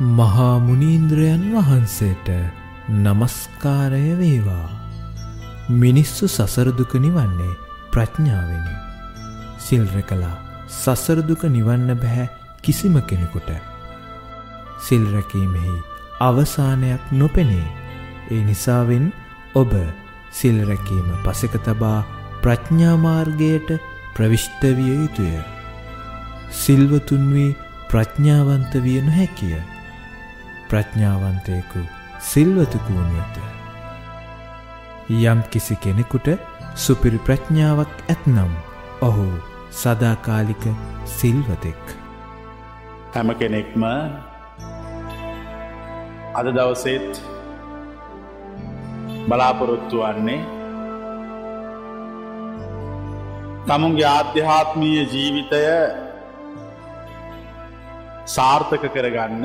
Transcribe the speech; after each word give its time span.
මහා 0.00 0.58
මුනීන්ද්‍රයන් 0.58 1.42
වහන්සේට 1.54 2.28
නමස්කාරය 2.88 4.04
වේවා. 4.18 4.68
මිනිස්සු 5.70 6.28
සසරදුක 6.28 6.94
නිවන්නේ 6.96 7.58
ප්‍රඥාවෙනි. 7.90 8.76
සිල්රකලා 9.58 10.36
සසරදුක 10.68 11.42
නිවන්න 11.46 11.92
බැහැ 11.96 12.30
කිසිම 12.62 12.96
කෙනෙකුට. 13.02 13.50
සිල්රැකීමෙහි 14.80 15.74
අවසානයක් 16.20 17.12
නොපෙනේ. 17.12 17.68
ඒ 18.30 18.40
නිසාවෙන් 18.44 19.12
ඔබ 19.54 19.74
සිල්රැකීම 20.32 21.10
පසක 21.24 21.60
තබා 21.62 22.06
ප්‍රඥාමාර්ගයට 22.42 23.68
ප්‍රවිෂ්ටවිය 24.16 24.94
යුතුය. 24.94 25.34
සිල්වතුන්වී 26.52 27.56
ප්‍රඥාවන්ත 27.90 28.72
විය 28.82 29.02
නොහැකිය. 29.02 29.60
ප්‍රඥාවන්තයෙකු 30.70 31.80
සිල්වතුකු 32.30 32.92
වනුවත. 32.96 33.36
යම් 35.10 35.40
කිසි 35.52 35.74
කෙනෙකුට 35.84 36.28
සුපිරි 36.76 37.18
ප්‍රඥාවක් 37.26 37.94
ඇත්නම් 38.08 38.52
ඔහු 39.02 39.26
සදාකාලික 39.72 40.64
සිල්වතෙක්. 41.16 41.82
හැම 43.14 43.28
කෙනෙක්ම 43.40 43.82
අද 46.38 46.46
දවසෙත් 46.56 47.10
බලාපොරොත්තු 49.28 49.96
වන්නේ 50.02 50.40
තමුන්ගේ 53.66 54.08
ආධ්‍යාත්මීය 54.10 55.02
ජීවිතය 55.12 55.64
සාර්ථක 58.34 58.84
කරගන්න 58.94 59.44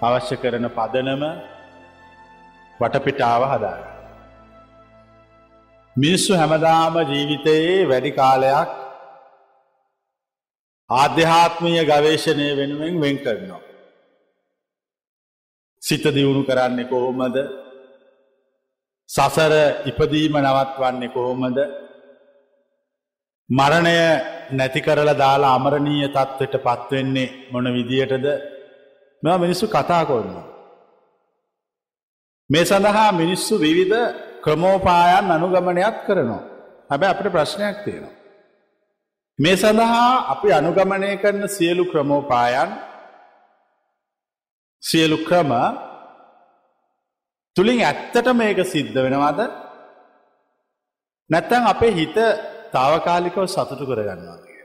අවශ්‍ය 0.00 0.36
කරන 0.42 0.66
පදනම 0.76 1.22
වටපිටාව 2.80 3.42
හදාග. 3.52 3.80
මිනිස්සු 5.96 6.32
හැමදාම 6.34 6.94
ජීවිතයේ 7.10 7.88
වැඩි 7.90 8.12
කාලයක් 8.12 8.70
ආධ්‍යාත්මීය 10.90 11.82
ගවේශණය 11.90 12.46
වෙනුවෙන් 12.58 12.94
වෙන් 13.02 13.16
කරනවා. 13.24 13.62
සිත 15.82 16.04
දියුණු 16.16 16.42
කරන්නේ 16.44 16.90
කොහොමද 16.92 17.36
සසර 19.08 19.52
ඉපදීම 19.90 20.34
නවත්වන්නේ 20.40 21.14
කොහොමද 21.16 21.58
මරණය 23.48 23.96
නැති 24.52 24.80
කරලා 24.80 25.20
දාලා 25.22 25.52
අමරණීය 25.58 26.08
තත්ත්වයට 26.08 26.56
පත්වෙන්නේ 26.66 27.28
මොන 27.52 27.66
විදියටද 27.76 28.26
මෙ 29.24 29.36
මිනිස්සු 29.36 29.66
කතා 29.66 30.04
කොන්න. 30.04 30.50
මේ 32.50 32.64
සඳහා 32.64 33.10
මිනිස්සු 33.12 33.58
විවිධ 33.58 33.96
ක්‍රමෝපායන් 34.44 35.32
අනුගමනයක් 35.32 36.06
කරනවා. 36.06 36.42
හැබැ 36.90 37.10
අපට 37.10 37.26
ප්‍රශ්නයක් 37.26 37.76
තියෙනවා. 37.84 38.14
මේ 39.40 39.56
සඳහා 39.56 40.16
අපි 40.16 40.52
අනුගමනය 40.52 41.16
කරන 41.16 41.46
සියලු 41.46 41.84
ක්‍රමෝපායන් 41.84 42.70
සියලු 44.80 45.16
ක්‍රම 45.28 45.52
තුළින් 47.56 47.84
ඇත්තට 47.84 48.28
මේක 48.32 48.58
සිද්ධ 48.66 48.98
වෙනවාද 49.04 49.40
නැත්තං 51.30 51.64
අපේ 51.66 51.90
හිත 51.90 52.16
තාවකාලිකව 52.72 53.44
සතුටු 53.44 53.84
කරගන්නවා 53.86 54.38
කිය. 54.44 54.62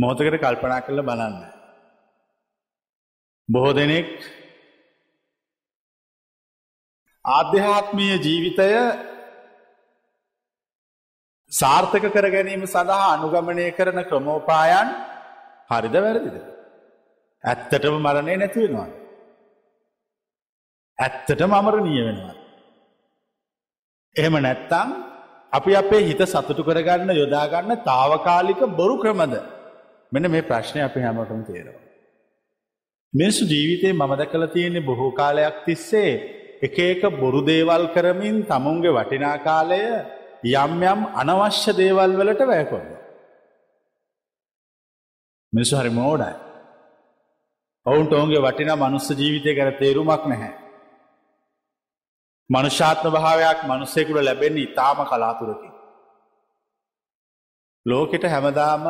මෝතකට 0.00 0.40
කල්පනා 0.44 0.80
කරල 0.80 1.00
බලන්න. 1.00 1.55
බොහෝ 3.48 3.74
දෙනෙක් 3.78 4.08
ආධ්‍යාත්මීය 7.24 8.16
ජීවිතය 8.26 8.70
සාර්ථක 11.52 12.06
කර 12.14 12.26
ගැනීම 12.34 12.64
සඳහා 12.66 13.12
අනුගමනය 13.14 13.66
කරන 13.78 14.00
ක්‍රමෝපායන් 14.10 14.88
හරිද 15.70 15.96
වැරදිද. 16.04 16.36
ඇත්තටම 17.44 17.96
මරණය 18.06 18.36
නැතිවෙනවා. 18.36 18.88
ඇත්තට 20.98 21.40
මමරණීය 21.46 22.04
වෙනවා. 22.08 22.36
එහෙම 24.16 24.36
නැත්තං 24.42 24.90
අපි 25.52 25.80
අපේ 25.82 26.04
හිත 26.08 26.22
සතුටු 26.26 26.68
කරගන්න 26.68 27.18
යොදාගන්න 27.22 27.82
තාවකාලික 27.90 28.60
බොරු 28.78 28.96
ක්‍රමද 29.02 29.34
මෙන 30.12 30.32
මේ 30.34 30.48
ප්‍රශ්නය 30.50 30.80
අපි 30.82 31.00
හැමටම 31.06 31.42
තේරවා. 31.50 31.85
මිනිස්සු 33.14 33.44
ජීවිතේ 33.44 33.92
මම 33.92 34.12
දැකල 34.16 34.46
තියෙන්නේ 34.46 34.80
බොහෝ 34.80 35.10
කාලයක් 35.12 35.56
තිස්සේ 35.64 36.12
එක 36.62 36.78
එක 36.80 37.02
බොරු 37.20 37.40
දේවල් 37.42 37.84
කරමින් 37.94 38.36
තමුන්ගේ 38.44 38.92
වටිනා 38.92 39.36
කාලය 39.38 39.80
යම් 40.44 40.72
යම් 40.84 41.00
අනවශ්‍ය 41.14 41.72
දේවල් 41.72 42.12
වලට 42.20 42.42
වැෑකොන්න. 42.42 42.88
මිනිසු 45.52 45.74
හරි 45.76 45.90
මෝඩයි. 45.90 46.34
ඔවුන්ට 47.86 48.12
ඔවුන්ගේ 48.12 48.42
වටිනා 48.42 48.76
මනුස්ස 48.76 49.08
ජීවිතය 49.12 49.50
කර 49.54 49.70
තේරුමක් 49.80 50.22
නැහැ. 50.26 50.52
මනුෂාත්ම 52.50 53.12
භාවයක් 53.12 53.58
මනුස්සෙකුට 53.64 54.24
ලැබෙන්නේ 54.24 54.66
ඉතාම 54.68 54.98
කලාතුරකි. 55.04 55.70
ලෝකෙට 57.86 58.24
හැමදාම 58.24 58.84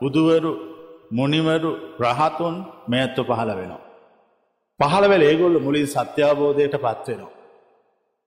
බුදුවරු 0.00 0.52
මුනිවරු 1.12 1.70
රහතුන් 2.00 2.56
මෙඇත්තු 2.88 3.22
පහළ 3.24 3.52
වෙනවා. 3.56 3.84
පහළවෙල 4.80 5.22
ඒගොල්ල 5.22 5.58
මුලින් 5.58 5.86
සත්‍යාබෝධයට 5.86 6.76
පත්වෙනවා. 6.76 7.32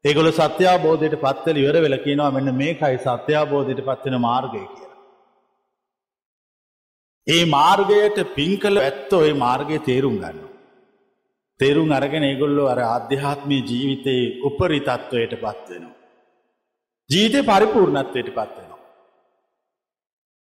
ඒගොල 0.06 0.30
සත්‍යාබෝධයට 0.32 1.16
පත්වල 1.22 1.58
ඉවර 1.58 1.76
වෙල 1.82 1.98
කියනවා 1.98 2.32
මෙන්න 2.32 2.56
මේකයි 2.56 2.98
සත්‍යාබෝධයට 2.98 3.86
පත්වෙන 3.86 4.18
මාර්ගය 4.22 4.64
කියලා. 4.76 4.98
ඒ 7.28 7.46
මාර්ගයට 7.46 8.18
පින් 8.36 8.60
කළ 8.60 8.78
ඇත්තෝ 8.78 9.22
ඒ 9.22 9.34
මාර්ගය 9.34 9.80
තේරුම් 9.80 10.18
ගන්න. 10.18 10.50
තේරුම් 11.60 11.92
අරගෙන 11.92 12.24
ඒගොල්ලෝ 12.24 12.68
අර 12.68 12.80
අධ්‍යාත්මය 12.98 13.58
ජීවිතයේ 13.70 14.42
උපරි 14.44 14.80
තත්ත්වයට 14.80 15.34
පත්වෙනවා. 15.44 15.96
ජීවිතය 17.10 17.40
පරිපූර්ණත්වයට 17.44 18.30
පත්වෙනවා. 18.30 18.82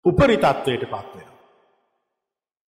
උපරි 0.05 0.37
තත්ත්වයට 0.37 0.85
පත්වෙනවා. 0.93 1.36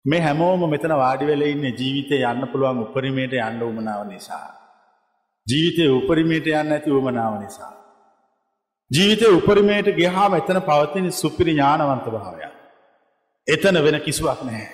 මේ 0.07 0.21
හැමෝම 0.21 0.61
මෙතන 0.69 0.93
වාඩිවෙල 0.95 1.41
ඉන්න 1.43 1.65
ජීවිතය 1.71 2.21
යන්න 2.23 2.47
පුළුවන් 2.51 2.83
උපරිමයට 2.83 3.33
යන්න 3.39 3.63
උමනාව 3.63 4.03
නිසා. 4.07 4.47
ජීවිතය 5.47 5.89
උපරිමයට 5.91 6.47
යන්න 6.51 6.71
ඇති 6.71 6.91
උමනාව 6.91 7.33
නිසා. 7.41 7.73
ජීවිතය 8.91 9.31
උපරිමයට 9.31 9.91
ගහාම 9.95 10.33
එතන 10.33 10.61
පවතින 10.61 11.11
සුපිරි 11.13 11.53
ඥානවන්ත 11.53 12.07
භාවයක්. 12.07 12.55
එතන 13.47 13.83
වෙන 13.83 13.99
කිසිවක් 14.01 14.41
නැහැ. 14.43 14.69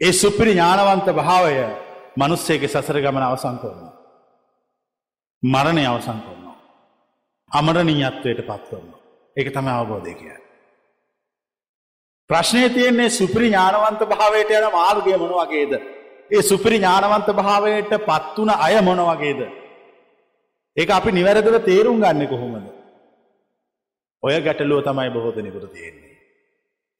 ඒ 0.00 0.12
සුපිරි 0.14 0.52
ඥානවන්ත 0.52 1.12
භාවය 1.12 1.54
මනුස්සේගේ 2.16 2.68
සසර 2.68 3.00
ගමන 3.00 3.24
අවසං 3.24 3.56
කරනවා. 3.58 3.94
මරණය 5.42 5.86
අවසං 5.86 6.20
කරනවා. 6.20 6.58
අමරණීයත්වයට 7.50 8.40
පත් 8.42 8.62
කරනවා. 8.70 9.00
ඒක 9.36 9.48
තම 9.52 9.68
අවබෝධය 9.70 10.14
කිය. 10.14 10.47
ප්‍රශ්නය 12.30 12.68
තියෙන්නේ 12.70 13.10
සුපිරි 13.10 13.48
ඥානවන්ත 13.48 14.02
භාවයට 14.06 14.50
යන 14.52 14.66
මාර්ගය 14.70 15.16
මොන 15.16 15.32
වගේද. 15.34 15.72
ඒ 16.30 16.42
සුපිරි 16.42 16.76
ඥානවන්ත 16.76 17.28
භාවයට 17.34 17.92
පත්වන 18.00 18.50
අය 18.56 18.74
මොන 18.82 19.00
වගේද. 19.02 19.40
ඒක 20.76 20.90
අපි 20.90 21.12
නිවැරදිව 21.12 21.56
තේරුම් 21.62 22.00
ගන්න 22.00 22.28
කොහොමද. 22.28 22.66
ඔය 24.22 24.34
ගැටලුව 24.40 24.82
තමයි 24.82 25.10
බොහෝදනෙකුට 25.10 25.72
තියෙන්නේ. 25.72 26.14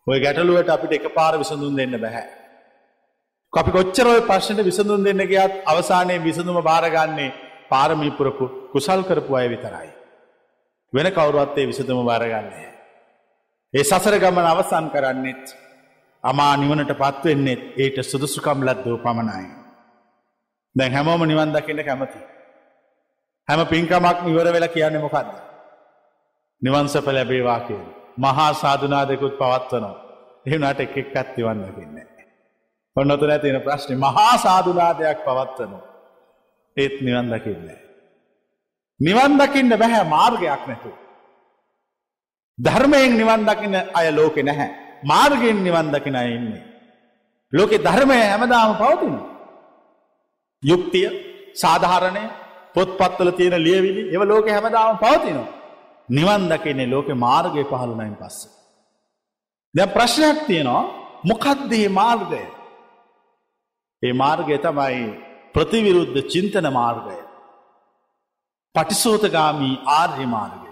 ඔය 0.07 0.19
ගැටලුවට 0.19 0.71
අපිට 0.71 0.93
එක 0.93 1.15
පාර 1.15 1.35
විසඳුන් 1.37 1.77
දෙන්න 1.77 1.99
බැහැ. 1.99 2.27
අපි 3.53 3.71
කොච්චරොය 3.71 4.21
ප්‍රශ්නයට 4.23 4.65
විසඳුන් 4.65 5.05
දෙන්න 5.05 5.23
ගියත් 5.27 5.61
අවසානයේ 5.67 6.19
විසඳුම 6.21 6.63
භාරගන්නේ 6.63 7.35
පාරමීපුරකු 7.69 8.47
කුසල් 8.73 9.03
කරපු 9.03 9.33
අය 9.35 9.49
විතරයි. 9.49 9.91
වෙන 10.93 11.13
කවුරුවත්තේ 11.13 11.67
විසඳම 11.67 12.01
භාරගන්නේ. 12.03 12.78
ඒ 13.75 13.85
සසර 13.85 14.15
ගමන 14.19 14.47
අවසන් 14.47 14.87
කරන්නෙත් 14.89 15.45
අමා 16.25 16.57
නිවනට 16.57 16.93
පත්වෙන්නෙත් 16.95 17.63
ඒට 17.77 17.99
සුදුසුකම් 18.03 18.61
ලද්දෝ 18.63 18.97
පමණයි. 18.99 19.47
දැන් 20.77 20.93
හැමෝම 20.93 21.23
නිවන් 21.23 21.53
දකින්න 21.53 21.85
කැමති. 21.85 22.21
හැම 23.49 23.61
පින්කමක් 23.67 24.19
ඉවර 24.27 24.49
වෙලා 24.53 24.69
කියන්නේ 24.69 25.03
මොකක්ද. 25.03 25.29
නිවන්සප 26.63 27.07
ලැබේවා 27.09 27.61
කිය. 27.61 27.83
මහා 28.17 28.53
සාධනාදකුත් 28.55 29.35
පවත්වනවා. 29.39 29.97
එහුණට 30.47 30.81
එක් 30.81 30.97
එක්කත් 30.97 31.37
නිවන් 31.37 31.61
දකින්නේ. 31.65 32.07
ඔන්නොතන 32.97 33.41
තියෙන 33.41 33.61
ප්‍රශ්නය 33.61 33.95
මහා 33.97 34.35
සාධනාදයක් 34.39 35.19
පවත්වනවා. 35.27 35.85
ඒත් 36.77 36.97
නිවන් 37.01 37.29
දකින්නේ. 37.33 37.79
නිවන් 39.01 39.39
දකින්න 39.39 39.79
බැහැ 39.79 40.05
මාර්ගයක් 40.07 40.67
නැතු. 40.67 40.91
ධර්මයෙන් 42.59 43.13
නිවන් 43.17 43.43
දකින 43.45 43.75
අය 43.95 44.07
ලෝකෙ 44.11 44.43
නැහැ. 44.43 44.69
මාර්ගයෙන් 45.05 45.59
නිවන් 45.63 45.93
දකින 45.93 46.17
අය 46.17 46.29
ඉන්නේ. 46.35 46.63
ලෝකෙ 47.53 47.77
ධර්මය 47.79 48.19
හැමදාම 48.23 48.77
පවතින. 48.77 49.17
යුක්තිය 50.63 51.09
සාධාරණය 51.55 52.25
පොත්පත්වල 52.75 53.31
තියෙන 53.31 53.57
ලියවිලි 53.59 54.03
එව 54.15 54.23
ලෝක 54.23 54.47
හැමදාම 54.49 54.99
පවතිනවා. 54.99 55.49
නිවන් 56.09 56.43
දකින්නේ 56.49 56.91
ලෝකෙ 56.91 57.15
මාර්ගය 57.17 57.63
පහළුනයින් 57.65 58.17
පස්ස. 58.17 58.39
දැ 59.75 59.87
ප්‍රශ්නයක් 59.87 60.39
තියෙනවා 60.47 60.85
මොකක්දේ 61.25 61.89
මාර්ගය. 61.91 62.43
ඒ 64.03 64.13
මාර්ගය 64.13 64.57
තමයි 64.59 65.07
ප්‍රතිවිරුද්ධ 65.55 66.19
චින්තන 66.33 66.67
මාර්ගය. 66.73 67.19
පටිසෝතගාමී 68.75 69.81
ආර්ය 69.99 70.27
මාර්ගය. 70.27 70.68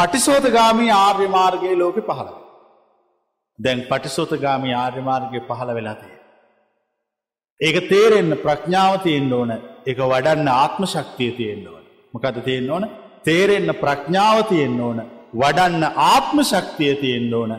පටිසෝතගාමී 0.00 0.92
ආර්ය 0.92 1.28
මාර්ගයේ 1.28 1.76
ලෝක 1.76 1.98
පහළව. 2.02 2.36
දැන් 3.58 3.80
පටිසෝතගාමී 3.82 4.74
ආර්ය 4.74 5.02
මාර්ගය 5.02 5.40
පහළ 5.42 5.72
වෙලාතිය. 5.74 6.14
ඒක 7.60 7.76
තේරෙන්න 7.88 8.32
ප්‍රඥාව 8.38 8.94
තියෙන් 9.02 9.32
ඕන 9.32 9.50
එක 9.86 9.98
වඩන්න 10.02 10.48
ආත්ම 10.50 10.82
ශක්තිය 10.86 11.32
තියෙන් 11.32 11.66
ඕන 11.68 11.84
මොකද 12.14 12.36
තියෙන් 12.42 12.70
ඕන 12.70 12.84
තේරෙන්න 13.24 13.72
ප්‍රඥාව 13.76 14.38
තියෙන් 14.44 14.80
ඕන 14.80 15.00
වඩන්න 15.34 15.84
ආත්ම 16.04 16.38
ශක්තිය 16.42 16.94
තියෙන් 16.96 17.34
ඕන 17.34 17.52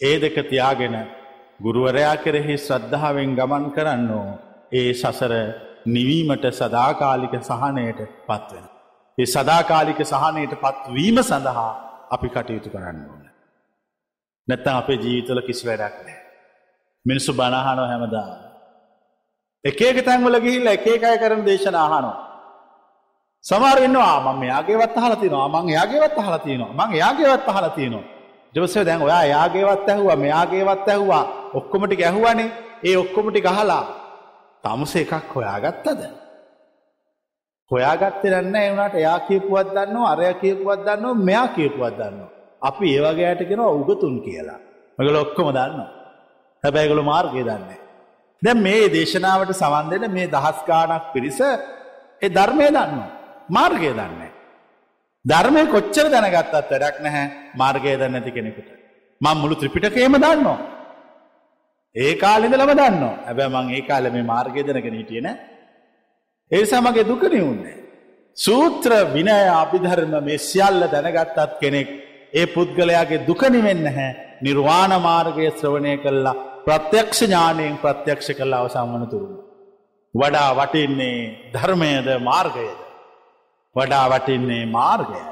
ඒ 0.00 0.16
දෙක 0.18 0.36
තියාගෙන 0.44 0.96
ගුරුවරයා 1.60 2.16
කෙරෙහි 2.16 2.56
ශ්‍රද්ධාවෙන් 2.58 3.36
ගමන් 3.38 3.70
කරන්නෝ 3.70 4.28
ඒ 4.72 4.90
සසර 4.92 5.34
නිවීමට 5.86 6.44
සදාකාලික 6.52 7.34
සහනයට 7.42 8.00
පත්වෙන. 8.26 8.71
ඒ 9.18 9.26
සදාකාලික 9.26 10.00
සහනයට 10.02 10.54
පත්වීම 10.56 11.18
සඳහා 11.22 11.70
අපි 12.10 12.28
කටයුතු 12.28 12.70
කරන්න 12.70 12.98
ඕන. 13.04 13.22
නැත්තම් 14.48 14.74
අපේ 14.74 14.98
ජීවිතල 14.98 15.40
කිසි 15.42 15.66
වැඩක් 15.66 15.96
නෑ. 16.00 16.18
මිනිස්සු 17.06 17.32
බණහනෝ 17.32 17.86
හැමදා. 17.86 18.28
එකක 19.64 20.04
තැන්වල 20.04 20.36
ගිහිල්ල 20.40 20.66
එකේකය 20.68 21.16
කරන 21.18 21.42
දේශන 21.44 21.76
අහනවා. 21.76 22.32
සමහර 23.44 23.78
ඉන්නවා 23.82 24.32
මම 24.32 24.42
යාගේවත් 24.42 24.96
අහලා 24.96 25.16
තියෙනවා 25.16 25.48
මං 25.54 25.68
යාගේවත් 25.68 26.18
අහලා 26.18 26.38
තියෙනවා 26.38 26.74
මං 26.80 26.94
යාගේවත් 26.94 27.48
අහලා 27.48 27.70
තියෙනවා 27.70 28.04
ඊට 28.54 28.86
දැන් 28.86 29.02
ඔයා 29.02 29.24
යාගේවත් 29.24 29.88
ඇහුවා 29.88 30.16
මෙයාගේවත් 30.16 30.88
ඇහුවා 30.88 31.24
ඔක්කොම 31.54 31.86
ටික 31.86 32.02
ඇහුවානේ 32.02 32.50
ඒ 32.84 32.96
ඔක්කොම 32.96 33.30
ටික 33.30 33.46
අහලා 33.46 33.84
තමුස 34.64 34.94
එකක් 34.96 35.34
හොයාගත්තද 35.34 36.00
හොයාගත්තේ 37.72 38.30
නැහැ 38.32 38.66
ඒ 38.66 38.74
උනාට. 38.74 38.94
එයා 38.94 39.20
කියපුවත් 39.28 39.68
දන්නවා 39.76 40.12
අරයා 40.14 40.34
කියපුවත් 40.42 40.80
දන්නවා 40.86 41.14
මෙයා 41.28 41.48
කියපුවත් 41.56 41.94
දන්නවා. 42.00 42.30
අපි 42.62 42.86
ඒ 42.96 43.02
වගේ 43.04 43.28
අයට 43.30 43.42
කියනවා 43.50 43.76
උගතුන් 43.78 44.16
කියලා. 44.26 44.58
මේගොල්ලෝ 44.96 45.24
ඔක්කොම 45.26 45.48
දන්නවා. 45.58 45.90
හැබැයි 46.64 46.84
ඒගොල්ලෝ 46.84 47.10
මාර්ගය 47.12 47.42
දන්නේ 47.48 47.80
දැන් 48.42 48.58
මේ 48.58 48.84
දේශනාවට 48.94 49.52
සවන් 49.54 49.86
දෙන 49.92 50.04
මේ 50.16 50.26
දහස් 50.34 50.58
ගාණක් 50.68 51.04
පිරිස 51.14 51.40
ඒ 51.40 52.28
ධර්මය 52.36 52.66
දන්නවා. 52.68 53.10
මාර්ගය 53.56 53.90
දන්නේ. 53.98 54.30
ධර්මය 55.24 55.62
කොච්චර 55.74 56.06
දැනගත්තත් 56.14 56.54
වැඩක් 56.54 56.96
නැහැ. 57.06 57.26
මාර්ගය 57.60 57.96
දන්න 58.00 58.18
ඇති 58.18 58.36
කෙනෙකුට. 58.36 58.68
මං 59.20 59.36
මුළු 59.42 59.54
ත්‍රිපිටකේම 59.60 60.14
දන්නවා. 60.16 60.58
ඒ 61.96 62.12
කාලෙදලම 62.14 62.70
දන්න 62.72 63.02
ඇබැ 63.28 63.48
මං 63.54 63.66
ඒ 63.76 63.82
කාල 63.88 64.04
මේ 64.10 64.30
මාර්ගය 64.32 64.60
දැනගෙන 64.66 64.98
හිටියන 65.00 65.28
ඒ 66.52 66.64
සමගේ 66.64 67.04
දුකනිවුන්නේ. 67.04 67.76
සූත්‍ර 68.36 68.92
විනය 69.14 69.32
අභිධර්ම 69.62 70.14
මේ 70.24 70.38
සියල්ල 70.40 70.82
දැනගත්තත් 70.92 71.58
කෙනෙක් 71.60 71.88
ඒ 72.32 72.46
පුද්ගලයාගේ 72.46 73.24
දුකනිවෙන්න 73.28 73.86
හැ 73.88 74.10
නිර්වාණ 74.42 74.92
මාර්ගය 75.00 75.46
ශ්‍රවණය 75.50 75.94
කල්ලා 76.04 76.40
ප්‍රත්‍යක්ෂ 76.66 77.20
ඥානයෙන් 77.22 77.76
ප්‍රත්‍යක්ෂ 77.78 78.28
කල්ලා 78.38 78.62
අවසංවන 78.62 79.04
තුරුණ. 79.12 79.36
වඩා 80.14 80.50
වටින්නේ 80.58 81.18
ධර්මයද 81.54 82.08
මාර්ගයද. 82.20 82.80
වඩා 83.76 84.06
වටින්නේ 84.12 84.64
මාර්ගයයි. 84.68 85.24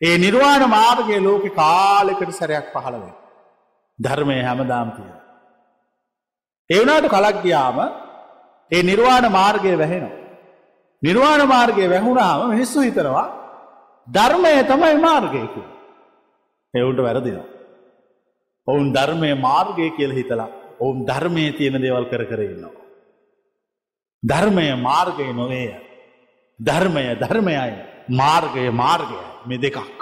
ඒ 0.00 0.16
නිර්වාණ 0.18 0.64
මාර්ගය 0.70 1.16
ලෝක 1.20 1.44
කාලෙකට 1.54 2.32
සැරයක් 2.32 2.66
පහළවේ. 2.74 3.14
ධර්මය 3.98 4.38
හැමදාම්තිය. 4.42 5.12
එවනාට 6.70 7.06
කලක් 7.14 7.38
ගියාම 7.44 7.78
ඒ 8.72 8.82
නිර්වාණ 8.82 9.26
මාර්ගය 9.30 9.78
වැහෙනවා. 9.78 10.18
නිර්වාණ 11.02 11.42
මාර්ගය 11.48 11.84
වැැහුණාම 11.88 12.50
මිනිස්සු 12.50 12.80
හිතනවා 12.80 13.28
ධර්මය 14.08 14.54
තමයි 14.64 14.96
මාර්ගයකු. 14.98 15.62
එවුන්ට 16.74 17.00
වැරදිනවා. 17.00 17.48
ඔවුන් 18.68 18.92
ධර්මය 18.92 19.30
මාර්ගය 19.36 19.90
කියල 19.90 20.12
හිතලා 20.12 20.50
ඔවුන් 20.80 21.06
ධර්මය 21.06 21.44
තියෙන 21.52 21.82
දේවල් 21.82 22.04
කර 22.04 22.24
කරන්නවා. 22.24 22.82
ධර්මය 24.22 24.66
මාර්ගය 24.78 25.26
නොවේය. 25.32 25.74
ධර්මය 26.60 27.04
ධර්මයයි 27.14 27.72
මාර්ගය 28.10 28.70
මාර්ගය 28.72 29.18
මේ 29.46 29.58
දෙකක්. 29.58 30.00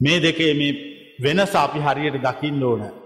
මේ 0.00 0.20
දෙකේ 0.20 0.54
මේ 0.54 0.72
වෙනස 1.20 1.54
අපි 1.54 1.78
හරියට 1.78 2.22
දකින්න 2.22 2.62
ඕන. 2.62 3.05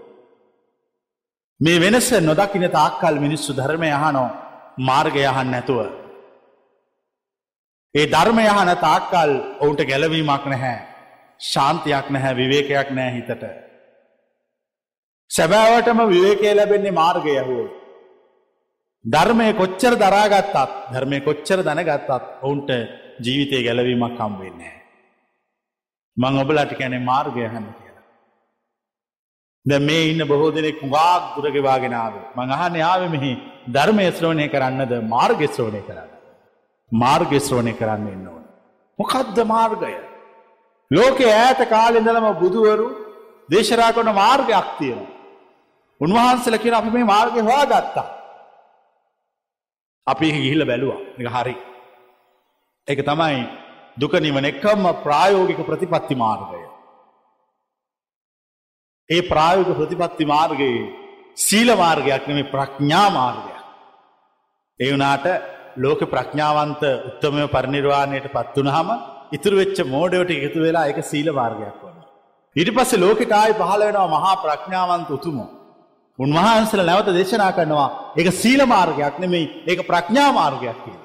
මේ 1.61 1.79
වෙනස 1.79 2.11
නොදකින 2.21 2.65
තාක්කල් 2.71 3.15
මිනිස්සු 3.19 3.51
ධර්මය 3.53 3.89
යහනෝ 3.89 4.29
මාර්ගය 4.79 5.21
යහන් 5.23 5.51
නැතුව. 5.51 5.79
ඒ 7.95 8.05
ධර්මය 8.05 8.43
යහන 8.43 8.71
තාක්කල් 8.79 9.31
ඔවුන්ට 9.59 9.81
ගැලවීමක් 9.85 10.45
නැහැ 10.45 10.77
ශාන්තියක් 11.41 12.05
නැහැ 12.09 12.33
විවේකයක් 12.35 12.89
නෑ 12.91 13.11
හිතට. 13.11 13.43
සැබෑවටම 15.31 15.99
විවේකය 16.09 16.47
ලැබෙන්නේ 16.51 16.97
මාර්ගය 17.01 17.31
යහුවෝ. 17.33 17.69
ධර්මය 19.05 19.47
කොච්චර 19.53 19.93
දරාගත්තත් 19.95 20.55
ධර්මය 20.93 21.17
කොච්චර 21.21 21.59
දැනගත්තත් 21.63 22.09
ඔවුන්ට 22.41 22.69
ජීවිතය 23.19 23.63
ගැලවීමක් 23.63 24.17
කම්වෙන්නේ. 24.17 24.75
මං 26.17 26.41
ඔබලට 26.43 26.73
කැනෙ 26.79 26.99
මාර්ගය 27.01 27.43
හන්න 27.43 27.67
කියලා. 27.73 27.90
ද 29.65 29.79
මේ 29.79 30.09
ඉන්න 30.11 30.27
බොහෝ 30.27 30.51
දෙනෙක් 30.51 30.79
වාක් 30.89 31.23
දුරගෙවාගෙනාව 31.35 32.13
මං 32.35 32.53
අහන්න 32.55 32.75
යාව 32.75 33.01
මෙහි 33.09 33.31
ධර්මය 33.67 34.05
ශ්‍රවණය 34.11 34.47
කරන්නද 34.49 34.93
මාර්ග 35.07 35.41
ශ්‍රවණය 35.47 35.81
කරන්න. 35.87 36.09
මාර්ග 36.91 37.31
ශ්‍රවණය 37.39 37.73
කරන්න 37.73 38.07
එන්න 38.07 38.27
ඕන. 38.27 38.43
මොකක්ද 38.99 39.37
මාර්ගය. 39.45 39.93
ලෝකෙ 40.91 41.25
ඈත 41.27 41.61
කාලෙදලම 41.69 42.27
බුදුවරු 42.41 42.87
දේශරා 43.49 43.91
කොන 43.93 44.09
මාර්ගයක් 44.13 44.67
තියෙනවා. 44.79 45.11
උන්වහන්සල 46.01 46.57
කියෙන 46.57 46.75
අප 46.75 46.85
මේ 46.87 47.11
මාර්ගය 47.13 47.39
හවා 47.41 47.65
ගත්තා. 47.65 48.07
අපි 50.07 50.31
ගිහිල්ල 50.35 50.65
බැලුවා 50.65 50.99
එක 51.19 51.27
හරි. 51.35 51.55
එක 52.87 52.99
තමයි 53.05 53.39
දුක 53.97 54.13
නිවන 54.19 54.45
එක්කම්ම 54.45 54.85
ප්‍රායෝගික 55.05 55.59
ප්‍රතිපත්ති 55.69 56.15
මාර්ගය. 56.15 56.61
ඒ 59.11 59.21
ප්‍රායෝග 59.21 59.69
ප්‍රතිපත්ති 59.77 60.25
මාර්ගයේ 60.25 60.81
සීල 61.37 61.69
මාර්ගයක් 61.75 62.27
නෙමේ 62.27 62.51
ප්‍රඥා 62.51 63.07
මාර්ගයක්. 63.11 63.57
ඒ 64.79 64.91
වනාට 64.91 65.25
ලෝක 65.77 66.01
ප්‍රඥාවන්ත 66.05 66.83
උත්තමය 67.09 67.47
පරිනිර්වාණයට 67.47 68.27
පත්වනහම 68.27 68.89
ඉතුරු 69.31 69.55
වෙච්ච 69.55 69.79
මෝඩවට 69.85 70.31
එකතු 70.37 70.59
වෙලා 70.59 70.85
එක 70.87 70.99
සීල 71.03 71.27
මාර්ගයක් 71.31 71.77
වන. 71.81 71.97
ඉට 72.55 72.69
පස්සේ 72.69 72.99
ලෝකට 72.99 73.31
ආයි 73.31 73.53
පහල 73.53 73.81
වෙනවා 73.87 74.07
මහා 74.07 74.35
ප්‍රඥාවන්ත 74.37 75.09
උතුමෝ. 75.09 75.49
උන්වහන්සල 76.19 76.81
නැවත 76.81 77.09
දේශනා 77.09 77.51
කරනවා 77.51 77.89
එක 78.15 78.27
සීල 78.33 78.61
මාර්ගයක් 78.65 79.15
නෙමෙයි 79.19 79.47
ඒක 79.67 79.79
ප්‍රඥා 79.87 80.29
මාර්ගයක් 80.31 80.77
කිය. 80.85 80.99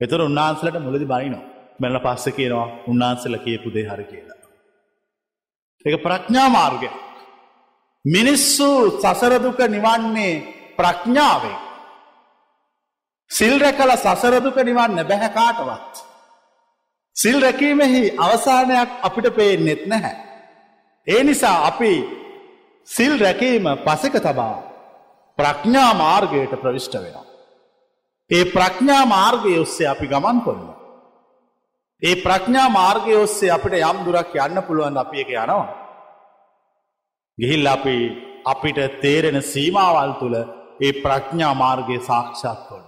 එතර 0.00 0.20
උන්වහන්සලට 0.20 0.80
මුලදි 0.86 1.06
බයිනෝ 1.06 1.42
මැල්ල 1.80 1.98
පස්ස 1.98 2.36
කියනවා 2.38 2.68
උන්වහන්සල 2.90 3.36
කියපු 3.44 3.68
දේ 3.74 3.86
හරි 3.90 4.04
කියලා. 4.04 4.43
එක 5.84 6.02
ප්‍රඥා 6.02 6.48
මාර්ගය. 6.48 6.90
මිනිස්සු 8.04 9.00
සසරදුක 9.00 9.58
නිවන්නේ 9.66 10.42
ප්‍රඥාවේ. 10.76 11.56
සිල් 13.30 13.54
රැකල 13.60 13.90
සසරදුක 13.96 14.56
නිවන්න 14.58 14.98
බැහැ 15.02 15.30
කාටවත්. 15.30 15.94
සිල් 17.16 17.40
රැකීමෙහි 17.40 18.02
අවසානයක් 18.18 18.90
අපිට 19.02 19.26
පේනෙත් 19.36 19.86
නැහැ. 19.86 20.16
ඒ 21.06 21.22
නිසා 21.22 21.66
අපි 21.66 21.94
සිල් 22.88 23.18
රැකීම 23.18 23.64
පසක 23.84 24.14
තබා 24.20 24.56
ප්‍රඥා 25.38 25.94
මාර්ගයට 25.94 26.52
ප්‍රවිෂ්ට 26.60 26.94
වෙනවා. 26.94 27.26
ඒ 28.30 28.44
ප්‍රඥා 28.46 29.04
මාර්ගය 29.06 29.58
ඔස්සේ 29.58 29.88
අපි 29.88 30.06
ගමන් 30.06 30.40
කොන්න. 30.40 30.73
ඒ 32.08 32.14
ප්‍රඥා 32.24 32.68
මාර්ගය 32.78 33.12
ඔස්සේ 33.16 33.52
අපිට 33.56 33.74
යම් 33.90 33.98
දුරක් 34.06 34.34
යන්න 34.46 34.58
පුළුවන් 34.66 34.96
අපි 35.02 35.20
එක 35.22 35.30
යනවා. 35.34 35.66
ගිහිල් 37.38 37.66
අපි 37.76 37.96
අපිට 38.52 38.78
තේරෙන 39.02 39.38
සීමාවල් 39.52 40.12
තුළ 40.20 40.36
ඒ 40.86 40.92
ප්‍රඥා 41.04 41.54
මාර්ගය 41.62 41.96
සාක්ෂාත් 42.10 42.60
කොන්න. 42.68 42.84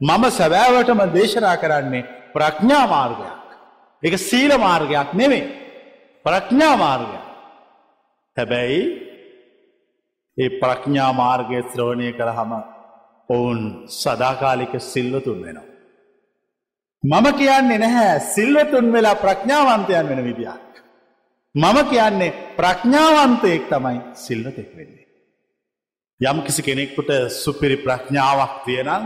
මම 0.00 0.24
සැබෑවටම 0.38 1.00
දේශනා 1.16 1.56
කරන්නේ 1.56 2.08
ප්‍රඥා 2.34 2.86
මාර්ගයක්. 2.94 3.42
එක 4.02 4.14
සීල 4.28 4.52
මාර්ගයක් 4.58 5.08
නෙවේ 5.20 5.44
ප්‍රඥා 6.26 6.76
මාර්ගයක්. 6.76 7.24
හැබැයි 8.36 8.80
ඒ 10.38 10.50
ප්‍රඥා 10.62 11.12
මාර්ගය 11.22 11.58
ශ්‍රවණය 11.70 12.08
කරහම 12.18 12.52
ඔවුන් 13.28 13.60
සදාකාලික 14.00 14.72
සිල්වතුන් 14.92 15.38
වෙනවා. 15.44 15.73
මම 17.04 17.26
කියන්නේ 17.38 17.78
නැහැ 17.78 18.20
සිල්වතුන් 18.34 18.86
වෙලා 18.92 19.14
ප්‍රඥාවන්තයන් 19.14 20.08
වෙන 20.08 20.24
විදියක්. 20.24 20.70
මම 21.54 21.78
කියන්නේ 21.90 22.36
ප්‍රඥාවන්තයෙක් 22.58 23.62
තමයි 23.72 23.98
සිල්වතෙක් 24.14 24.70
වෙන්නේ. 24.76 25.06
යම් 26.20 26.38
කිසි 26.42 26.62
කෙනෙක්කුට 26.62 27.10
සුපිරි 27.42 27.76
ප්‍රඥාවක් 27.76 28.54
තියෙනම් 28.64 29.04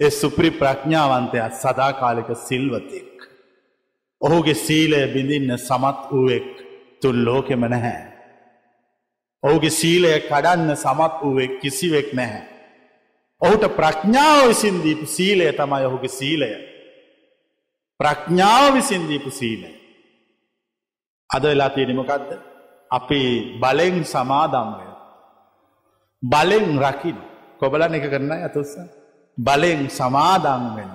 ඒ 0.00 0.10
සුපිරි 0.10 0.50
ප්‍රඥාවන්තයක් 0.52 1.52
සදාකාලික 1.54 2.30
සිල්වතෙක්. 2.48 3.14
ඔහුගේ 4.20 4.60
සීලය 4.66 5.00
බිඳින්න 5.14 5.58
සමත් 5.58 5.98
වූවෙක් 6.10 6.48
තුන් 7.00 7.16
ලෝකෙම 7.24 7.62
නැහැ. 7.64 8.04
ඔහුගේ 9.42 9.70
සීලය 9.70 10.12
කඩන්න 10.30 10.76
සමත් 10.76 11.14
වූවෙක් 11.22 11.52
කිසිවෙක් 11.60 12.08
නැහැ. 12.12 12.44
ඔහුට 13.42 13.64
ප්‍රඥාව 13.78 14.48
විසින් 14.48 14.82
දීපු 14.84 15.06
සීලය 15.06 15.52
තමයි 15.52 15.84
ඔහුගේ 15.86 16.16
සීලය. 16.20 16.50
ප්‍රඥාව 18.00 18.74
විසින් 18.74 19.02
දීපු 19.08 19.30
සීලය. 19.30 19.70
අද 21.30 21.42
වෙලා 21.42 21.70
තියෙනමකක්ද 21.74 22.30
අපි 22.90 23.20
බලෙන් 23.62 23.96
සමාදම්වය. 24.12 24.86
බලෙන් 26.22 26.68
රකින 26.84 27.18
කොබලන් 27.60 27.94
එක 27.98 28.06
කරන 28.12 28.32
ඇතුස්ස 28.36 28.72
බලෙන් 29.38 29.80
සමාදම් 29.98 30.62
වෙන 30.76 30.92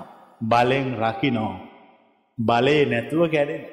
බලෙන් 0.51 0.87
රකිනෝ 1.03 1.53
බලේ 2.37 2.85
නැතුව 2.85 3.21
කැඩෙන. 3.33 3.63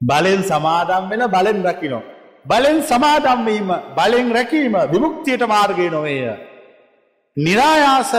බලෙන් 0.00 0.40
සමාදම් 0.50 1.04
වෙන 1.10 1.22
බලෙන් 1.34 1.58
රකිනෝ. 1.68 2.02
බලෙන් 2.50 2.78
සමාදම්වීම 2.90 3.68
බලෙන් 3.98 4.28
රැකීම 4.36 4.74
විමුක්තියට 4.92 5.42
මාර්ගය 5.52 5.88
නොවේය. 5.90 6.36
නිරායාස 7.36 8.12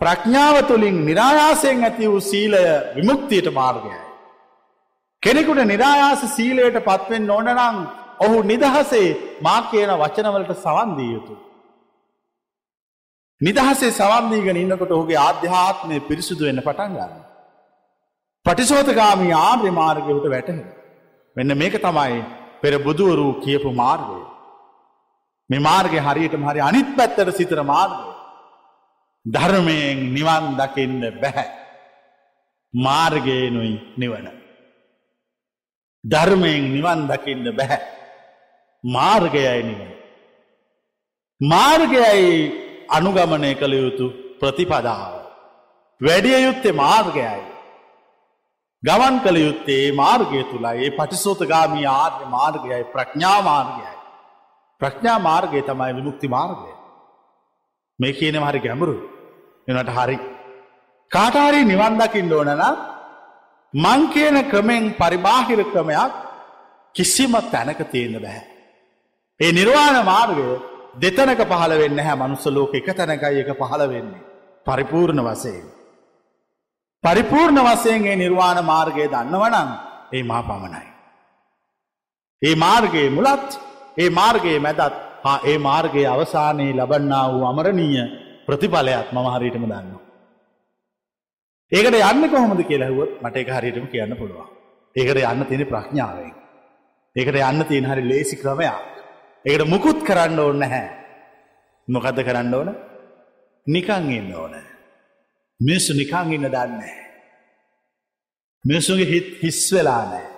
ප්‍රඥාව 0.00 0.56
තුළින් 0.68 0.96
නිරායාසයෙන් 1.06 1.84
ඇති 1.84 2.10
වූ 2.10 2.20
සීලය 2.22 2.62
විමුක්තියට 2.96 3.48
මාර්ගයයි. 3.52 4.00
කෙනෙකුට 5.22 5.60
නිරායාස 5.64 6.22
සීලයට 6.36 6.78
පත්වෙන් 6.80 7.30
ඕනනම් 7.30 7.76
ඔහු 8.20 8.42
නිදහසේ 8.42 9.08
මා 9.42 9.60
කියන 9.62 9.90
වචනවලට 9.94 10.52
සවන්දී 10.56 11.10
යුතු. 11.12 11.34
නිදහසේ 13.40 13.90
සවන්දීගෙන 13.90 14.56
ඉන්නකොට 14.56 14.90
ඔහුගේ 14.90 15.18
ආධ්‍යාත්මය 15.18 16.00
පිරිසුදු 16.00 16.44
වෙන්න 16.44 16.62
පටන් 16.62 16.94
ගන්න. 16.94 17.12
පටිසෝතගාමී 18.46 19.34
ආර්ය 19.40 19.70
මාර්ගයට 19.72 20.30
වැටහෙන. 20.30 20.60
මෙන්න 21.36 21.58
මේක 21.58 21.76
තමයි 21.78 22.24
පෙර 22.62 22.72
බුදුවරූ 22.78 23.32
කියපු 23.44 23.70
මාර්ගය. 23.74 24.20
මේ 25.50 25.60
මාර්ගය 25.60 25.98
හරියට 25.98 26.36
හරි 26.42 26.60
අනිත් 26.60 26.90
පැත්තට 26.96 27.36
සිතර 27.36 27.62
මාර්ගය. 27.64 28.13
ධර්මයෙන් 29.26 30.12
නිවන් 30.12 30.56
දකින්න 30.56 31.00
බැහැ. 31.20 31.48
මාර්ගයනුයි 32.74 33.94
නිවන. 33.96 34.26
ධර්මයෙන් 36.04 36.72
නිවන් 36.72 37.08
දකින්න 37.08 37.56
බැහැ. 37.56 37.80
මාර්ගයයි 38.84 39.62
නිවන. 39.62 39.90
මාර්ගයයි 41.40 42.52
අනුගමනය 42.88 43.54
කළ 43.54 43.74
යුතු 43.74 44.06
ප්‍රතිපදාව. 44.40 45.14
වැඩිය 46.00 46.44
යුත්තේ 46.44 46.72
මාර්ගයයි. 46.74 47.42
ගමන් 48.82 49.16
කළ 49.24 49.36
යුත්තේ 49.36 49.92
මාර්ගය 49.92 50.44
තුළයි 50.44 50.84
ඒ 50.84 50.90
පටිසෝතගාමී 50.90 51.86
ආර්ය 51.86 52.24
මාර්ගයයි 52.28 52.84
ප්‍රඥා 52.92 53.40
මාර්ගයයි. 53.42 53.94
ප්‍රඥා 54.80 55.18
මාර්ගය 55.18 55.62
තමයි 55.62 55.96
විමුක්ති 55.96 56.28
මාර්ගය. 56.28 56.72
මේ 57.98 58.12
කියන 58.12 58.36
හරි 58.36 58.60
ගැඹුරු 58.60 59.13
එනට 59.68 59.90
හරි. 59.90 60.16
කාටාරි 61.10 61.60
නිවන්දකින්න 61.64 62.32
ඕනනම් 62.32 62.62
මං 63.74 64.00
කියන 64.12 64.36
ක්‍රමෙන් 64.50 64.84
පරිබාහිර 64.94 65.60
ක්‍රමයක් 65.72 66.12
කිසිම 66.94 67.32
තැනක 67.52 67.80
තියෙන 67.90 68.16
බැහැ. 68.16 68.44
ඒ 69.40 69.52
නිර්වාණ 69.52 69.98
මාර්ගය 70.04 70.48
දෙතනක 70.96 71.40
පහළ 71.42 71.74
වෙන්න 71.78 71.98
හැ 71.98 72.16
මනුස්සලෝක 72.16 72.74
එක 72.74 72.88
තැනකයි 72.92 73.40
එක 73.42 73.50
පහළ 73.52 73.84
වෙන්නේ. 73.88 74.24
පරිපූර්ණ 74.66 75.20
වසයෙන්. 75.20 75.66
පරිපූර්ණ 77.04 77.60
වසයන්ගේ 77.60 78.16
නිර්වාණ 78.16 78.64
මාර්ගය 78.64 79.06
දන්නවනං 79.06 79.70
ඒ 80.12 80.22
මා 80.22 80.42
පමණයි. 80.42 80.86
ඒ 82.42 82.54
මාර්ගයේ 82.56 83.10
මුලත් 83.10 83.50
ඒ 83.98 84.10
මාර්ගයේ 84.10 84.58
මැදත් 84.58 84.94
හා 85.24 85.38
ඒ 85.44 85.58
මාර්ගයේ 85.58 86.06
අවසානයේ 86.06 86.72
ලබන්නා 86.72 87.26
වූ 87.32 87.44
අමරණීය 87.46 88.23
ප්‍රතිඵලයක් 88.46 89.12
මම 89.12 89.26
හරියටම 89.34 89.64
දන්නවා. 89.64 90.02
ඒකට 91.72 91.96
යන්න 92.10 92.30
කොහොමද 92.32 92.64
කියලා 92.70 92.88
ඇහුවොත් 92.88 93.12
මට 93.22 93.36
ඒක 93.36 93.54
හරියටම 93.56 93.86
කියන්න 93.92 94.16
පුළුවන්. 94.16 94.48
ඒකට 94.96 95.22
යන්න 95.22 95.46
තියෙන 95.48 95.70
ප්‍රඥාවෙන්. 95.70 96.34
ඒකට 97.16 97.40
යන්න 97.40 97.64
තියෙන 97.68 97.88
හරි 97.90 98.04
ලේසි 98.08 98.36
ක්‍රමයක්. 98.36 98.84
ඒකට 99.44 99.68
මුකුත් 99.68 100.04
කරන්න 100.08 100.38
ඕනේ 100.38 100.60
නැහැ. 100.62 100.88
මොකද්ද 101.88 102.20
කරන්න 102.26 102.54
ඕන? 102.54 102.70
නිකන් 103.66 104.12
ඉන්න 104.12 104.30
ඕන. 104.34 104.54
මිනිස්සු 105.60 105.92
නිකන් 105.94 106.32
ඉන්න 106.32 106.46
දන්නේ 106.46 106.68
නැහැ. 106.68 107.04
මිනිස්සුගේ 108.64 109.06
හිත 109.06 109.28
හිස් 109.42 109.60
වෙලා 109.72 110.04
නැහැ. 110.04 110.30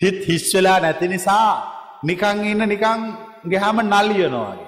හිත 0.00 0.24
හිස් 0.28 0.54
වෙලා 0.54 0.78
නැති 0.80 1.08
නිසා 1.08 1.50
නිකන් 2.04 2.44
ඉන්න 2.44 2.68
නිකන් 2.68 3.00
ගහම 3.44 3.78
නලියනවා 3.82 4.52
වගේ. 4.52 4.67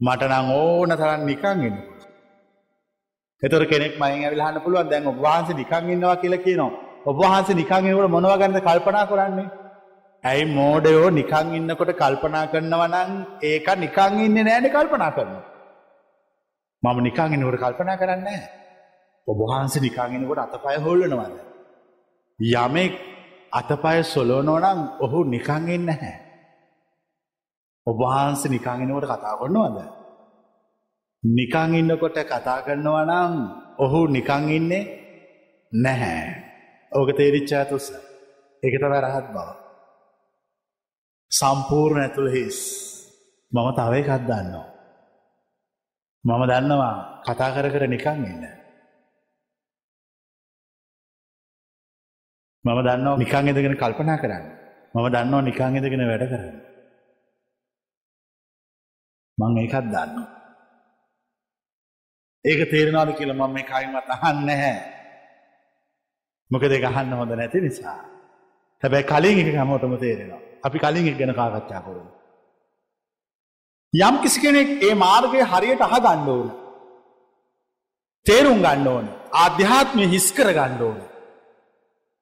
මට 0.00 0.22
නම් 0.30 0.50
ඕන 0.52 0.90
තරම් 1.00 1.22
නිකන් 1.30 1.64
ඉන්න. 1.68 1.76
එතකොට 3.42 3.68
කෙනෙක් 3.68 3.94
මයින් 4.00 4.24
ඇවිල්ලා 4.24 4.46
අහන්න 4.48 4.64
පුළුවන් 4.64 4.90
දැන් 4.90 5.06
ඔබ 5.06 5.18
වහන්සේ 5.24 5.58
නිකන් 5.60 5.90
ඉන්නවා 5.94 6.16
කියලා 6.22 6.44
කියනවා. 6.46 6.70
ඔබ 7.08 7.16
වහන්සේ 7.16 7.58
නිකන් 7.60 7.86
ඉන්නකොට 7.86 8.14
මොනවා 8.14 8.38
ගැනද 8.40 8.60
කල්පනා 8.68 9.06
කරන්නේ? 9.10 9.48
ඇයි 10.24 10.44
මෝඩයෝ 10.56 11.10
නිකන් 11.10 11.52
ඉන්නකොට 11.58 11.92
කල්පනා 12.00 12.46
කරනවා 12.52 12.88
නම් 12.88 13.12
ඒක 13.42 13.68
නිකන් 13.84 14.12
ඉන්නේ 14.26 14.44
නැහැනේ 14.44 14.74
කල්පනා 14.76 15.12
කරනවා. 15.16 15.44
මම 16.82 16.98
නිකන් 17.06 17.34
ඉන්නකොට 17.34 17.60
කල්පනා 17.64 18.00
කරන්නේ 18.00 18.24
නැහැ. 18.26 18.48
ඔබ 19.28 19.38
වහන්සේ 19.42 19.84
නිකන් 19.86 20.16
ඉන්නකොට 20.16 20.44
අතපය 20.46 20.76
හොල්ලනවද? 20.86 21.36
යමෙක් 22.38 22.92
අතපය 23.52 23.96
සොලවනවා 24.04 24.60
නම් 24.64 24.80
ඔහු 25.04 25.18
නිකන් 25.24 25.68
ඉන්නේ 25.68 25.86
නැහැ. 25.86 26.29
ඔබ 27.86 27.96
වහන්සේ 27.96 28.50
නිකන් 28.50 28.82
ඉන්නකොට 28.84 29.08
කතා 29.08 29.38
කරනවද? 29.40 29.78
නිකං 31.22 31.70
ඉන්නකොට 31.74 32.16
කතා 32.16 32.64
කරනවා 32.64 33.04
නම් 33.04 33.32
ඔහු 33.78 34.00
නිකං 34.08 34.44
ඉන්නේ 34.48 34.84
නැහැ. 35.72 36.24
ඕක 36.92 37.12
තේරිච්චා 37.16 37.68
තුස. 37.68 37.92
එක 38.62 38.74
තව 38.80 38.92
රහත් 38.96 39.26
බව. 39.34 39.48
සම්පූර්ණ 41.32 42.02
ඇතුළ 42.04 42.32
හිස්. 42.32 42.58
මම 43.52 43.68
තව 43.76 43.92
එකක් 44.00 44.12
දන්නවා. 44.28 44.68
මම 46.24 46.42
දන්නවා 46.50 46.96
කතා 47.24 47.54
කර 47.54 47.66
කර 47.68 47.84
නිකං 47.88 48.24
ඉන්න. 48.24 48.44
මම 52.64 52.78
දන්නවා 52.86 53.20
නිකං 53.20 53.48
එදගෙන 53.50 53.76
කල්පනා 53.76 54.20
කරන්න. 54.22 54.44
මම 54.94 55.06
දන්නවා 55.14 55.46
නිකං 55.48 55.76
එදගෙන 55.76 56.08
වැඩ 56.08 56.28
කරන්න. 56.32 56.69
මං 59.40 59.58
ඒකත් 59.62 59.86
දන්නවා. 59.94 60.28
ඒක 62.44 62.60
තේරෙනවාද 62.70 63.10
කියලා 63.18 63.38
මම 63.38 63.52
මේ 63.54 63.68
කයින්වත් 63.72 64.08
අහන්නේ 64.16 64.46
නැහැ. 64.46 64.78
මොකද 66.50 66.72
ඒක 66.72 66.86
අහන්න 66.90 67.12
හොඳ 67.18 67.32
නැති 67.32 67.60
නිසා. 67.60 67.98
හැබැයි 68.82 69.10
කලින් 69.12 69.38
එක 69.42 69.58
හැමෝටම 69.60 69.94
තේරෙනවා. 70.04 70.40
අපි 70.66 70.78
කලින් 70.84 71.10
එක 71.10 71.18
ගැන 71.18 71.34
සාකච්ඡා 71.34 71.82
කරමු. 71.84 72.10
යම් 73.92 74.16
කිසි 74.22 74.40
කෙනෙක් 74.40 74.68
ඒ 74.82 74.94
මාර්ගය 74.94 75.40
හරියට 75.52 75.82
අහගන්න 75.82 76.28
ඕන. 76.28 76.48
තේරුම් 78.26 78.58
ගන්න 78.64 78.88
ඕන. 78.88 79.06
ආධ්‍යාත්මය 79.44 80.04
හිස් 80.14 80.26
කර 80.32 80.50
ගන්න 80.58 80.82
ඕන. 80.88 80.98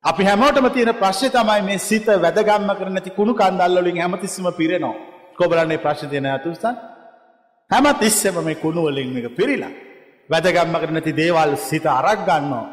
අපි 0.05 0.23
හැමෝටම 0.25 0.69
තියෙන 0.75 0.95
ප්‍රශ්නේ 1.03 1.35
තමයි 1.37 1.63
මේ 1.69 1.79
සිත 1.79 2.07
වැදගම්ම 2.25 2.71
කර 2.79 2.89
නැති 2.91 3.17
කුණු 3.19 3.33
කන්දල් 3.35 3.79
වලින් 3.79 4.01
හැමතිස්සෙම 4.03 4.47
පිරෙනවා. 4.61 4.97
කොබලන්නේ 5.39 5.83
ප්‍රශ්නේ 5.85 6.13
දෙන 6.13 6.27
අතුස්තන් 6.37 6.75
හැම 7.71 7.87
තිස්සෙම 8.01 8.37
මේ 8.45 8.55
කුණු 8.55 8.83
වලින් 8.87 9.11
මේක 9.15 9.37
පිරීලා. 9.37 9.73
වැදගම්මකට 10.31 10.91
නැති 10.93 11.13
දේවල් 11.21 11.57
සිත 11.69 11.87
අරක් 11.87 12.21
ගන්නවා. 12.29 12.67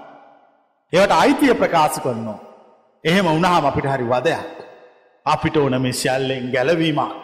ඒවට 0.93 1.13
අයිතිය 1.21 1.53
ප්‍රකාශ 1.61 1.99
කරනවා. 2.03 2.39
එහෙම 3.03 3.27
උනහම 3.27 3.65
අපිට 3.69 3.87
හරි 3.93 4.05
වදයක්. 4.13 4.53
අපිට 5.25 5.57
ඕන 5.57 5.81
මේ 5.81 5.93
සියල්ලෙන් 5.93 6.51
ගැලවීමක්. 6.55 7.23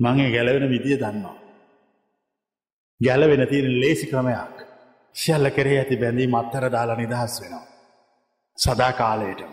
මගේ 0.00 0.30
ගැලවෙන 0.34 0.66
විදිය 0.74 0.96
දන්නවා. 1.02 1.36
ගැලවෙන 3.00 3.48
තියෙන 3.48 3.80
ලේසි 3.80 4.06
ක්‍රමයක්. 4.06 4.56
සියල්ල 5.14 5.46
කරේ 5.56 5.78
ඇති 5.78 5.96
බැඳීම 5.96 6.34
අත්තර 6.34 6.64
දාලා 6.72 6.96
නිදහස් 6.96 7.34
වෙනවා. 7.42 7.66
සදා 8.58 8.92
කාලයටම. 8.92 9.52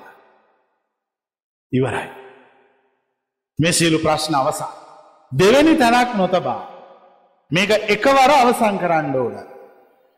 ඉවරයි. 1.72 2.10
මේ 3.60 3.72
සියලු 3.72 4.00
ප්‍රශ්න 4.00 4.36
අවසා. 4.36 4.79
දෙවැනි 5.32 5.78
තැනක් 5.78 6.16
නොතබා. 6.18 6.62
මේක 7.52 7.70
එකවර 7.96 8.32
අවසං 8.32 8.78
කරන්න 8.78 9.16
ඕන. 9.16 9.36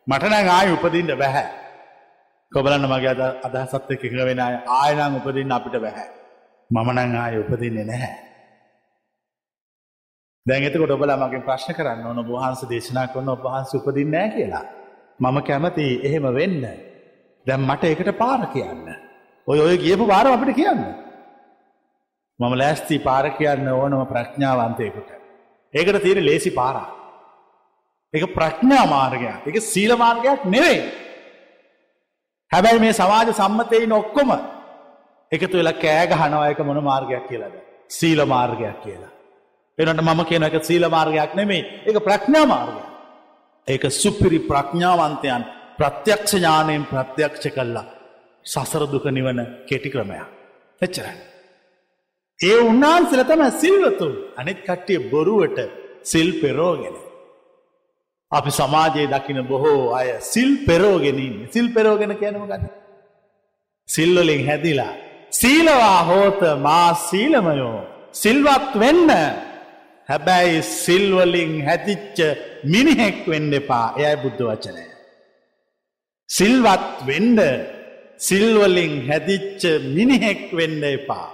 මටනැ 0.07 0.47
ආය 0.47 0.71
උපදින්ට 0.73 1.17
බැහැ. 1.17 1.47
කොබලන්න 2.51 2.87
මගේ 2.87 3.13
අද 3.13 3.21
අදහසත් 3.47 3.91
එක 3.91 4.01
වෙන 4.01 4.39
අය 4.39 4.55
ආයනං 4.79 5.15
උපදින්න 5.19 5.51
අපිට 5.51 5.75
බැහැ. 5.81 6.07
මමනං 6.69 7.15
ආය 7.15 7.39
උපදින්නේ 7.39 7.85
නැහැ. 7.85 8.13
දැඟත 10.45 10.75
ොබල 10.75 11.11
මගේ 11.23 11.45
ප්‍රශ්න 11.47 11.75
කරන්න 11.75 12.05
ඕන 12.07 12.23
බහන්ස 12.25 12.61
දේශනා 12.69 13.07
කරන 13.13 13.29
ඔබහන්ස 13.29 13.75
උපදින්න 13.75 14.11
නෑ 14.11 14.29
කියලා. 14.35 14.65
මම 15.19 15.37
කැමති 15.43 15.87
එහෙම 16.07 16.25
වෙන්න. 16.33 16.63
දැම් 17.45 17.61
මට 17.67 17.83
එකට 17.83 18.11
පාර 18.17 18.47
කියන්න. 18.53 18.87
ඔය 19.47 19.59
ඔය 19.59 19.77
ගියපු 19.77 20.07
පාර 20.07 20.27
අපිට 20.27 20.55
කියන්න. 20.55 21.10
මම 22.41 22.53
ලෑස්ති 22.61 22.99
පාර 22.99 23.25
කියන්න 23.37 23.67
ඕනම 23.69 24.01
ප්‍රඥාවන්තයකුට. 24.11 25.09
ඒකට 25.73 26.01
තියෙන 26.03 26.25
ලේසි 26.25 26.51
පාරා. 26.51 26.89
එක 28.13 28.23
ප්‍රඥා 28.37 28.85
මාර්ගයක් 28.87 29.47
එක 29.47 29.57
සීල 29.63 29.95
මාර්ගයක් 29.95 30.45
නෙවෙයි. 30.45 30.79
හැබැයි 32.51 32.79
මේ 32.79 32.93
සමාජ 32.93 33.29
සම්මතයින් 33.33 33.93
ඔක්කොම 33.93 34.31
එකතු 35.31 35.57
වෙලා 35.57 35.81
කෑගහනවා 35.83 36.49
එක 36.51 36.59
මොන 36.59 36.83
මාර්ගයක් 36.83 37.23
කියලාද. 37.29 37.55
සීල 37.89 38.25
මාර්ගයක් 38.25 38.77
කියලා. 38.83 39.13
එනට 39.77 40.01
මම 40.01 40.21
කියන 40.25 40.43
එක 40.43 40.63
සීල 40.63 40.89
මාර්ගයක් 40.89 41.31
නෙමෙයි 41.35 41.63
එක 41.87 42.03
ප්‍රඥා 42.07 42.45
මාර්ගය. 42.45 42.83
ඒක 43.67 43.83
සුපිරි 44.01 44.39
ප්‍රඥාවන්තයන් 44.51 45.43
ප්‍රත්‍යක්ෂ 45.79 46.33
ඥානයෙන් 46.35 46.85
ප්‍රත්‍යක්ෂ 46.85 47.53
කල්ලා 47.55 47.85
සසර 48.45 48.83
දුක 48.91 49.05
නිවන 49.05 49.39
කෙටි 49.69 49.89
ක්‍රමයක්. 49.89 50.25
එච්චරයි. 50.81 51.30
ඒ 52.49 52.57
උන්නාන්සල 52.69 53.21
තම 53.29 53.43
සිල්වතුන් 53.61 54.13
අනිත් 54.39 54.59
කට්ටිය 54.67 54.99
බොරුවට 55.11 55.57
සිල් 56.11 56.29
පෙරෝගෙන. 56.41 56.95
අපි 58.31 58.51
සමාජයේ 58.59 59.11
දකින 59.13 59.39
බොහෝ 59.51 59.81
අය 59.97 60.09
සිල් 60.31 60.51
පෙරෝගෙනින් 60.67 61.35
සිල් 61.53 61.67
පෙරෝගෙන 61.75 62.13
කියනම 62.21 62.45
ගන්න. 62.49 62.63
සිල්වලින් 63.89 64.41
හැදිලා. 64.49 64.93
සීලවා 65.39 65.99
හෝත 66.09 66.41
මා 66.67 66.89
සීලමයෝ. 67.07 67.79
සිල්වත් 68.23 68.71
වෙන්න 68.83 69.11
හැබැයි 70.09 70.63
සිල්වලින් 70.85 71.53
හැතිච්ච 71.67 72.17
මිනිහෙක් 72.73 73.19
වෙන්න 73.31 73.53
එපා 73.59 73.87
එයයි 74.01 74.15
බුද්ධ 74.23 74.41
වචනය. 74.49 74.79
සිල්වත් 76.29 76.89
වෙන්ඩ 77.09 77.39
සිල්වලින් 78.27 78.93
හැදිච්ච 79.09 79.61
මිනිහෙක් 79.95 80.41
වෙන්න 80.59 80.83
එපා. 80.95 81.29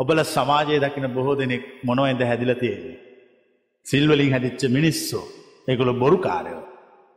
ඔබල 0.00 0.18
සමාජය 0.34 0.76
දකින 0.84 1.06
බොහෝ 1.14 1.38
දෙනෙක් 1.40 1.62
මොනොයිද 1.86 2.20
හැදිල 2.28 2.52
තියෙන්නේ. 2.62 2.98
සිල්වලින් 3.86 4.32
හැදිච්ච 4.34 4.62
මිනිස්සු 4.76 5.20
එකොළ 5.68 5.92
බොරු 6.02 6.18
කාරයෝ. 6.26 6.64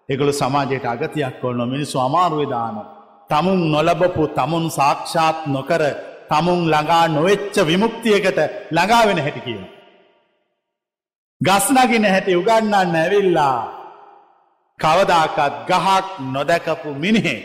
එකොළ 0.10 0.32
සමාජයට 0.42 0.86
අගතියක් 0.86 1.36
කොන්න 1.42 1.62
මිනිස්සු 1.74 1.98
අමාරුවදාන. 2.08 2.76
තමුන් 3.30 3.62
නොලබපු 3.74 4.24
තමුන් 4.38 4.66
සාක්ෂාත් 4.78 5.38
නොකර 5.56 5.84
තමුන් 6.32 6.62
ළඟා 6.74 7.06
නොවෙච්ච 7.08 7.56
විමුක්තියකට 7.70 8.40
ළඟාවෙන 8.76 9.24
හැටි 9.26 9.42
කියන. 9.46 9.64
ගස්නගෙන 11.42 12.06
හැටි 12.14 12.40
උගන්නන්න 12.42 12.96
ඇවිල්ලා 12.96 13.58
කවදාකත් 14.80 15.40
ගහක් 15.70 16.08
නොදැකපු 16.34 16.90
මිනිහෙ. 17.04 17.36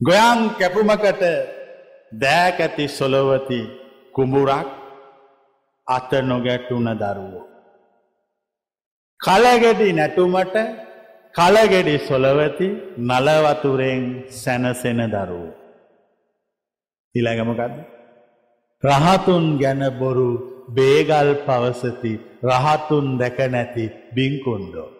ගොයන් 0.00 0.40
කැපුමකට 0.58 1.22
දෑකැති 2.22 2.86
සොලොවති 2.88 3.60
කුඹුරක් 4.14 4.68
අත 5.86 6.10
නොගැටුන 6.22 6.88
දරුවෝ. 7.02 7.44
කලගෙඩි 9.20 9.88
නැටුමට 9.92 10.56
කලගෙඩි 11.34 11.96
සොලවති 12.08 12.68
නලවතුරෙන් 13.08 14.02
සැනසෙන 14.32 15.00
දරුවෝ. 15.14 15.54
ඉළඟමකක්ද. 17.14 17.74
රහතුන් 18.82 19.44
ගැන 19.58 19.82
බොරු 19.98 20.30
බේගල් 20.76 21.28
පවසති 21.46 22.12
රහතුන් 22.44 23.06
දැක 23.20 23.38
නැති 23.54 23.84
බිංකුන්ඩෝ. 24.14 24.90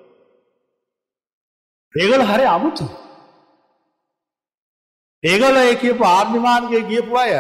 ඒගල 1.94 2.22
හරි 2.30 2.46
අමුතු. 2.56 2.86
ඒගොල 5.24 5.56
ඒ 5.56 5.74
කියපු 5.76 6.04
ආර්මිමාන්ගේ 6.04 6.82
ගියපු 6.90 7.16
අය 7.16 7.32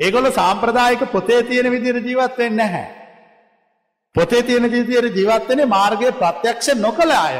ඒගොල 0.00 0.30
සාම්ප්‍රදායික 0.30 1.02
පොතේ 1.12 1.42
තියෙන 1.42 1.70
විදිර 1.72 1.96
ජීවත්වෙන් 1.98 2.56
නැහැ. 2.56 2.86
පොතේ 4.14 4.42
තියෙන 4.42 4.70
ජීතියට 4.70 5.16
ජීවත්වනේ 5.16 5.66
මාර්ගය 5.66 6.12
ප්‍රත්‍යක්ෂ 6.12 6.74
නොකළ 6.76 7.10
අය. 7.10 7.36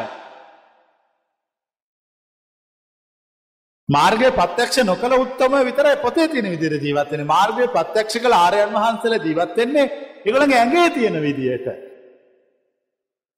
මාර්ගය 3.89 4.31
ප්‍රත්‍යක්ෂ 4.31 4.85
නොකළ 4.85 5.15
උත්තම 5.15 5.55
විතරයි 5.69 5.97
පොතේ 5.97 6.29
තියෙන 6.29 6.51
විදිර 6.51 6.73
ජීවත්වෙන 6.77 7.27
මාර්ගය 7.27 7.69
ප්‍රත්‍යක්ෂ 7.69 8.19
කළ 8.19 8.35
ආරයන් 8.35 8.75
වහන්සල 8.77 9.15
ජීවත්වෙන්නේ 9.27 9.87
එකළඟ 10.27 10.55
ඇගේ 10.55 10.89
තියෙන 10.91 11.23
විදියට. 11.23 11.67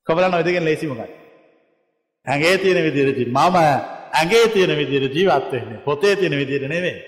කොබලන්න 0.06 0.38
ඔයදගෙන් 0.38 0.64
ලේසිමකයි. 0.64 1.12
ඇගේ 2.26 2.58
තියෙන 2.58 2.84
විදිරජි 2.86 3.24
මම 3.26 3.95
ඇගේ 4.18 4.48
තියෙන 4.48 4.72
විදිර 4.76 5.02
ජීවත්වවෙන්නේ 5.08 5.78
පොතේ 5.78 6.16
තියෙන 6.16 6.36
විදිර 6.38 6.62
නෙවේ. 6.68 6.98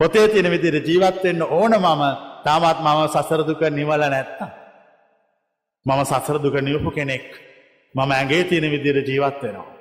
පොතේ 0.00 0.28
තියෙන 0.28 0.50
විදිර 0.50 0.74
ජීවත්වෙන්න 0.80 1.42
ඕන 1.50 1.72
මම 1.76 2.02
තාමත් 2.44 2.78
මම 2.80 3.00
සසරදුක 3.14 3.60
නිවල 3.70 4.02
නැත්ත. 4.04 4.40
මම 5.86 6.00
සසරදුක 6.04 6.54
නිවපු 6.60 6.90
කෙනෙක් 6.90 7.26
මම 7.94 8.10
ඇගේ 8.10 8.44
තියෙන 8.44 8.70
විදිර 8.70 8.96
ජීවත් 8.98 9.42
වෙනවා. 9.42 9.72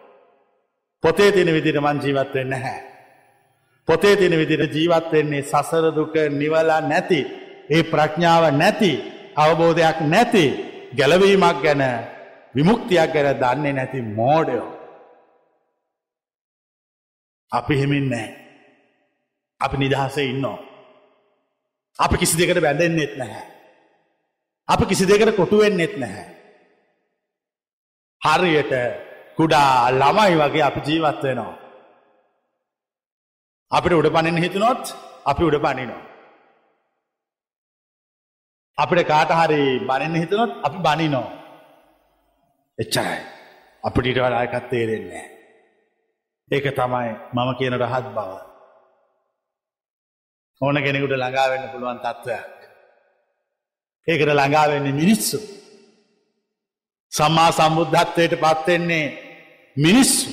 පොතේ 1.04 1.32
තියෙන 1.32 1.54
විදිර 1.54 1.82
මං 1.82 1.98
ජීවත් 2.04 2.34
වෙන්න 2.34 2.54
හැ. 2.56 2.80
පොතේ 3.88 4.16
තියෙන 4.16 4.38
විදිර 4.38 4.62
ජීවත් 4.68 5.12
වෙන්නේ 5.12 5.44
සසරදුක 5.44 6.16
නිවලා 6.32 6.82
නැති 6.82 7.20
ඒ 7.70 7.84
ප්‍රඥාව 7.84 8.44
නැති 8.54 8.92
අවබෝධයක් 9.36 9.98
නැති 10.04 10.46
ගැලවීමක් 10.98 11.58
ගැන 11.64 11.84
විමුක්තියක් 12.56 13.10
ගැන 13.14 13.40
දන්නේ 13.42 13.74
නැති 13.74 14.02
මෝඩයෝ. 14.18 14.77
අපි 17.52 17.80
හෙමින් 17.80 18.10
නෑ. 18.10 18.30
අපි 19.62 19.78
නිදහසේ 19.78 20.26
ඉන්නෝ. 20.26 20.58
අපි 22.00 22.18
කිසි 22.18 22.38
දෙකට 22.38 22.62
බැඳෙන්නෙත් 22.62 23.14
නැහැ. 23.18 23.46
අපි 24.68 24.86
කිසි 24.86 25.06
දෙකට 25.06 25.36
කොටුවෙන්නෙත් 25.36 25.98
නැහැ. 25.98 26.26
හරියට 28.22 28.74
කුඩා 29.38 29.92
ළමයි 29.92 30.36
වගේ 30.42 30.64
අපි 30.64 30.82
ජීවත් 30.88 31.24
වෙනවා. 31.24 31.56
අපිට 33.72 33.94
උඩ 33.94 34.14
පනින්න 34.16 34.44
හිතුනොත් 34.44 34.84
අපි 35.26 35.44
උඩ 35.44 35.60
පනිනවා. 35.60 36.04
අපිට 38.78 39.08
කාට 39.08 39.32
හරි 39.32 39.62
බනින්න 39.80 40.20
හිතනොත් 40.22 40.52
අපි 40.64 40.78
බනිනෝ. 40.78 41.28
එච්චරයි. 42.80 43.18
අපිට 43.84 44.06
ඊට 44.06 44.22
වඩා 44.22 44.44
එකක් 44.44 44.70
තේරෙන්නේ 44.70 45.37
ඒක 46.52 46.66
තමයි 46.80 47.10
මම 47.36 47.50
කියන 47.60 47.76
රහත් 47.76 48.08
බව. 48.16 48.32
ඕන 50.62 50.78
කෙනෙකුට 50.84 51.14
ළඟා 51.16 51.52
වෙන්න 51.52 51.72
පුළුවන් 51.72 52.00
තත්ත්වයක්. 52.04 52.56
ඒකට 54.08 54.30
ළඟා 54.32 54.68
වෙන්නේ 54.72 55.00
මිනිස්සු. 55.02 55.38
සම්මා 57.12 57.52
සම්බුද්ධත්වයට 57.52 58.34
පත් 58.44 58.68
වෙන්නේ 58.68 59.06
මිනිස්සු. 59.78 60.32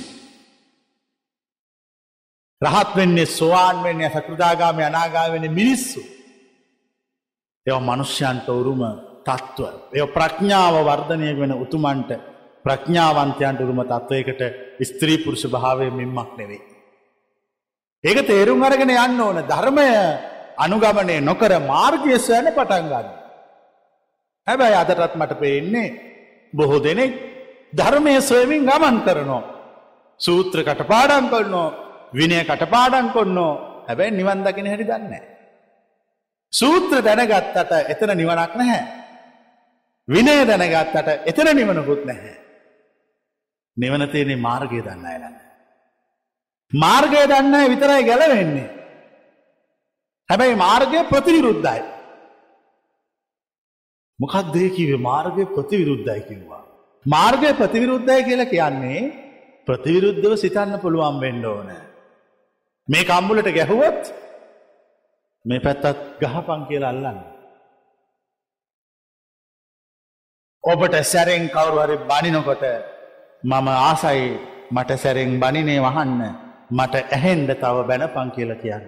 රහත් 2.61 2.91
වෙන්නේ 2.95 3.25
සෝවාන් 3.25 3.83
වෙන්නේ 3.83 4.09
සකෘදාගාමී 4.09 4.87
අනාගාමී 4.89 5.33
වෙන්නේ 5.35 5.57
මිනිස්සු. 5.61 6.01
එව 7.67 7.75
මනුෂ්‍යන්ට 7.81 8.47
උරුම 8.59 8.81
තත්ත්ව. 9.27 9.75
එය 9.95 10.03
ප්‍රඥාව 10.15 10.75
වර්ධනය 10.87 11.27
වෙන 11.39 11.51
උතුමන්ට 11.63 12.11
ප්‍රඥාවන්තයන්ට 12.65 13.61
උරුම 13.61 13.81
තත්ත්වයකට 13.83 14.41
ස්ත්‍රී 14.81 15.21
පුරුෂ 15.23 15.45
භාවය 15.47 15.89
මෙම්මක් 15.91 16.31
නෙවෙයි. 16.37 16.61
ඒක 18.03 18.19
තේරුම් 18.27 18.63
අරගෙන 18.63 18.89
යන්න 18.89 19.21
ඕන 19.21 19.37
ධර්මය 19.43 19.89
අනුගමනය 20.57 21.15
නොකර 21.21 21.51
මාර්ගය 21.61 22.17
සෑන 22.17 22.49
පටන්ගන්න. 22.49 23.07
හැබැයි 24.47 24.79
අදටත් 24.81 25.15
මට 25.15 25.39
පේන්නේ 25.39 25.95
බොහෝ 26.53 26.83
දෙනෙක් 26.83 27.13
ධර්මය 27.73 28.13
සොයමින් 28.21 28.65
ගමන් 28.65 28.97
කරනවා. 29.05 29.43
සූත්‍ර 30.19 30.63
කටපාඩන් 30.63 31.29
කොන්නෝ 31.29 31.67
විනය 32.13 32.39
කටපාඩන් 32.43 33.09
කොන්නෝ 33.09 33.83
හැබැයි 33.87 34.11
නිවන් 34.11 34.43
දකින 34.43 34.67
හැටි 34.67 34.87
දන්නේ. 34.87 35.23
සූත්‍ර 36.53 36.97
දැනගත්තට 37.01 37.71
එතන 37.91 38.11
නිවනක් 38.13 38.53
නැහැ. 38.55 38.81
විනය 40.07 40.35
දැනගත්තට 40.45 41.29
එතන 41.29 41.49
නිවනකුත් 41.53 42.05
නැහැ. 42.05 42.44
නිවන 43.77 44.03
තියෙන්නේ 44.11 44.43
මාර්ගය 44.47 44.79
දන්න 44.85 45.05
අයලන්න. 45.13 45.35
මාර්ගය 46.71 47.21
දන්න 47.31 47.55
විතරයි 47.73 48.07
ගැලවෙන්නේ. 48.09 48.69
හැබැයි 50.29 50.61
මාර්ගය 50.65 50.99
ප්‍රතිවිරුද්ධයි. 51.11 51.83
මොකක්දේ 54.19 54.69
කිවේ 54.75 55.03
මාර්ගය 55.09 55.43
ප්‍රතිවිරුද්ධයි 55.55 56.21
කිව්වා. 56.29 56.63
මාර්ගය 57.05 57.49
ප්‍රතිවිරුද්ධයි 57.61 58.25
කියලා 58.27 58.51
කියන්නේ 58.53 59.01
ප්‍රතිවිරුද්ධව 59.67 60.33
සිතන්න 60.43 60.81
පුළුවන් 60.83 61.21
වෙන්න 61.23 61.45
ඕන. 61.45 61.69
මේ 62.87 63.07
කම්බුලට 63.09 63.49
ගැහුවොත් 63.57 64.01
මේ 65.45 65.63
පැත්තත් 65.65 66.03
ගහපන් 66.21 66.61
කියලා 66.69 66.91
අල්ලන්න. 66.95 67.19
ඔබට 70.63 70.95
සැරෙන් 71.11 71.45
කවුරු 71.55 71.81
හරි 71.83 71.97
බනිනකොට 72.09 72.63
මම 73.45 73.67
ආසයි 73.69 74.21
මට 74.71 74.91
සැරෙන් 74.97 75.33
බනිනේ 75.39 75.79
වහන්න 75.79 76.21
මට 76.71 76.95
ඇහෙන්ඩ 77.09 77.49
තව 77.55 77.75
බැනපං 77.89 78.29
කියල 78.31 78.51
කියන්න. 78.55 78.87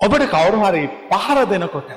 ඔබට 0.00 0.24
කවුරු 0.26 0.58
හරි 0.62 0.84
පහර 1.10 1.38
දෙනකොට 1.46 1.90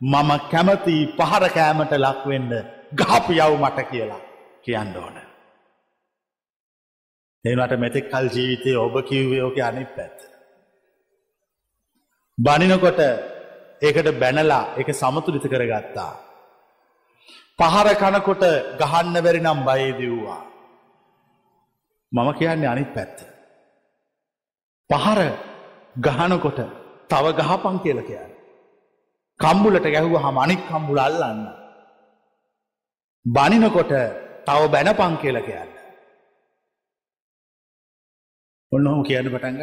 මම 0.00 0.30
කැමති 0.50 0.96
පහර 1.18 1.44
කෑමට 1.48 1.92
ලක්වෙන්න 1.96 2.52
ගාපු 2.94 3.32
යව් 3.34 3.52
මට 3.56 3.88
කියලා 3.90 4.22
කියන්න 4.64 4.96
ඕන. 4.96 5.16
එනට 7.44 7.74
මෙතෙක් 7.78 8.10
කල් 8.10 8.26
ජීවිතය 8.28 8.70
ඔබ 8.76 8.94
කිව්වේ 9.02 9.42
ඕක 9.42 9.58
අනි 9.60 9.84
පැත්. 9.96 10.18
බනිනකොට 12.38 13.00
ඒකට 13.82 14.08
බැනලා 14.20 14.64
එක 14.76 14.88
සමතුලිත 14.94 15.46
කරගත්තා. 15.46 16.12
පහර 17.60 17.88
කනකොට 17.94 18.44
ගහන්න 18.80 19.16
බැරි 19.24 19.40
නම් 19.40 19.58
බයේදව්වා. 19.66 20.40
මම 22.12 22.28
කියන්නේ 22.32 22.68
අනිත් 22.68 22.90
පැත්ත. 22.94 23.18
පහර 24.90 25.20
ගහනකොට 25.96 26.60
තව 27.10 27.24
ගහපං 27.38 27.76
කියල 27.82 28.00
කියන්න. 28.02 28.30
කම්බුලට 29.40 29.86
ගැහුව 29.86 30.14
හම 30.16 30.36
අනික් 30.38 30.60
කම්බුල 30.68 30.98
අල්ලන්න. 30.98 31.40
බනිනකොට 33.26 33.92
තව 34.46 34.60
බැනපං 34.68 35.14
කියල 35.16 35.38
කියන්න. 35.40 35.70
ඔන්න 38.72 38.86
ඔහු 38.86 39.02
කියන්න 39.02 39.28
පටන්ග 39.28 39.62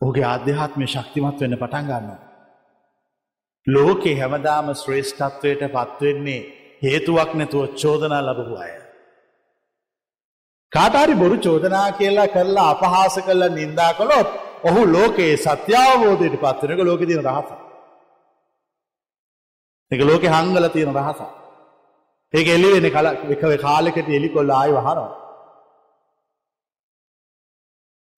ඔහුගේ 0.00 0.26
අධ්‍යාත්මය 0.26 0.86
ශක්තිමත් 0.86 1.40
වෙන්න 1.40 1.56
පටන් 1.56 1.86
ගන්න. 1.86 2.29
ලෝකේ 3.66 4.18
හැමදාම 4.20 4.74
ශ්‍රේෂ්ඨත්වයට 4.74 5.62
පත්වෙන්නේ 5.72 6.40
හේතුවක් 6.82 7.30
නැතුව 7.34 7.66
චෝදනා 7.74 8.20
ලබපු 8.20 8.54
අය. 8.56 8.72
කාටාරි 10.72 11.14
බොරු 11.14 11.36
චෝදනා 11.36 11.88
කියලා 11.92 12.26
කරලා 12.26 12.70
අපහාස 12.70 13.16
කල්ල 13.26 13.42
නින්දා 13.50 13.92
කළොත් 13.92 14.28
ඔහු 14.64 14.80
ලෝකයේ 14.92 15.36
සත්‍යාවබෝධයට 15.36 16.40
පත්වනක 16.40 16.80
ලෝක 16.80 17.00
තින 17.00 17.22
රහස. 17.22 17.48
එක 19.90 20.00
ලෝකෙ 20.00 20.28
හංගල 20.28 20.66
තියෙන 20.68 20.96
රහස. 20.96 21.20
ඒක 22.34 22.48
එල්ලිවෙන 22.48 22.90
කල 22.90 23.06
එකව 23.34 23.52
කාලෙකට 23.56 24.08
එලි 24.08 24.28
කොල්ල 24.28 24.50
ආය 24.50 24.70
වහනවා. 24.72 25.10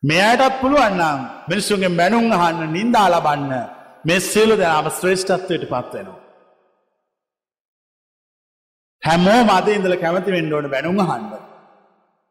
මෙයටත් 0.02 0.55
පුළුවන්නම් 0.61 1.18
මිනිස්සුන්ගේ 1.48 1.96
බැනුම් 1.98 2.24
අහන්න 2.33 2.72
නින්දා 2.72 3.09
ලබන්න 3.09 3.82
මේ 4.04 4.20
සියලු 4.20 4.54
දෙනාම 4.60 4.86
ශ්‍රේෂ්ඨත්වයට 4.90 5.64
පත්වෙනවා. 5.72 6.20
හැමෝ 9.02 9.40
මද 9.48 9.68
ඉඳල 9.68 9.96
කැමති 10.02 10.34
වෙන්න 10.36 10.54
ඕන 10.54 10.66
බැනුම් 10.74 10.98
අහන්ඩ. 11.04 11.32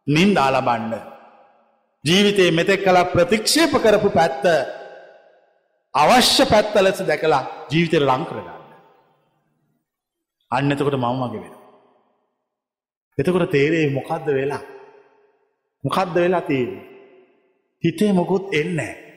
නින්දා 0.08 0.50
ලබන්න. 0.56 0.94
ජීවිතයේ 2.06 2.52
මෙතෙක් 2.52 2.84
කලා 2.86 3.12
ප්‍රතික්ෂේප 3.14 3.74
කරපු 3.84 4.10
පැත්ත 4.18 4.44
අවශ්‍ය 5.94 6.44
පැත්ත 6.46 6.76
ලෙස 6.82 7.00
දැකලා 7.10 7.44
ජීවිතය 7.72 7.98
ලංකරගන්න. 8.00 8.60
අන්න 10.52 10.72
එතකොට 10.72 10.98
මම 11.00 11.22
වගේ 11.24 11.42
වෙන. 11.44 11.54
එතකොට 13.18 13.52
තේරේ 13.52 13.94
මොකක්ද 13.98 14.26
වෙලා. 14.38 14.64
මොකක්ද 15.84 16.16
වෙලා 16.16 16.42
තියෙන්නේ. 16.42 16.86
හිතේ 17.84 18.12
මොකුත් 18.14 18.46
එන්නේ. 18.54 19.11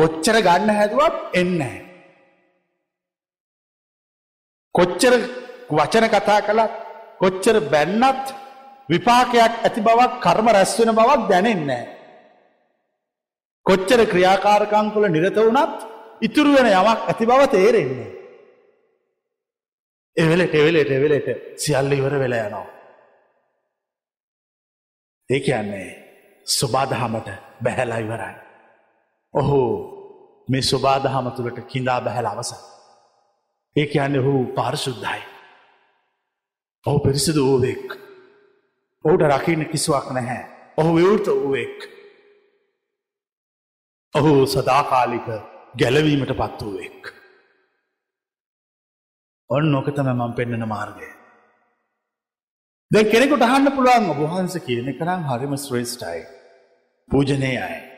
කොච්චර 0.00 0.36
ගන්න 0.46 0.70
හැදුවත් 0.78 1.16
එන්නේ. 1.34 1.78
කොච්චර 4.74 5.14
වචන 5.70 6.06
කතා 6.14 6.40
කළත් 6.48 6.72
කොච්චර 7.22 7.56
බැන්නත් 7.72 8.26
විපාකයක් 8.88 9.54
ඇති 9.58 9.80
බවක් 9.86 10.12
කර්ම 10.24 10.46
රැස්වෙන 10.48 10.96
බවක් 10.98 11.28
දැනෙන්නේ. 11.30 11.84
කොච්චර 13.66 14.00
ක්‍රියාකාරකංකුල 14.12 15.04
නිරත 15.08 15.38
වුණත් 15.38 15.78
ඉතුරු 16.20 16.50
වෙන 16.56 16.68
යමක් 16.72 17.00
ඇති 17.04 17.30
බව 17.30 17.40
තේරෙන්නේ. 17.54 18.10
එවෙලට 20.16 20.54
එවෙලට 20.54 20.90
එවෙලට 20.90 21.28
සියල්ල 21.62 21.92
ඉවර 21.92 22.14
වෙල 22.22 22.36
යනවා. 22.38 22.68
ඒ 25.30 25.40
කියන්නේ 25.40 25.88
ස්වබාදහමට 26.46 27.28
බැහැලා 27.64 28.04
ඉවරයි. 28.06 28.49
ඔහු 29.34 29.60
මේ 30.50 30.60
ස්වබාදහම 30.60 31.28
තුළට 31.28 31.60
කිඳා 31.60 32.00
බැහැල 32.00 32.26
අවස. 32.26 32.54
ඒ 33.76 33.86
කියන්න 33.86 34.18
ඔහු 34.18 34.54
පාර්ශුද්ධයි. 34.54 35.22
ඔහු 36.86 36.98
පිරිසිදු 36.98 37.46
වූවෙක්. 37.46 37.92
ඔහුට 39.04 39.22
රකින්න 39.22 39.62
කිසිවක් 39.62 40.12
නැහැ. 40.12 40.56
ඔහු 40.78 40.96
විවෘත 40.96 41.26
වූවෙක්. 41.26 41.88
ඔහු 44.14 44.46
සදාකාලික 44.46 45.28
ගැලවීමට 45.76 46.32
පත් 46.38 46.62
වූවෙක්. 46.62 47.12
ඔන්න 49.50 49.64
නොකතම 49.64 50.02
මම 50.02 50.32
පෙන්න්නන 50.32 50.68
මාර්ගය. 50.68 51.08
දැ 52.92 53.02
කෙනෙකුට 53.02 53.42
අහන්න 53.42 53.76
පුළුවන් 53.76 54.10
ඔබහන්ස 54.10 54.56
කියන 54.56 54.98
කරම් 54.98 55.22
හරිම 55.22 55.56
ශ්‍රේෂ්ඨයි. 55.56 56.24
පූජනය 57.10 57.56
අය. 57.56 57.89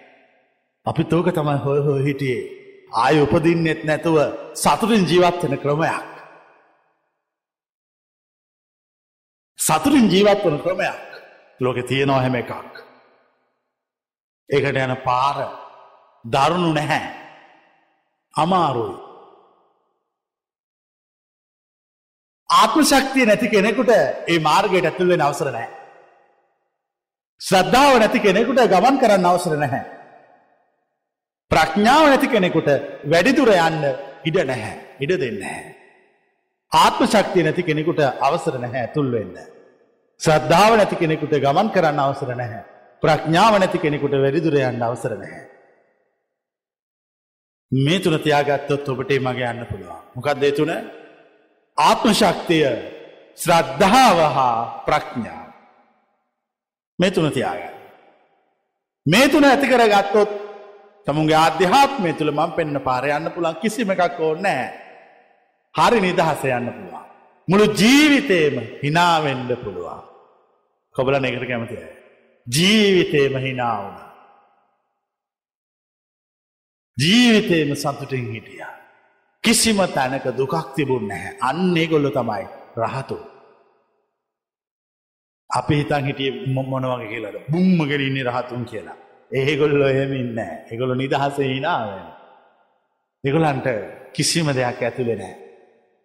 අපි 0.86 1.02
තෝක 1.04 1.26
තමයි 1.30 1.58
හොය 1.64 1.80
හෝ 1.86 1.98
හිටියේ 2.06 2.42
ආය 2.94 3.16
උපදින්නෙත් 3.24 3.80
නැතුව 3.84 4.16
සතුරින් 4.54 5.04
ජීවත්වෙන 5.10 5.54
ක්‍රමයක්. 5.58 6.10
සතුරින් 9.58 10.06
ජීවත්වන 10.12 10.56
ක්‍රමයක් 10.64 11.00
ලෝකෙ 11.60 11.82
තියෙනවා 11.82 12.20
හැම 12.20 12.34
එකක්. 12.34 12.52
ඒකට 14.50 14.76
යන 14.76 14.96
පාර 15.06 15.36
දරුණු 16.24 16.72
නැහැ. 16.72 17.02
අමාරුයි. 18.34 18.96
ආත්ම 22.50 22.82
ශක්තිය 22.84 23.26
නැති 23.26 23.48
කෙනෙකුට 23.48 23.90
ඒ 24.28 24.38
මාර්ගයට 24.40 24.86
ඇතුල් 24.86 25.08
වෙන 25.08 25.26
අවසර 25.28 25.48
නැහැ. 25.48 25.70
ශ්‍රද්ධාව 27.40 27.98
නැති 27.98 28.18
කෙනෙකුට 28.20 28.70
ගමන් 28.72 29.00
කරන්න 29.00 29.30
අවසර 29.30 29.56
නැහැ. 29.56 29.91
ප්‍රඥාව 31.52 32.04
නැති 32.08 32.32
කෙනෙකුට 32.34 32.68
වැඩිදුර 33.04 33.50
යන්න 33.52 33.84
ඉඩ 34.24 34.38
නැහැ. 34.48 34.74
ඉඩ 35.00 35.12
දෙන්න 35.20 35.38
නැහැ. 35.38 35.72
ආත්ම 36.72 37.04
ශක්තිය 37.06 37.44
නැති 37.44 37.62
කෙනෙකුට 37.62 38.00
අවසර 38.00 38.56
නැහැ 38.58 38.86
ඇතුල් 38.86 39.10
වෙන්න. 39.12 39.34
ශ්‍රද්ධාව 40.20 40.76
නැති 40.76 40.96
කෙනෙකුට 40.96 41.34
ගමන් 41.36 41.72
කරන්න 41.74 42.00
අවසර 42.00 42.32
නැහැ. 42.32 42.62
ප්‍රඥාව 43.02 43.58
නැති 43.58 43.82
කෙනෙකුට 43.84 44.16
වැඩිදුර 44.16 44.56
යන්න 44.60 44.86
අවසර 44.88 45.16
නැහැ. 45.16 45.44
මේ 47.72 48.00
තුන 48.00 48.18
තියාගත්තොත් 48.18 48.88
ඔබට 48.88 49.12
මගේ 49.18 49.50
යන්න 49.50 49.66
පුළුවන්. 49.66 50.00
මොකක්ද 50.16 50.42
ඒ 50.42 50.52
තුන? 50.52 50.72
ආත්ම 51.78 52.12
ශක්තිය, 52.12 52.66
ශ්‍රද්ධාව 53.36 54.18
හා 54.36 54.56
ප්‍රඥාව. 54.86 55.48
මේ 56.98 57.10
තුන 57.10 57.28
තියාගන්න. 57.30 57.76
මේ 59.06 59.28
තුන 59.28 59.44
ඇති 59.44 59.68
කරගත්තොත් 59.68 60.41
තමුන්ගේ 61.06 61.38
ආධ්‍යාත්මය 61.38 62.12
තුළ 62.18 62.32
මං 62.32 62.52
පෙන්න්න 62.56 62.80
පාර 62.88 63.04
යන්න 63.08 63.32
පුළන් 63.34 63.60
කිසිම 63.62 63.90
එකක් 63.94 64.20
ඕන්නෑ. 64.20 64.66
හරි 65.74 65.98
නිදහස 66.00 66.44
යන්න 66.44 66.68
පුළුවන්. 66.76 67.04
මුළු 67.48 67.66
ජීවිතේම 67.80 68.54
හිනාවෙන්ඩ 68.82 69.50
පුළුවන්. 69.64 70.00
කොබල 70.96 71.14
එකට 71.14 71.48
කැමතිය. 71.48 71.84
ජීවිතේම 72.46 73.34
හිනාවුණ. 73.46 73.98
ජීවිතේම 76.96 77.76
සතුටින් 77.76 78.32
හිටිය. 78.32 78.64
කිසිම 79.44 79.78
තැනක 79.94 80.26
දුකක් 80.38 80.74
තිබුණ 80.74 81.08
නැහැ 81.08 81.38
අන්නේ 81.40 81.86
ගොල්ල 81.86 82.10
තමයි 82.10 82.46
රහතු. 82.78 83.16
අපි 85.50 85.74
හිතන් 85.80 86.04
හිටිය 86.06 86.30
මොනවගේ 86.54 87.08
කියලද 87.08 87.36
බුම්මගෙනන්නේ 87.50 88.28
රහතුන් 88.28 88.64
කියලා. 88.64 88.98
ඒගොල්ලො 89.32 89.86
එහෙම 89.88 90.12
ඉන්න 90.12 90.38
එගොලු 90.72 90.94
නිදහස 90.94 91.38
හිනාවෙන. 91.38 92.06
එගොලන්ට 93.24 93.68
කිසිම 94.14 94.48
දෙයක් 94.54 94.82
ඇතුළෙ 94.82 95.16
නෑ. 95.16 95.34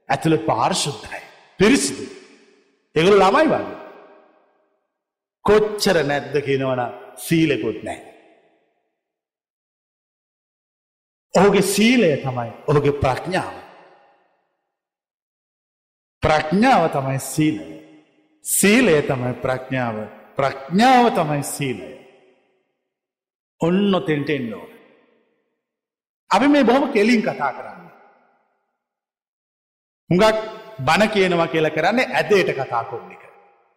ඇතුළ 0.09 0.37
පාර්ශුද්ධයි. 0.49 1.21
පිරිසිදු. 1.59 2.05
එගොලු 2.95 3.17
ළමයි 3.19 3.47
වගේ. 3.53 3.77
කොච්චර 5.45 5.97
නැද්ද 6.03 6.35
කියනවන 6.47 6.81
සීලකුත් 7.25 7.79
නෑ. 7.83 8.01
ඔහුගේ 11.33 11.69
සීලය 11.75 12.11
තමයි 12.25 12.51
ඔහුගේ 12.67 12.99
ප්‍රඥාව. 13.03 13.55
ප්‍රඥාව 16.23 16.83
තමයි 16.95 17.19
සීලය. 17.33 17.67
සීලය 18.45 19.01
තමයි 19.01 19.33
ප්‍රඥාව 19.43 19.97
ප්‍රඥාව 20.37 21.05
තමයි 21.17 21.43
සීලය. 21.43 21.96
ඔන්න 23.61 23.93
ඔතෙන්ට 23.93 24.29
එන්න 24.29 24.53
ඕන. 24.53 24.69
අපි 26.31 26.47
මේ 26.47 26.63
බොහොම 26.63 26.91
කෙලින් 26.93 27.21
කතා 27.21 27.51
කරන්න. 27.53 27.81
හුඟක් 30.09 30.37
බණ 30.79 31.09
කියනවා 31.09 31.47
කියලා 31.47 31.71
කරන්නේ 31.71 32.11
ඇදේට 32.13 32.53
කතා 32.53 32.83
කොන්න 32.85 33.11
එක. 33.11 33.23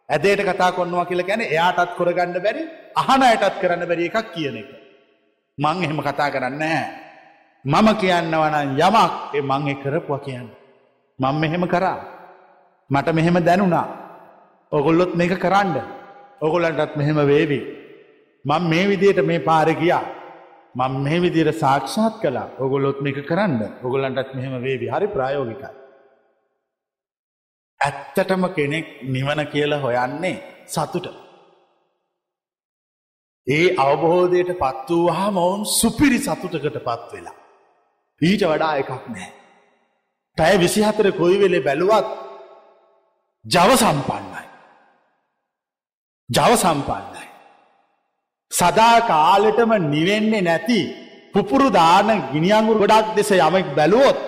ඇදේට 0.09 0.41
කතා 0.43 0.71
කොන්නවා 0.71 1.05
කියලා 1.05 1.27
ගැන 1.27 1.41
එයාටත් 1.43 1.95
කොරගන්න 1.97 2.37
බැරි 2.37 2.63
අහන 2.95 3.23
අයටත් 3.23 3.59
කරන්න 3.61 3.87
බැරි 3.87 4.05
එකක් 4.05 4.33
කියන 4.33 4.57
එක. 4.57 4.69
මං 5.57 5.83
එහෙම 5.83 5.99
කතා 5.99 6.29
කරන්න 6.29 6.63
මම 7.65 7.87
කියන්නවන 7.97 8.55
යමක් 8.77 9.35
ඒ 9.35 9.41
මං 9.41 9.67
එ 9.67 9.75
කරපුවා 9.75 10.19
කියන්න. 10.19 10.49
මං 11.19 11.35
මෙහෙම 11.35 11.67
කරා. 11.67 11.99
මට 12.89 13.13
මෙහෙම 13.13 13.37
දැනුණා. 13.39 13.87
ඔගොල්ලොත් 14.71 15.15
මේක 15.15 15.39
කරන්න. 15.39 15.75
ඔගොලන්ටත් 16.41 16.95
මෙහෙම 16.95 17.17
වේවි. 17.27 17.80
මං 18.45 18.63
මේ 18.71 18.85
විදියට 18.89 19.19
මේ 19.25 19.45
පාර 19.49 19.69
ගියා. 19.81 20.03
මං 20.75 20.93
මේ 21.05 21.19
විදිර 21.21 21.47
සාක්ෂාත් 21.63 22.15
කලා 22.21 22.47
ඔගොලොත් 22.63 22.99
මේක 23.05 23.17
කරන්න 23.29 23.61
ඔගොලන්ටත් 23.87 24.35
මෙහෙම 24.35 24.53
වේවි 24.65 24.87
හරි 24.93 25.07
ප්‍රායෝගිකයි. 25.15 25.71
ඇත්තටම 27.81 28.43
කෙනෙක් 28.57 28.87
නිවන 29.13 29.41
කියලා 29.53 29.83
හොයන්නේ 29.85 30.37
සතුට. 30.67 31.07
ඒ 33.47 33.67
අවබෝධයට 33.85 34.51
පත් 34.63 34.89
වූහා 34.89 35.29
මොවුන් 35.31 35.65
සුපිරි 35.79 36.19
සතුටකට 36.25 36.77
පත් 36.87 37.07
වෙලා. 37.13 37.37
ඊට 38.21 38.43
වඩා 38.51 38.73
එකක් 38.81 38.91
නෑ. 39.15 39.31
පැය 40.37 40.55
විසිහතර 40.63 41.07
කොයි 41.19 41.41
වෙලේ 41.41 41.65
බැලුවත් 41.67 42.07
ජව 43.45 43.69
සම්පන්නයි. 43.75 44.45
ජව 46.29 46.51
සම්පන්නයි. 46.63 47.30
සදා 48.51 48.97
කාලෙටම 49.11 49.71
නිවෙන්නේ 49.93 50.45
නැති 50.49 50.79
පුපුරු 51.33 51.67
දාන 51.71 52.09
ගිනිියංගුරු 52.33 52.81
ගොඩක් 52.83 53.15
දෙස 53.17 53.31
යමෙක් 53.39 53.67
බැලුවොත් 53.77 54.23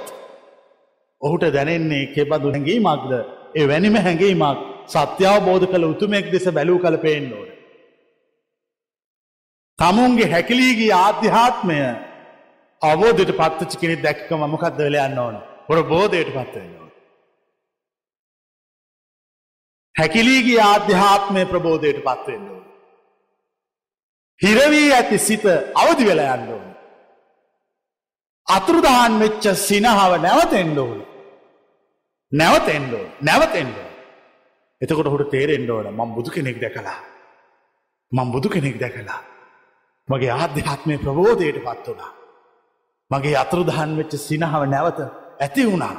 ඔහුට 1.22 1.44
දැනෙන්නේ 1.56 2.12
කෙබඳු 2.16 2.54
හැඟීමක්ද 2.56 3.12
ඒ 3.56 3.66
වැනිම 3.72 3.96
හැඟීමක් 4.06 4.60
සත්‍යාවබෝධ 4.88 5.66
කළ 5.72 5.86
උතුමෙක් 5.86 6.26
දෙස 6.32 6.46
බැලූ 6.50 6.80
කළ 6.80 6.98
පේෙන්න්නෝට. 6.98 7.52
තමුන්ගේ 9.80 10.32
හැකිලීගේ 10.34 10.94
ආධ්‍යාත්මය 10.98 11.78
අවබෝධයට 12.82 13.34
පත්තචි 13.40 13.82
කෙනෙ 13.82 13.96
දැක්කම 14.06 14.42
මොකක්ද 14.54 14.80
වෙල 14.86 14.98
යන්න 15.08 15.22
ඕන 15.26 15.36
හොර 15.68 15.80
බෝධයට 15.94 16.34
පත්වන්න 16.38 16.74
ඕන. 16.80 16.92
හැකිලීගේ 19.96 20.60
ආධ්‍යාත්මය 20.64 21.46
ප්‍රබෝධයට 21.46 22.04
පත්වෙන්න 22.08 22.46
ඕන. 22.48 22.53
හිරවී 24.42 24.92
ඇති 24.94 25.18
සිත 25.28 25.46
අවදි 25.82 26.04
වෙලා 26.10 26.36
යන්න 26.38 26.52
ඕන. 26.56 26.68
අතුරුදහන් 28.48 29.14
වෙච්ච 29.24 29.46
සිනහාව 29.68 30.14
නැවතෙන්ඩ 30.26 30.78
ඕන. 30.78 31.00
නැවතෙන්ඩෝ 32.32 33.06
නැවතෙන්ඩෝ. 33.28 33.90
එතකොට 34.82 35.12
හොට 35.14 35.30
තේරෙන්ඩ 35.36 35.70
ඕන 35.70 35.88
මං 35.98 36.10
බුදු 36.16 36.30
කෙනෙක් 36.36 36.58
දැකලා. 36.64 37.00
මං 38.12 38.32
බුදු 38.34 38.50
කෙනෙක් 38.50 38.78
දැකලා. 38.80 39.22
මගේ 40.10 40.34
ආධ්‍යාත්මය 40.42 40.96
ප්‍රබෝධයට 41.04 41.60
පත් 41.66 41.86
වනා. 41.90 42.12
මගේ 43.12 43.36
අතුරුදහන් 43.44 43.92
වෙච්ච 44.00 44.14
සිනහව 44.28 44.64
නැවත 44.74 45.00
ඇති 45.44 45.64
වුණා. 45.70 45.96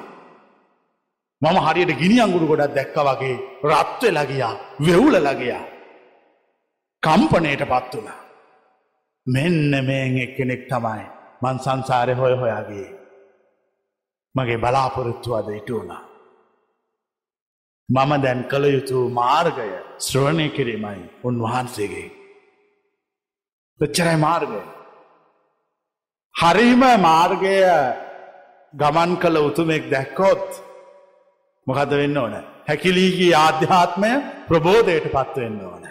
මම 1.42 1.56
හරියට 1.66 1.92
ගිනි 2.00 2.16
අංගුරු 2.24 2.46
ගොඩක් 2.50 2.74
දැක්ක 2.76 2.96
වගේ 3.08 3.36
රත්වෙ 3.70 4.08
ලගියා 4.18 4.54
වෙවුල 4.86 5.16
ලගයා. 5.28 5.64
කම්පනයට 7.02 7.64
පත් 7.72 7.92
වුණා. 7.96 8.23
මෙන්න 9.26 9.70
මේෙන් 9.86 10.16
එක්කෙනෙක් 10.18 10.62
තමයි 10.68 11.04
මන් 11.42 11.56
සංසාරය 11.58 12.14
හොය 12.14 12.34
හොයාගේ. 12.34 12.88
මගේ 14.34 14.58
බලාපොරොත්තුවද 14.58 15.48
ඉටු 15.50 15.74
වුණා. 15.78 16.02
මම 17.88 18.12
දැන් 18.22 18.40
කළ 18.44 18.64
යුතු 18.66 18.98
මාර්ගය 19.10 19.70
ශ්‍රවණය 19.98 20.46
කිරීමයි 20.48 21.02
උන්වහන්සේගේ. 21.24 22.10
පච්චරයි 23.80 24.16
මාර්ගය. 24.16 24.60
හරිම 26.34 26.82
මාර්ගය 27.00 27.56
ගමන් 28.74 29.10
කළ 29.16 29.36
උතුමෙක් 29.48 29.84
දැක්කොත් 29.90 30.46
මොකද 31.66 31.90
වෙන්න 31.92 32.16
ඕන. 32.16 32.34
හැකිලීගේ 32.68 33.34
ආධ්‍යාත්මය 33.36 34.10
ප්‍රබෝධයට 34.48 35.06
පත්වවෙන්න 35.08 35.60
ඕන. 35.62 35.84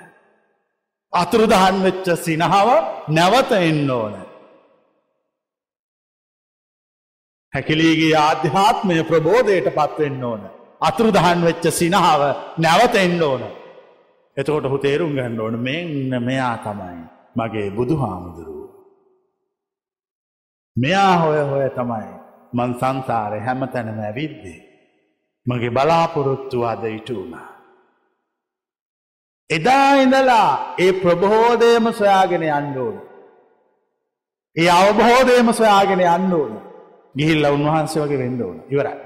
අතුරුදහන් 1.13 1.77
වෙච්ච 1.83 2.07
සිනහාව 2.17 2.69
නැවත 3.09 3.51
එන්න 3.59 3.89
ඕන. 3.91 4.13
හැකිලීගේ 7.53 8.15
ආධ්‍යාත්මය 8.17 8.97
ප්‍රබෝධයට 9.03 9.67
පත්වෙන්න 9.69 10.23
ඕන. 10.23 10.41
අතුරුදහන් 10.81 11.39
වෙච්ච 11.43 11.65
සිනහාව 11.71 12.21
නැවත 12.57 12.95
එන්න 12.95 13.21
ඕන. 13.21 13.43
එතකොට 14.37 14.65
හු 14.65 14.77
තේරුම් 14.77 15.13
ගන්න 15.15 15.39
ඕන 15.39 15.59
මෙන්න 15.59 16.23
මෙයා 16.23 16.57
තමයි 16.57 16.99
මගේ 17.35 17.69
බුදු 17.71 17.95
හාමුදුරුව. 17.97 18.69
මෙයා 20.75 21.15
හොය 21.17 21.39
හොය 21.43 21.69
තමයි 21.69 22.11
මන් 22.53 22.71
සංසාරය 22.73 23.39
හැම 23.39 23.61
තැනම 23.67 23.99
ඇවිද්දේ. 23.99 24.59
මගේ 25.45 25.69
බලාපොරොත්තු 25.69 26.65
අද 26.65 26.83
ඉටු 26.89 27.15
වුණා. 27.15 27.52
එදා 29.55 29.89
ඉඳලා 30.03 30.75
ඒ 30.85 30.91
ප්‍රබෝධයම 31.03 31.85
සොයාගෙන 31.99 32.43
යන්න 32.49 32.77
ඕන. 32.85 32.95
ඒ 34.61 34.69
අවබෝධයම 34.81 35.47
සොයාගෙන 35.59 36.03
යන්න 36.15 36.33
ඕන. 36.39 36.53
ගිහිල්ල 37.17 37.45
උන්වහන්සේ 37.55 38.03
වගේ 38.03 38.21
වෙන්න 38.23 38.43
ඕන 38.47 38.57
ඉවරයි. 38.73 38.99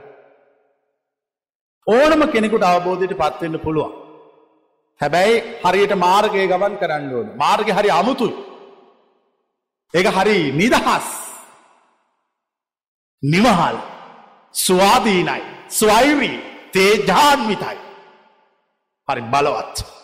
ඕනම 1.88 2.22
කෙනෙකුට 2.34 2.64
අවබෝධයට 2.64 3.20
පත්වෙන්න 3.22 3.64
පුළුවන්. 3.66 3.94
හැබැයි 5.02 5.36
හරියට 5.64 5.94
මාර්ගය 6.06 6.48
ගමන් 6.52 6.76
කරන්න 6.82 7.12
ඕන. 7.18 7.28
මාර්ග 7.44 7.68
හරි 7.78 7.90
අමුතුයි. 8.00 8.36
ඒක 9.94 10.08
හරි 10.18 10.38
නිදහස්. 10.62 11.08
නිවහල් 13.24 13.78
ස්වාධීනයි 14.66 15.44
ස්වයිරී 15.80 16.38
තේජාන්විතයි. 16.74 17.78
හරි 19.08 19.22
බලවත්. 19.34 19.97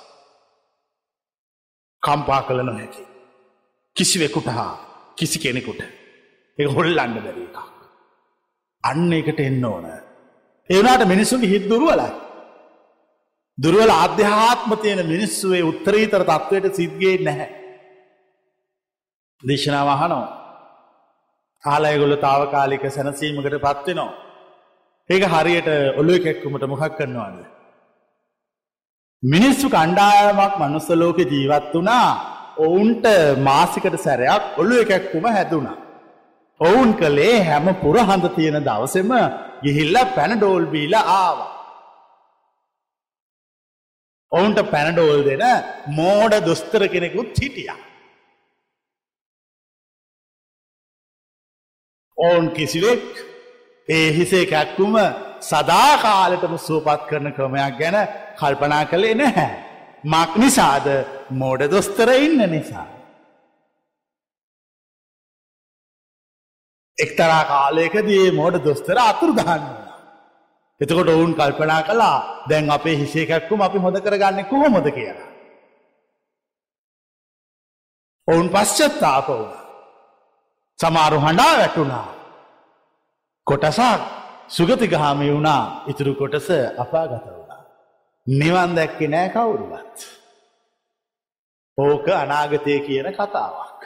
කම්පා 2.04 2.42
කළ 2.42 2.62
නොහැකි. 2.62 3.04
කිසිවෙකුට 3.96 4.48
හා 4.48 4.74
කිසි 5.18 5.40
කෙනෙකුට 5.40 5.82
එක 6.60 6.68
හොල්ලන්න 6.70 7.16
බැරි 7.18 7.44
එකක්. 7.44 7.58
අන්න 8.84 9.14
එකට 9.14 9.40
එන්න 9.40 9.66
ඕන. 9.66 9.86
ඒවනාට 10.70 11.08
මිනිස්සුන්ගේ 11.08 11.50
හිත් 11.50 11.66
දුරුවලයි. 11.70 12.12
දුරුවල 13.58 13.92
අධ්‍යාත්ම 13.96 14.72
තියෙන 14.76 15.02
මිනිස්සුවේ 15.06 15.64
උත්තරීතර 15.64 16.24
තත්ත්වයට 16.24 16.76
සිද්ගේ 16.76 17.18
නැහැ. 17.20 17.50
දේශනා 19.44 19.86
වහනෝ. 19.92 20.26
කාලයගොල්ල 21.64 22.16
තාවකාලික 22.18 22.86
සැනසීමකට 22.90 23.58
පත්වෙනවා. 23.60 24.12
ඒක 25.10 25.24
හරියට 25.26 25.70
ඔල්ලුව 26.00 26.16
එකැක්කුමට 26.16 26.66
මොහක් 26.68 26.98
කරනවාද. 26.98 27.38
මිනිස්සු 29.24 29.68
කණ්ඩායමක් 29.70 30.54
මනුස්සලෝක 30.62 31.20
ජීවත් 31.32 31.74
වනා 31.74 32.08
ඔවුන්ට 32.58 33.06
මාසිකට 33.48 33.96
සැරයක් 34.06 34.44
ඔල්ලු 34.62 34.76
එකැක්කුම 34.84 35.26
හැදුනා. 35.28 35.78
ඔවුන් 36.62 36.90
කළේ 36.94 37.38
හැම 37.50 37.68
පුරහඳ 37.84 38.26
තියෙන 38.36 38.58
දවසෙම 38.68 39.12
ගිහිල්ල 39.64 39.98
පැනඩෝල් 40.18 40.66
බීල 40.74 40.94
ආවා. 40.96 41.52
ඔවුන්ට 44.32 44.60
පැනඩෝල් 44.74 45.20
දෙන 45.30 45.44
මෝඩ 45.98 46.34
දොස්තර 46.48 46.82
කෙනෙකුත් 46.94 47.40
හිටිය. 47.42 47.72
ඔවුන් 52.18 52.46
කිසිවෙක් 52.58 53.08
ඒ 53.90 54.08
හිසේ 54.18 54.46
කැක්කුම 54.46 54.94
සදාකාලටම 55.44 56.56
සූපත් 56.60 57.06
කරන 57.10 57.28
ක්‍රමයක් 57.34 57.78
ගැන 57.80 57.98
කල්පනා 58.38 58.84
කළේ 58.86 59.16
නැහැ. 59.16 59.52
මක් 60.06 60.32
නිසාද 60.38 60.88
මෝඩ 61.32 61.62
දොස්තර 61.72 62.10
ඉන්න 62.18 62.44
නිසා. 62.50 62.88
එක්තරා 66.98 67.44
කාලයකදී 67.46 68.26
මෝඩ 68.32 68.64
දොස්තර 68.64 68.98
අතුරු 69.00 69.34
දහන්න. 69.34 69.64
එතකොට 70.82 71.10
ඔවුන් 71.10 71.34
කල්පනා 71.34 71.82
කලා 71.84 72.18
දැන් 72.50 72.72
අපේ 72.72 72.96
හිසේකැක්කුම 72.96 73.62
අපි 73.62 73.78
හොඳ 73.80 73.98
කරගන්න 74.00 74.46
කොහොමොද 74.46 74.88
කියලා. 74.92 75.30
ඔවුන් 78.28 78.50
පශ්චත්තාප 78.50 79.28
වුණ. 79.30 79.54
සමාරු 80.80 81.18
හඬා 81.20 81.54
වැටුණා 81.58 82.08
කොටසක් 83.48 84.23
සුගතිගාමි 84.50 85.32
වුණා 85.32 85.86
ඉතුරු 85.88 86.16
කොටස 86.16 86.50
අපාගත 86.78 87.26
වුණා. 87.28 87.62
නිවන් 88.28 88.76
දැක්කෙ 88.76 89.08
නෑ 89.08 89.30
කවුරුවත්. 89.30 89.98
ඕක 91.78 92.08
අනාගතය 92.08 92.80
කියන 92.80 93.08
කතාවක්. 93.12 93.80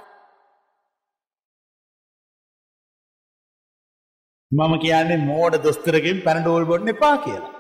මම 4.52 4.80
කියන්නේ 4.80 5.18
මෝඩ 5.20 5.64
දොස්තරකින් 5.64 6.22
පැනඩෝල් 6.22 6.66
බොන්න 6.66 6.88
එපා 6.88 7.18
කියලා. 7.18 7.54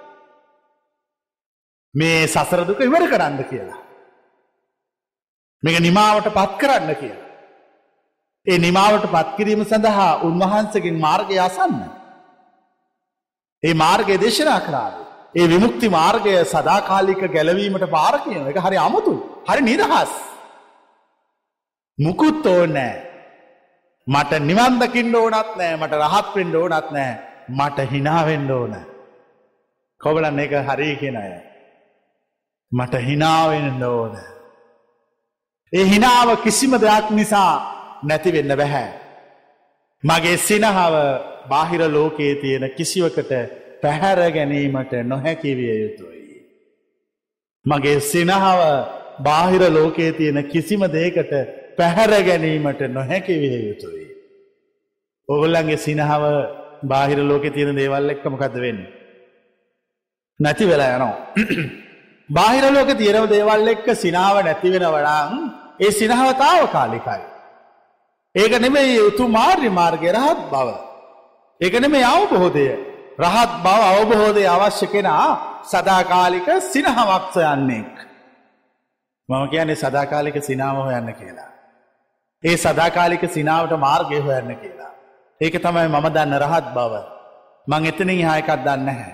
මේ 1.96 2.28
සසරදුක 2.28 2.80
ඉවර 2.80 3.04
කරන්න 3.08 3.44
කියලා. 3.44 3.80
මේක 5.64 5.80
නිමාවට 5.80 6.28
පත් 6.30 6.58
කරන්න 6.58 6.96
කියලා. 6.96 7.28
ඒ 8.48 8.58
නිමාවට 8.58 9.06
පත්කිරීම 9.08 9.64
සඳහා 9.66 10.20
උන්වහන්සකින් 10.22 11.00
මාර්ගය 11.00 11.40
අසන්න. 11.40 11.78
ඒ 13.64 13.74
මාර්ගය 13.74 14.16
දේශනා 14.24 14.60
කරාද. 14.60 14.96
ඒ 15.36 15.48
විමුක්ති 15.48 15.88
මාර්ගය 15.90 16.34
සදාකාලික 16.54 17.22
ගැලවීමට 17.36 17.86
පාර 17.96 18.16
කියන 18.24 18.50
එක 18.52 18.60
හරි 18.66 18.78
අමුතු 18.88 19.14
හරි 19.50 19.62
නිදහස්. 19.62 20.12
මුකුත් 21.98 22.46
ඕනෑ 22.46 22.96
මට 24.08 24.32
නිවන්දකින්න 24.50 25.16
ඕනත් 25.16 25.50
නෑ 25.60 25.74
මට 25.78 25.94
රහත් 26.04 26.28
පෙන්ඩ 26.36 26.56
ඕනත් 26.56 26.92
නෑ 26.92 27.12
මට 27.50 27.78
හිනාවෙන්ඩ 27.92 28.52
ඕන. 28.52 28.74
කොබලන්න 30.02 30.40
එක 30.40 30.54
හරි 30.68 30.96
කියෙන 31.00 31.18
අය. 31.18 31.32
මට 32.72 32.94
හිනාවෙන්න 33.08 33.84
ඕන. 33.84 34.14
ඒ 35.74 35.86
හිනාව 35.86 36.30
කිසිම 36.44 36.78
දෙයක් 36.84 37.10
නිසා 37.12 37.52
නැතිවෙන්න 38.04 38.56
බැහැ. 38.56 38.88
මගේ 40.04 40.38
සිනහව 40.38 40.96
බාහිර 41.50 41.82
ලෝකයේ 41.90 42.36
තියෙන 42.36 42.66
කිසිවකට 42.72 43.32
පැහැර 43.82 44.20
ගැනීමට 44.32 44.92
නොහැකිවිය 45.04 45.76
යුතුයි. 45.82 46.26
මගේ 47.66 48.00
සිනහව 48.02 48.62
බාහිර 49.24 49.64
ලෝකයේ 49.70 50.12
තියෙන 50.12 50.44
කිසිම 50.46 50.82
දේකට 50.90 51.34
පැහැර 51.78 52.12
ගැනීමට 52.24 52.82
නොහැකිවිය 52.90 53.58
යුතුයි. 53.68 54.08
ඔගොල්ලන්ගේ 55.30 55.78
සිනහව 55.78 56.24
බාහිර 56.84 57.20
ලෝකෙ 57.22 57.50
තියෙන 57.50 57.76
දේවල් 57.76 58.10
එක්ක 58.10 58.26
මොකක්ද 58.26 58.56
වෙන්න. 58.56 58.82
නැති 60.40 60.66
වෙලා 60.66 60.96
යනවා. 60.96 61.16
බාහිර 62.30 62.66
ලෝක 62.72 62.90
තියෙනව 62.98 63.30
දේවල් 63.30 63.68
එක්ක 63.68 63.88
සිනාව 63.96 64.36
නැතිවෙන 64.42 64.86
වඩාන් 64.88 65.32
ඒ 65.80 65.92
සිනහවතාව 65.92 66.68
කාලිකයි. 66.72 67.24
ඒක 68.36 68.54
නෙමේ 68.62 69.00
උතු 69.02 69.28
මාර්ය 69.30 69.70
මාර්ගය 69.70 70.12
රහත් 70.12 70.42
බව. 70.52 70.68
ඒක 71.62 71.76
නෙමේ 71.82 72.06
අවබෝධය 72.06 72.68
රහත් 73.26 73.52
බව 73.66 73.80
අවබෝධය 73.92 74.44
අවශ්‍ය 74.56 74.88
කෙනා 74.94 75.28
සදාකාලික 75.72 76.48
සිනහමක්ස 76.74 77.36
යන්නෙක්. 77.52 77.94
මම 79.30 79.46
කියන්නේ 79.52 79.82
සදාකාලික 79.84 80.38
සිනාව 80.50 80.78
හොයන්න 80.88 81.10
කියලා. 81.20 81.52
ඒ 82.44 82.58
සදාකාලික 82.66 83.24
සිනාවට 83.36 83.74
මාර්ගය 83.86 84.20
හොයන්න 84.20 84.52
කියලා. 84.62 84.92
ඒක 85.42 85.56
තමයි 85.66 85.88
මම 85.88 86.08
දන්න 86.16 86.38
රහත් 86.44 86.68
බව. 86.76 86.94
මං 87.68 87.90
එතනින් 87.92 88.22
හායකත් 88.30 88.62
දන්න 88.66 88.90
හැ. 89.00 89.14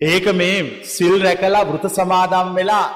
ඒක 0.00 0.26
මේ 0.40 0.56
සිල් 0.94 1.14
රැකලා 1.26 1.64
බෘත 1.64 1.84
සමාදම් 1.98 2.48
වෙලා 2.58 2.86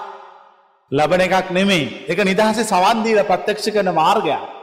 ලබන 0.93 1.23
එකක් 1.27 1.49
නෙමෙයි 1.51 1.85
එක 2.11 2.19
නිදහසේ 2.31 2.71
සවන්දීල 2.73 3.21
ප්‍රත්‍යක්ෂ 3.31 3.67
කරන 3.75 3.91
මාර්ගයක්. 4.01 4.62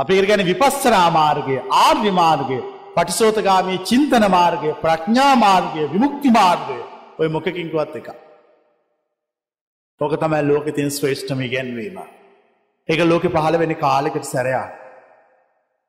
අපි 0.00 0.20
ගැන 0.26 0.42
විපස්සනා 0.50 1.08
මාර්ගය 1.10 1.56
ආර්ය 1.78 2.10
මාර්ගය 2.20 2.58
පටිසෝතගාමී 2.96 3.78
චින්තන 3.88 4.24
මාර්ගය 4.36 4.70
ප්‍රඥා 4.82 5.34
මාර්ගය 5.36 5.82
විමුක්ති 5.94 6.30
මාර්ගය 6.30 6.78
ඔය 7.20 7.28
මොකකින්කුවත් 7.28 7.96
එක. 8.00 8.08
ඕක 10.00 10.14
තමයි 10.16 10.42
ලෝක 10.42 10.66
තින් 10.76 10.88
ශ්‍රේෂ්ඨම 10.90 11.40
ගැන්වීම. 11.54 11.98
ඒක 12.88 13.00
ලෝක 13.04 13.24
පහළ 13.26 13.58
වෙන 13.58 13.74
කාලෙකට 13.76 14.24
සැරයක්. 14.24 14.70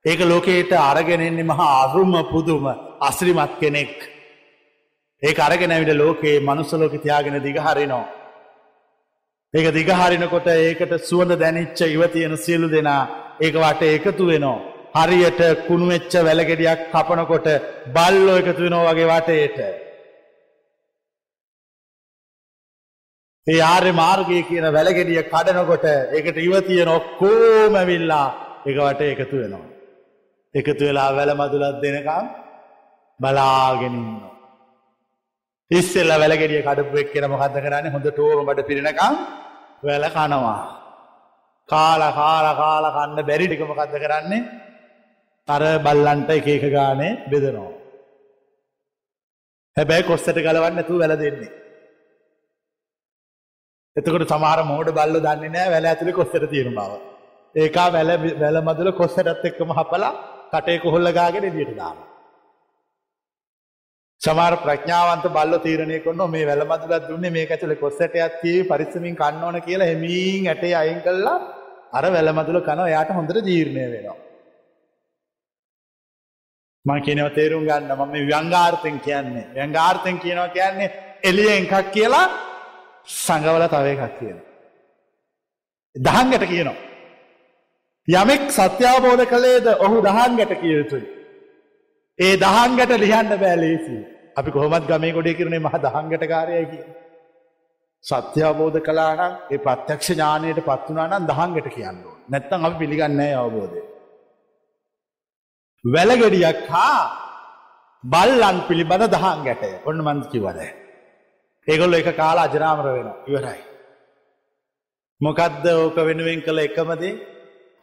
ඒක 0.06 0.20
ලෝකයට 0.22 0.72
අරගෙනෙන්නේ 0.82 1.50
මහා 1.52 1.70
අරුම 1.84 2.14
පුදුම 2.32 2.66
අස්රිමත් 3.02 3.54
කෙනෙක්. 3.62 3.98
ඒ 5.24 5.34
අරගෙනවිට 5.40 5.96
ලෝකයේ 5.96 6.40
මනුස්සලෝක 6.42 6.94
තියාගෙන 6.98 7.38
දිගහරිනෝ. 7.40 8.06
ඒක 9.54 9.68
දිගහරිනකොට 9.74 10.48
ඒකට 10.50 10.94
සුවඳ 11.10 11.34
දැනිච්ච 11.40 11.80
ඉවතියෙන 11.88 12.38
සියලු 12.38 12.68
දෙනා 12.70 13.21
ඒක 13.42 13.56
වට 13.56 13.82
එකතු 13.98 14.24
වෙනවා. 14.32 14.60
හරියට 14.96 15.42
කුණුවෙච්ච 15.68 16.14
වැලගෙඩියක් 16.28 16.82
කපනකොට 16.94 17.48
බල්ලෝ 17.96 18.40
එකතු 18.42 18.62
වෙනෝ 18.66 18.84
වගේ 18.88 19.10
වටේට. 19.12 19.58
ඒ 23.48 23.62
ආර්ය 23.64 23.92
මාර්ගය 24.02 24.42
කියන 24.50 24.66
වැලගෙඩිය 24.78 25.22
කඩනකොට 25.26 25.86
ඒකට 26.18 26.38
ඉවතියෙන 26.48 26.90
ඔක්කෝමැවිල්ලා 26.90 28.28
එක 28.70 28.76
වට 28.78 29.02
එකතු 29.14 29.36
වෙනවා. 29.42 29.66
එකතු 30.56 30.84
වෙලා 30.88 31.10
වැල 31.18 31.32
මදුලත් 31.40 31.82
දෙනකම් 31.84 32.26
බලාගෙනන්න. 33.20 33.98
ඉස්සෙල්ල 35.72 36.12
වැලගෙඩිය 36.14 36.62
කඩපු 36.68 37.02
එක් 37.02 37.10
කියෙන 37.14 37.32
මොකක්ද 37.34 37.58
කරන්න 37.66 37.92
හොඳ 37.94 38.08
ටෝමට 38.10 38.62
පිරෙනකම් 38.70 39.16
වැල 39.84 40.06
කනවා. 40.16 40.81
කාල 41.70 42.02
කාල 42.14 42.48
කාල 42.56 42.86
කන්න 42.96 43.28
බැරිටික 43.30 43.62
මොකක්ද 43.62 43.96
කරන්නේ 43.96 44.42
අර 45.48 45.64
බල්ලන්ට 45.80 46.30
එක 46.32 46.48
එක 46.48 46.66
ගානේ 46.72 47.18
බෙදනවා. 47.32 47.72
හැබැයි 49.78 50.04
කොස්සට 50.04 50.38
ගලවන්න 50.38 50.82
ඇතු 50.82 51.00
වැල 51.02 51.16
දෙන්නේ. 51.18 51.52
එතකොට 53.96 54.28
සමහර 54.28 54.60
මෝඩ 54.64 54.94
බල්ල 54.98 55.18
දන්නේ 55.20 55.54
නෑ 55.56 55.72
වැල 55.74 55.86
ඇතුළි 55.86 56.14
කොස්සට 56.14 56.50
තියෙන 56.52 56.76
බව. 56.78 56.92
ඒකා 57.56 57.88
වැල 57.96 58.12
වැල 58.42 58.62
මදුල 58.62 58.92
කොස්සටත් 58.94 59.46
එක්කම 59.50 59.72
හපලා 59.80 60.14
කටේ 60.54 60.80
කොහොල්ල 60.80 61.12
ගාගෙන 61.14 61.44
එළියට 61.44 61.76
දානවා. 64.22 64.52
සමහර 64.52 64.54
ප්‍රඥාවන්ත 64.64 65.26
බල්ල 65.34 65.60
තීරණය 65.60 66.00
කරනවා 66.04 66.28
මේ 66.28 66.46
වැල 66.46 66.66
මදුලක් 66.66 67.08
දුන්නේ 67.10 67.32
මේක 67.32 67.52
ඇතුලේ 67.52 67.76
කොස්සටයක් 67.76 68.42
තියෙවි 68.42 68.68
පරිස්සමින් 68.70 69.16
කන්න 69.16 69.44
ඕන 69.44 69.62
කියලා 69.62 69.88
එමින් 69.88 70.48
ඇටේ 70.48 70.76
අයින් 70.76 71.02
කළා 71.02 71.38
අර 71.94 72.04
වැල 72.06 72.34
මදුල 72.34 72.62
කනවා 72.62 72.90
එයාට 72.90 73.10
හොඳට 73.10 73.46
ජීර්ණය 73.46 73.82
වෙනවා. 73.92 74.18
මම 76.86 77.02
කියනවා 77.02 77.36
තේරුම් 77.36 77.66
ගන්න 77.66 77.92
මම 77.96 78.12
මේ 78.12 78.28
ව්‍යංගාර්ථෙන් 78.28 79.00
කියන්නේ 79.00 79.48
ව්‍යංගාර්ථෙන් 79.56 80.20
කියනවා 80.20 80.50
කියන්නේ 80.50 80.94
එළියෙන් 81.24 81.66
එකක් 81.66 81.92
කියලා 81.92 82.28
සංගවල 83.08 83.68
තව 83.68 83.86
එකක් 83.88 84.20
කියනවා. 84.20 84.48
දහංගට 85.96 86.46
කියනවා 86.46 86.78
යමෙක් 88.08 88.44
සත්‍යාබෝධ 88.52 89.26
කළේද 89.26 89.66
ඔහු 89.86 89.98
දහංගට 90.02 90.54
කිය 90.62 90.78
යුතුයි. 90.78 91.21
ඒ 92.20 92.34
දහංගට 92.38 92.92
ලියන්න 93.00 93.32
බෑලේසි. 93.44 93.98
අපි 94.38 94.50
කොහොමත් 94.52 94.86
ගමේ 94.88 95.14
ගොඩේ 95.14 95.38
කරනේ 95.38 95.60
මහ 95.60 95.76
දහංගට 95.78 96.24
කාරයයි 96.28 96.66
කිය. 96.72 96.84
සත්‍යාබෝධ 98.04 98.80
කලානම් 98.88 99.34
ඒ 99.54 99.58
ප්‍රත්‍යක්ෂ 99.58 100.12
ඥානයට 100.12 100.62
පත්වනානම් 100.68 101.28
දහංගට 101.32 101.68
කියන්න 101.76 102.04
නැත්තම් 102.30 102.66
අපි 102.66 102.78
පිළිගන්නේ 102.82 103.34
අවබෝධය. 103.36 103.82
වැලගෙඩියක් 105.84 106.62
හා 106.70 107.02
බල්ලන් 108.04 108.58
පිළිබඳ 108.68 109.06
දහන් 109.08 109.40
ගැටය 109.48 109.72
ඔන්න 109.86 110.00
මන්කිවද. 110.08 110.60
ඒගොල්ල 111.68 111.94
එක 111.94 112.10
කාලා 112.16 112.48
අජරාමර 112.48 112.88
වෙන 112.88 113.10
ඉවරයි. 113.30 113.62
මොකදද 115.22 115.66
ඕක 115.74 115.98
වෙනුවෙන් 116.08 116.42
කළ 116.46 116.66
එකමදේ 116.68 117.20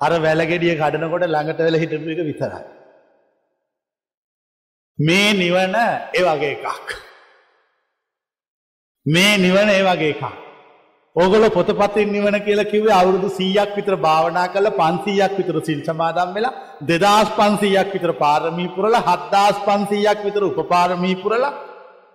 අර 0.00 0.12
වැලගෙඩිය 0.26 0.74
කඩනකොට 0.76 1.24
ළඟට 1.26 1.64
වෙල 1.66 1.80
හිටපු 1.82 2.10
එක 2.14 2.22
විතරයි. 2.30 2.66
මේ 4.98 5.32
නිවන 5.34 5.74
ඒ 6.14 6.22
වගේ 6.22 6.52
එකක්. 6.56 6.88
මේ 9.06 9.38
නිවන 9.38 9.68
ඒ 9.70 9.82
වගේ 9.84 10.10
එකක්. 10.14 10.24
ඕගොල 11.16 11.44
පොතපතින් 11.50 12.12
නිවන 12.12 12.36
කියලා 12.46 12.70
කිව්වේ 12.72 12.98
අවුරුදු 13.00 13.28
100ක් 13.30 13.76
විතර 13.76 13.94
භාවනා 13.96 14.48
කළා 14.48 14.78
500ක් 14.80 15.38
විතර 15.38 15.56
සිල් 15.68 15.80
සමාදන් 15.86 16.34
වෙලා 16.36 16.54
2500ක් 16.82 17.92
විතර 17.94 18.12
පාරමී 18.22 18.68
පුරලා 18.76 19.02
7500ක් 19.02 20.18
විතර 20.26 20.42
උපපාරමී 20.50 21.16
පුරලා 21.22 21.52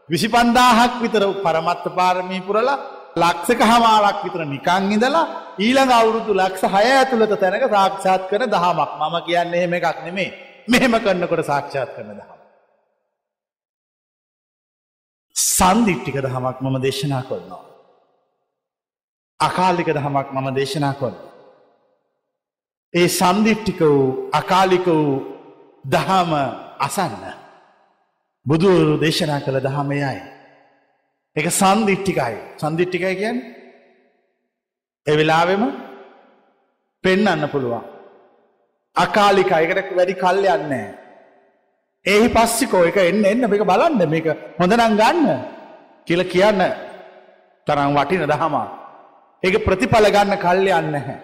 25000ක් 0.10 1.02
විතර 1.04 1.24
පරමත්ත 1.46 1.86
පාරමී 1.98 2.44
පුරලා 2.48 2.78
ලක්ෂක 3.16 3.62
හමාරක් 3.72 4.20
විතර 4.26 4.42
නිකං 4.46 4.92
ඉඳලා 4.96 5.26
ඊළඟ 5.60 5.94
අවුරුදු 6.00 6.40
ලක්ෂ 6.42 6.64
හය 6.76 6.86
ඇතුළත 6.92 7.34
තැනක 7.42 7.66
සාක්ෂාත් 7.76 8.24
කරන 8.30 8.48
දහමක් 8.54 8.92
මම 9.02 9.16
කියන්නේ 9.28 9.60
එහෙම 9.60 9.74
එකක් 9.80 10.00
නෙමේ 10.08 10.30
මෙහෙම 10.68 10.94
කරන්නකොට 11.04 11.46
සාක්ෂාත් 11.46 11.92
කරන 11.96 12.12
දහම. 12.12 12.33
සන්දිිට්ටික 15.36 16.16
දහමක් 16.16 16.58
මම 16.62 16.76
දේශනා 16.82 17.24
කරනවා. 17.30 17.64
අකාලික 19.40 19.88
දහමක් 19.88 20.28
මම 20.32 20.48
දේශනා 20.56 20.94
කොන්න. 20.94 21.16
ඒ 22.94 23.08
සන්දිිට්ටික 23.10 23.80
වූ 23.82 24.30
අකාලික 24.32 24.86
වූ 24.88 25.10
දහම 25.86 26.32
අසන්න. 26.80 27.24
බුදුවරු 28.46 28.94
දේශනා 28.98 29.40
කළ 29.46 29.60
දහමයයි. 29.60 30.22
එක 31.36 31.46
සන්දිිට්ටිකයි 31.52 32.36
සන්දිිට්ටිකයි 32.62 33.16
කියන් 33.16 33.38
එවෙලාවෙම 35.08 35.64
පෙන්නන්න 37.04 37.50
පුළුවන්. 37.54 37.84
අකාලිකයකට 38.96 39.90
වැඩි 39.98 40.22
කල්ල 40.24 40.46
යන්නේ. 40.56 41.03
එහි 42.06 42.28
පස්සිකෝ 42.30 42.86
එක 42.86 42.97
එන්න 42.99 43.26
එන්න 43.26 43.43
මේක 43.45 43.64
බලන්න 43.64 44.10
මේක 44.10 44.26
හොඳනම් 44.60 44.95
ගන්න 44.95 45.28
කියල 46.08 46.24
කියන්න 46.26 46.64
තරම් 47.68 47.91
වටින 47.93 48.26
දහමා. 48.26 48.68
ඒක 49.43 49.56
ප්‍රතිඵල 49.66 50.08
ගන්න 50.08 50.38
කල්ල 50.38 50.68
යන්න 50.70 50.95
හැ. 50.97 51.18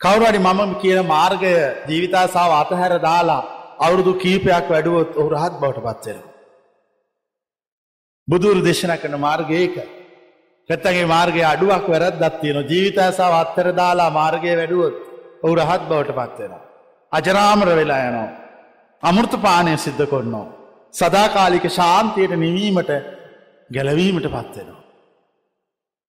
කවුරුවනි 0.00 0.38
මම 0.40 0.70
කියන 0.80 1.00
මාර්ගය 1.06 1.52
ජීවිතාසාාව 1.88 2.52
අතහැර 2.54 2.94
දාලා 3.00 3.42
අවුරුදු 3.78 4.12
කීපයක් 4.14 4.66
වැඩුවොත් 4.68 5.10
ඔහු 5.16 5.28
රහත් 5.30 5.60
බවට 5.60 5.84
පත්වෙන. 5.96 6.22
බුදුරු 8.28 8.60
දේශන 8.60 8.92
කරන 8.96 9.16
මාර්ගයක 9.18 9.76
පැත්තගේ 10.68 11.06
මාර්ගය 11.06 11.42
අඩුවක් 11.44 11.84
වැරත් 11.88 12.16
දත්තියන 12.18 12.58
ජීවිතසාාව 12.62 13.34
අත්තර 13.34 13.68
දාලා 13.72 14.10
මාර්ගය 14.10 14.56
වැඩුවොත් 14.56 14.96
ඔහු 15.42 15.54
රහත් 15.54 15.82
බවට 15.88 16.16
පත්වෙන. 16.18 16.52
අජරාමර 17.12 17.68
වෙලා 17.74 18.00
යනවා. 18.08 18.43
අමුෘත 19.04 19.34
පානය 19.46 19.72
සිද්ධ 19.78 20.04
කොන්නෝ. 20.12 20.46
සදාකාලික 20.94 21.66
ශාන්තියට 21.78 22.34
නිවීමට 22.44 22.90
ගැලවීමට 23.70 24.26
පත්වෙනවා. 24.34 24.82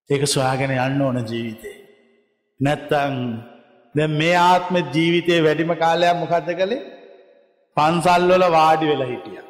ඒක 0.10 0.24
සොයාගෙන 0.26 0.76
යන්න 0.78 1.02
ඕන 1.02 1.18
ජීවිතේ. 1.32 1.78
නැත්තං 2.60 3.16
දැ 3.96 4.08
මේ 4.20 4.38
ආත්ම 4.42 4.76
ජීවිතය 4.96 5.42
වැඩිම 5.46 5.74
කාලයක් 5.82 6.22
මොකක්ද 6.22 6.50
කළේ 6.60 6.84
පන්සල්වල 7.78 8.46
වාඩි 8.58 8.90
වෙලා 8.92 9.12
හිටිය. 9.12 9.42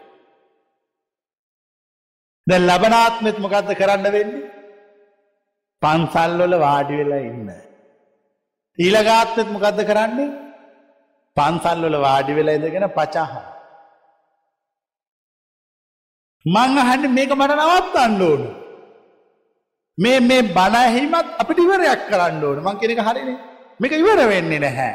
දැ 2.48 2.60
ලබනාත්මෙත් 2.62 3.38
මොකක්ද 3.40 3.70
කරන්න 3.82 4.08
වෙන්නේ 4.16 4.44
පන්සල්වල 5.82 6.58
වාඩි 6.66 7.00
වෙලා 7.00 7.22
ඉන්න. 7.30 7.54
ඊළගාත්මත් 8.80 9.50
මොකක්ද 9.56 9.80
කරන්නේ 9.92 10.45
පන්සල්වල 11.38 11.96
වාඩි 12.02 12.38
වෙලා 12.38 12.58
ඉඳගෙන 12.58 12.88
පචාහ. 12.90 13.32
මං 16.46 16.78
අහන්න 16.78 17.10
මේක 17.14 17.32
මට 17.32 17.58
නවත්තන්න 17.58 18.22
ඕන. 18.22 18.44
මේ 19.98 20.20
මේ 20.22 20.48
බණහිමත් 20.50 21.28
අපිට 21.42 21.60
ඉවරයක් 21.60 22.02
කරන්න 22.10 22.44
ඕන 22.44 22.64
මං 22.64 22.80
කෙනෙක 22.82 23.02
හරිනේ 23.02 23.38
මේක 23.80 23.94
ඉවර 23.94 24.20
වෙන්නේ 24.26 24.60
නැහැ. 24.60 24.94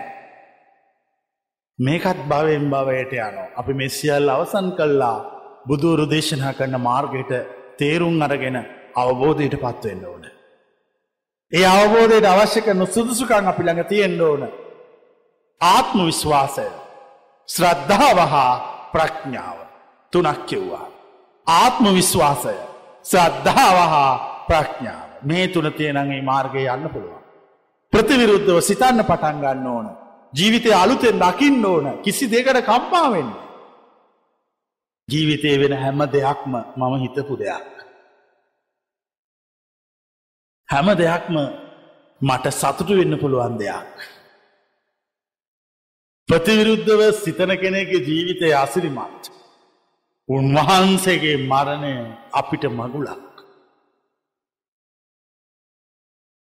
මේකත් 1.78 2.20
භවයෙන් 2.28 2.66
භවයට 2.70 3.12
යනෝ. 3.18 3.49
අපි 3.57 3.72
මෙසිියල් 3.74 4.28
අවසන් 4.28 4.68
කල්ලා 4.78 5.18
බුදුරු 5.66 6.05
දේශනා 6.07 6.53
කරන 6.53 6.76
මාර්ගයට 6.80 7.32
තේරුම් 7.78 8.22
අරගෙන 8.22 8.59
අවබෝධයට 8.97 9.57
පත්වවෙන්න 9.57 10.05
ඕන. 10.05 10.24
ඒ 11.53 11.66
අවබෝධයට 11.68 12.26
අවශ්‍ය 12.26 12.61
කරන 12.61 12.82
සුදුසුකං 12.86 13.51
අපි 13.53 13.62
ළඟ 13.62 13.88
තියෙන්න්න 13.88 14.20
ඕන. 14.22 14.43
ආත්ම 15.61 15.98
විශ්වාසය 16.06 16.68
ශ්‍රද්ධාව 17.48 18.18
හා 18.24 18.52
ප්‍රඥාව 18.92 19.58
තුනක් 20.12 20.40
කිව්වා. 20.46 20.86
ආත්ම 21.46 21.84
විශ්වාසය 21.94 22.56
ශ්‍රද්ධාව 23.04 23.76
හා 23.92 24.12
ප්‍රඥාව 24.48 25.08
මේ 25.22 25.48
තුන 25.48 25.66
තියෙනගේ 25.72 26.22
මාර්ගය 26.22 26.64
යන්න 26.66 26.86
පුළුවන්. 26.88 27.22
ප්‍රතිවිරුද්ධව 27.92 28.58
සිතන්න 28.61 29.04
පටන් 29.04 29.42
ගන්න 29.42 29.66
ඕන. 29.66 29.86
ජීවිතය 30.32 30.70
අලුතෙන් 30.74 31.18
දකින්න 31.18 31.64
ඕන 31.64 31.86
කිසි 32.02 32.24
දෙකට 32.26 32.64
කම්පාවෙන්න. 32.64 33.30
ජීවිතය 35.08 35.50
වෙන 35.61 35.74
හැම 35.74 36.00
දෙයක්ම 36.08 36.52
මම 36.76 36.94
හිතපු 37.02 37.34
දෙයක්. 37.36 37.68
හැම 40.68 40.88
දෙයක්ම 40.96 41.36
මට 42.20 42.44
සතුටු 42.52 42.92
වෙන්න 42.96 43.18
පුළුවන් 43.18 43.58
දෙයක්. 43.58 44.20
ප්‍රතිවිරුද්ධව 46.31 47.01
සිතන 47.14 47.51
කෙනෙගේ 47.62 48.05
ජීවිතය 48.09 48.49
අසිරිමත්. 48.55 49.22
උන්වහන්සේගේ 50.28 51.37
මරණය 51.45 51.95
අපිට 52.33 52.64
මගුලක්. 52.70 53.35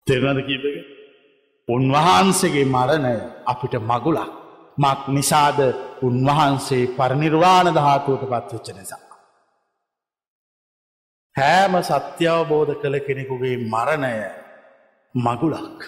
තෙරනද 0.07 0.39
කීපක 0.47 0.77
උන්වහන්සේගේ 1.67 2.65
මරණය 2.67 3.15
අපිට 3.45 3.75
මගුලක් 3.83 4.31
මක් 4.77 5.01
නිසාද 5.07 5.59
උන්වහන්සේ 6.01 6.91
පරිනිර්වාණ 6.97 7.69
ධාතුවට 7.73 8.23
පත්වෙච්ච 8.23 8.67
නිසා. 8.71 9.03
හෑම 11.35 11.73
සත්‍යවබෝධ 11.83 12.73
කළ 12.81 12.95
කෙනෙකුගේ 13.07 13.55
මරණය 13.65 14.15
මගුලක්. 15.15 15.79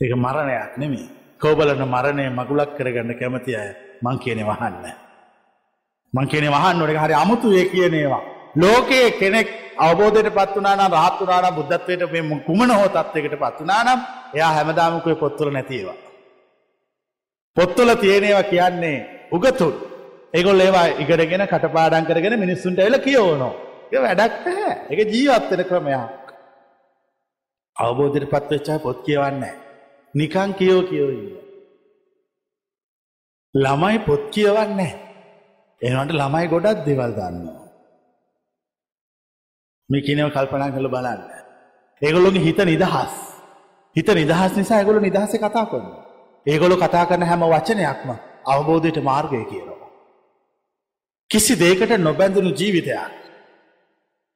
එක 0.00 0.12
මරණයක් 0.14 0.72
නෙමේ 0.78 1.10
කෝබලන 1.42 1.82
මරණය 1.94 2.24
මගුලක් 2.30 2.70
කරගන්න 2.78 3.18
කැමති 3.20 3.52
අය 3.56 3.70
මං 4.02 4.16
කියනෙ 4.22 4.42
වහන්න. 4.50 4.84
මං 6.12 6.26
කියනෙ 6.30 6.48
වහන්න 6.54 6.78
නොට 6.78 7.00
හරි 7.04 7.14
අමුතුය 7.14 7.64
කියනේවා. 7.72 8.22
ලෝකයේ 8.56 9.10
කෙනෙක් 9.20 9.48
අවබෝධයට 9.76 10.30
පත්වනාන 10.38 10.80
රහත්තුනාන 10.94 11.54
බුද්ධත්වයට 11.58 12.02
මේ 12.12 12.40
කුමන 12.46 12.70
හෝ 12.70 12.88
තත්වයකට 12.88 13.34
පත්වනානම් 13.42 14.00
එයා 14.36 14.52
හැමදාමකුව 14.56 15.18
පොත්තුල 15.18 15.50
නැතිේවා. 15.52 15.98
පොත්තුල 17.56 17.90
තියෙනේවා 17.96 18.50
කියන්නේ 18.52 18.98
උගතුන්. 19.32 19.74
ඒගොල් 20.34 20.60
ඒවා 20.60 20.86
ඉගරගෙන 21.02 21.46
කටපාඩන් 21.52 22.08
කරගෙන 22.08 22.40
මිනිස්සුන්ට 22.44 22.78
එල 22.78 22.98
කියෝනෝ 23.06 23.54
ඒ 23.92 24.00
වැඩක් 24.04 24.44
හැ 24.46 24.74
එක 24.92 24.98
ජීවත්වෙන 25.14 25.62
ක්‍රමයක්. 25.70 26.26
අවබෝධයට 27.76 28.30
පත්වෙච්චා 28.32 28.84
පොත් 28.84 29.00
කියවන්න 29.06 29.66
නිකං 30.14 30.50
කියෝ 30.52 30.82
කියෝ 30.82 31.12
ළමයි 33.54 33.98
පොත් 34.06 34.22
කියවන්න 34.30 34.80
එනට 35.82 36.12
ළමයි 36.12 36.46
ගොඩක් 36.48 36.84
දෙවල් 36.86 37.12
දන්නවා 37.12 37.68
මේ 39.88 40.02
කියනව 40.02 40.30
කල්පනා 40.30 40.70
කළ 40.70 40.88
බලන්න. 40.88 41.20
ඒගොල්ලොගේ 42.02 42.42
හිත 42.42 42.58
නිදහස්. 42.64 43.12
හිත 43.96 44.08
නිදහස් 44.10 44.56
නිසා 44.56 44.78
ඇගොලු 44.78 45.00
නිදහස 45.00 45.32
කතා 45.34 45.66
කරන්න. 45.66 45.86
ඒගොලු 46.46 46.76
කතා 46.76 47.04
කරන 47.06 47.22
හැම 47.22 47.42
වචනයක්ම 47.44 48.10
අවබෝධයට 48.46 48.98
මාර්ගය 49.02 49.44
කියනවා. 49.44 49.88
කිසි 51.30 51.54
දේකට 51.56 51.92
නොබැඳුණු 51.98 52.52
ජීවිතයක්. 52.52 53.14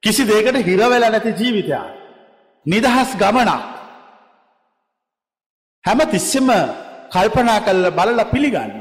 කිසි 0.03 0.23
දේකට 0.25 0.57
හිරවෙලා 0.67 1.09
නැති 1.09 1.31
ජීවිතයක්. 1.39 1.85
නිදහස් 2.65 3.09
ගමනක්. 3.21 3.72
හැම 5.85 5.99
තිස්සෙම 6.07 6.49
කල්පනා 7.11 7.59
කල්ල 7.61 7.85
බලල 7.91 8.19
පිළිගන්න. 8.25 8.73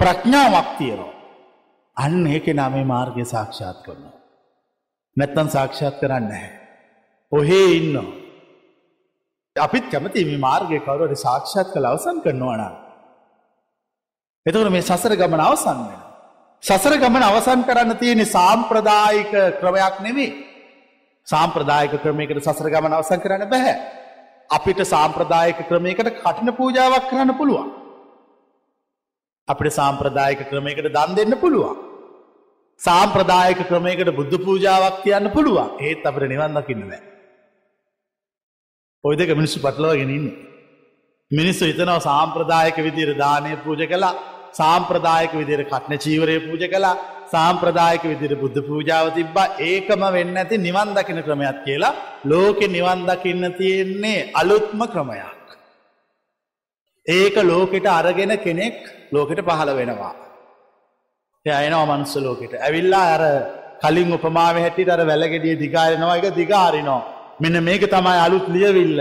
ප්‍රඥාවක් 0.00 0.68
තියෙනවා. 0.78 1.14
අන්න 1.96 2.26
ඒක 2.26 2.46
නාමේ 2.52 2.84
මාර්ගය 2.84 3.24
සාක්ෂාත් 3.24 3.78
කරනවා. 3.84 4.16
නැත්තන් 5.16 5.48
සාක්ෂාත් 5.48 6.00
කරන්න 6.00 6.30
හැ. 6.32 6.50
ඔහේ 7.32 7.66
ඉන්න. 7.78 7.96
අපිත් 9.56 9.86
කැමති 9.90 10.24
මේ 10.24 10.38
මාර්ගය 10.38 10.78
කවරුවට 10.80 11.16
සාක්ෂාත් 11.18 11.68
කළ 11.72 11.86
අවසන් 11.86 12.22
කරනවන. 12.24 12.62
එතකට 14.46 14.70
මේ 14.70 14.82
සසර 14.82 15.14
ගමන 15.16 15.42
අවසන් 15.42 15.80
වෙන. 15.80 16.00
සසර 16.62 16.94
ගමන 16.96 17.22
අවසන් 17.22 17.64
කරන්න 17.64 17.98
තියෙන 17.98 18.26
සාම්ප්‍රදායික 18.26 19.32
ක්‍රමයක් 19.60 19.96
නෙමේ. 20.00 20.36
සාම්ප්‍රදායක 21.28 21.94
ක්‍රමයකට 22.02 22.42
සසර 22.42 22.68
ගමන 22.68 22.92
අවසන් 22.92 23.20
කරන්න 23.20 23.48
බැහැ. 23.48 23.99
අපිට 24.50 24.80
සාම්ප්‍රදායක 24.92 25.58
ක්‍රමයකට 25.68 26.10
කටින 26.16 26.50
පූජාවක් 26.58 27.06
කරන්න 27.10 27.32
පුළුවන්. 27.40 27.68
අපිට 29.48 29.78
සාම්ප්‍රදායක 29.80 30.40
ක්‍රමයකට 30.50 30.90
දන් 30.96 31.14
දෙන්න 31.18 31.38
පුළුවන්. 31.42 31.76
සාම්ප්‍රදායක 32.80 33.60
ක්‍රමයකට 33.70 34.10
බුද්ධ 34.18 34.36
පූජාවක් 34.46 35.02
කියන්න 35.04 35.32
පුළුවන් 35.36 35.70
ඒත් 35.80 36.06
අපට 36.06 36.28
නිවන් 36.32 36.58
දකින්න 36.58 36.88
බෑ. 36.90 37.02
ඔය 39.04 39.14
දෙක 39.16 39.36
මිනිස්සු 39.40 39.62
පටලවගෙන 39.64 40.14
ඉන්නේ. 40.16 40.36
මිනිස්සු 41.30 41.64
හිතනවා 41.70 42.00
සාම්ප්‍රදායක 42.08 42.76
විදිර 42.86 43.10
දානය 43.22 43.56
පූජ 43.64 43.86
කලා 43.92 44.12
සාම්ප්‍රදායක 44.60 45.32
විදිර 45.40 45.60
කටන 45.64 46.02
චීවරය 46.04 46.36
පූජ 46.46 46.64
කලා 46.74 46.96
සාම්ප්‍රදායක 47.32 48.02
විදිර 48.12 48.32
බුද්ධ 48.42 48.60
පූජාව 48.68 49.06
තිබ්බා. 49.18 49.52
ඒකම 49.70 50.02
වෙන්න 50.16 50.40
ඇති 50.42 50.56
නිවන් 50.66 50.88
දකින 50.96 51.20
ක්‍රමයක් 51.26 51.58
කියලා 51.66 51.98
ලෝකෙ 52.30 52.66
නිවන් 52.76 53.00
දකින්න 53.10 53.44
තියෙන්නේ 53.60 54.26
අලුත්ම 54.40 54.80
ක්‍රමයක්. 54.94 55.46
ඒක 57.06 57.36
ලෝකෙට 57.50 57.86
අරගෙන 57.98 58.32
කෙනෙක් 58.44 58.76
ලෝකෙට 59.12 59.40
පහළ 59.48 59.70
වෙනවා. 59.80 60.14
යනවා 61.46 61.86
මනුස්ස 61.90 62.14
ලෝකෙට. 62.26 62.52
ඇවිල්ලා 62.66 63.06
අර 63.14 63.22
කලින් 63.82 64.12
උපමාව 64.16 64.56
හැටිට 64.64 64.90
අර 64.94 65.00
වැලගෙඩිය 65.10 65.56
දිගාරනවා. 65.64 66.16
එක 66.18 66.26
දිගාරිනෝ 66.40 67.00
මෙන්න 67.42 67.56
මේක 67.68 67.82
තමයි 67.94 68.18
අලුත් 68.26 68.46
ලියවිල්ල. 68.56 69.00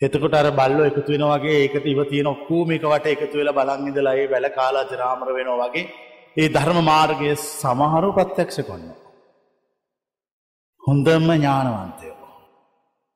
එතකොට 0.00 0.34
අර 0.34 0.50
බල්ලෝ 0.52 0.88
එකතු 0.88 1.12
වෙන 1.12 1.24
වගේ 1.26 1.56
ඒකට 1.60 1.86
ඉව 1.86 2.00
තියෙන 2.10 2.26
ඔක්කූම 2.26 2.70
එක 2.70 2.84
වට 2.84 3.14
එකතු 3.14 3.38
වෙලා 3.38 3.58
බලන් 3.58 3.88
ඉඳලා 3.88 4.14
ඒ 4.14 4.28
වැල 4.32 4.48
කාලා 4.50 4.84
ජරාමර 4.90 5.30
වෙනවා 5.34 5.64
වගේ 5.64 5.86
ඒ 6.36 6.48
ධර්ම 6.48 6.78
මාර්ගයේ 6.84 7.36
සමහරු 7.36 8.10
ප්‍රත්‍යක්ෂ 8.12 8.60
කරනවා. 8.60 8.98
හොඳම 10.82 11.26
ඥානවන්තයෝ. 11.30 12.28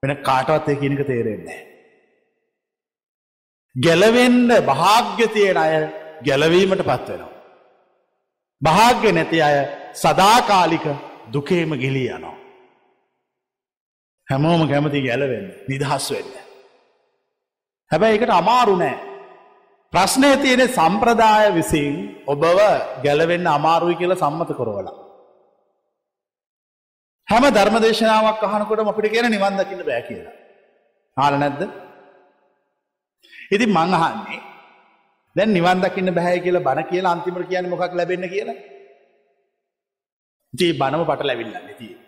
වෙන 0.02 0.16
කාටවත් 0.22 0.68
ඒ 0.68 0.80
කියන 0.80 0.96
එක 0.96 1.06
තේරෙන්නේ 1.06 1.46
නැහැ. 1.48 1.70
ගැලවෙන්න 3.76 4.50
භාග්‍ය 4.64 5.24
තියෙන 5.28 5.56
අය 5.56 5.72
ගැලවීමට 6.26 6.82
පත් 6.82 7.08
වෙනවා. 7.10 7.32
භාග්‍ය 8.62 9.12
නැති 9.12 9.38
අය 9.40 9.56
සදාකාලික 9.94 10.86
දුකේම 11.32 11.70
ගිලී 11.78 12.08
යනවා. 12.10 12.36
හැමෝම 14.28 14.62
කැමති 14.68 15.08
ගැලවෙන්න 15.08 15.52
නිදහස් 15.68 16.06
වෙන්න. 16.10 16.41
හැබැයි 17.92 18.18
එකට 18.18 18.32
අමාරු 18.40 18.74
නෑ. 18.82 18.96
ප්‍රශ්නය 19.92 20.30
තියෙන 20.42 20.62
සම්ප්‍රදාය 20.78 21.46
විසින් 21.56 21.94
ඔබව 22.26 22.44
ගැලවෙන්න 23.04 23.48
අමාරුයි 23.56 23.98
කියලා 24.00 24.22
සම්මත 24.22 24.52
කරවල. 24.58 24.88
හැම 27.28 27.44
ධර්මදේශනාවක් 27.56 28.44
අහනකොට 28.48 28.80
අපිට 28.82 29.12
කියන 29.14 29.28
නිවන් 29.30 29.58
දකින්න 29.60 29.84
බෑ 29.88 30.02
කියලා. 30.08 30.34
හාල 31.16 31.34
නැද්ද? 31.42 31.62
ඉතින් 33.54 33.70
මං 33.70 33.94
අහන්නේ 33.98 34.40
දැන් 35.36 35.52
නිවන් 35.56 35.82
දකින්න 35.84 36.14
බෑ 36.18 36.38
කියලා 36.44 36.66
බණ 36.68 36.88
කියලා 36.90 37.12
අන්තිමට 37.14 37.48
කියන්නේ 37.50 37.72
මොකක් 37.72 37.98
ලැබෙන්න 37.98 38.28
කියලා? 38.34 38.58
ඉතින් 40.54 40.78
බණම 40.80 41.04
පට 41.10 41.28
ලැබිල්ලන්නේ 41.28 41.76
තියෙන්නේ. 41.80 42.01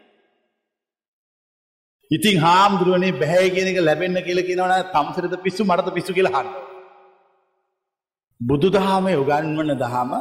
ඉතින් 2.14 2.36
හාමුදුරුවනේ 2.38 3.12
බැහැ 3.14 3.48
කියන 3.50 3.68
එක 3.68 3.78
ලැබෙන්න 3.80 4.18
කියලා 4.20 4.48
කියනවනේ 4.48 4.82
තම්සරද 4.94 5.34
පිස්සු 5.42 5.62
මරද 5.64 5.88
පිස්සු 5.90 6.12
කියලා 6.12 6.34
අහන්න. 6.34 6.50
බුදුදහමේ 8.40 9.16
උගන්වන 9.16 9.72
දහම 9.76 10.12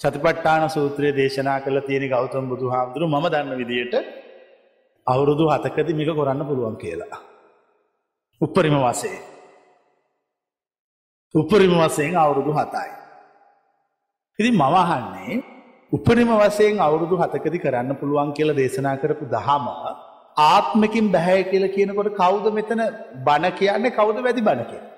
සතිපට්ඨාන 0.00 0.70
සූත්‍රයේ 0.70 1.16
දේශනා 1.16 1.58
කළ 1.60 1.80
තියෙන 1.80 2.06
ගෞතම 2.08 2.44
බුදුහාමුදුරු 2.48 3.06
මම 3.06 3.26
දන්න 3.28 3.60
විදියට 3.60 3.94
අවුරුදු 5.06 5.44
7කදී 5.48 5.98
මේක 5.98 6.10
කරන්න 6.10 6.42
පුළුවන් 6.46 6.76
කියලා. 6.76 7.20
උපරිම 8.40 8.76
වශයෙන්. 8.78 9.22
උපරිම 11.34 11.72
වශයෙන් 11.78 12.14
අවුරුදු 12.16 12.52
7යි. 12.54 12.90
ඉතින් 14.38 14.54
මම 14.54 14.76
අහන්නේ 14.76 15.42
උපරිම 15.92 16.30
වශයෙන් 16.34 16.80
අවුරුදු 16.80 17.14
7කදී 17.18 17.60
කරන්න 17.60 17.92
පුළුවන් 17.96 18.30
කියලා 18.32 18.56
දේශනා 18.56 18.96
කරපු 18.96 19.24
දහම 19.28 19.66
ආත්මකින් 20.36 21.12
බැහැ 21.12 21.42
කියලා 21.44 21.68
කියනකොට 21.68 22.12
කවුද 22.14 22.46
මෙතන 22.52 22.82
බණ 23.24 23.52
කියන්නේ 23.52 23.90
කවුද 23.90 24.22
වැදි 24.22 24.42
බණ 24.42 24.64
කියන්නේ? 24.64 24.92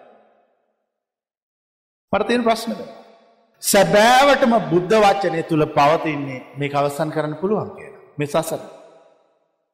මට 2.12 2.26
තියෙන 2.26 2.44
ප්‍රශ්නද? 2.44 2.80
සැබෑවටම 3.62 4.54
බුද්ධ 4.70 4.94
වචනය 5.00 5.42
තුල 5.44 5.66
පවතින්නේ 5.70 6.44
මේක 6.56 6.74
අවසන් 6.74 7.10
කරන්න 7.10 7.36
පුළුවන් 7.36 7.70
කියලා. 7.70 8.02
මේ 8.18 8.26
සසර. 8.28 8.62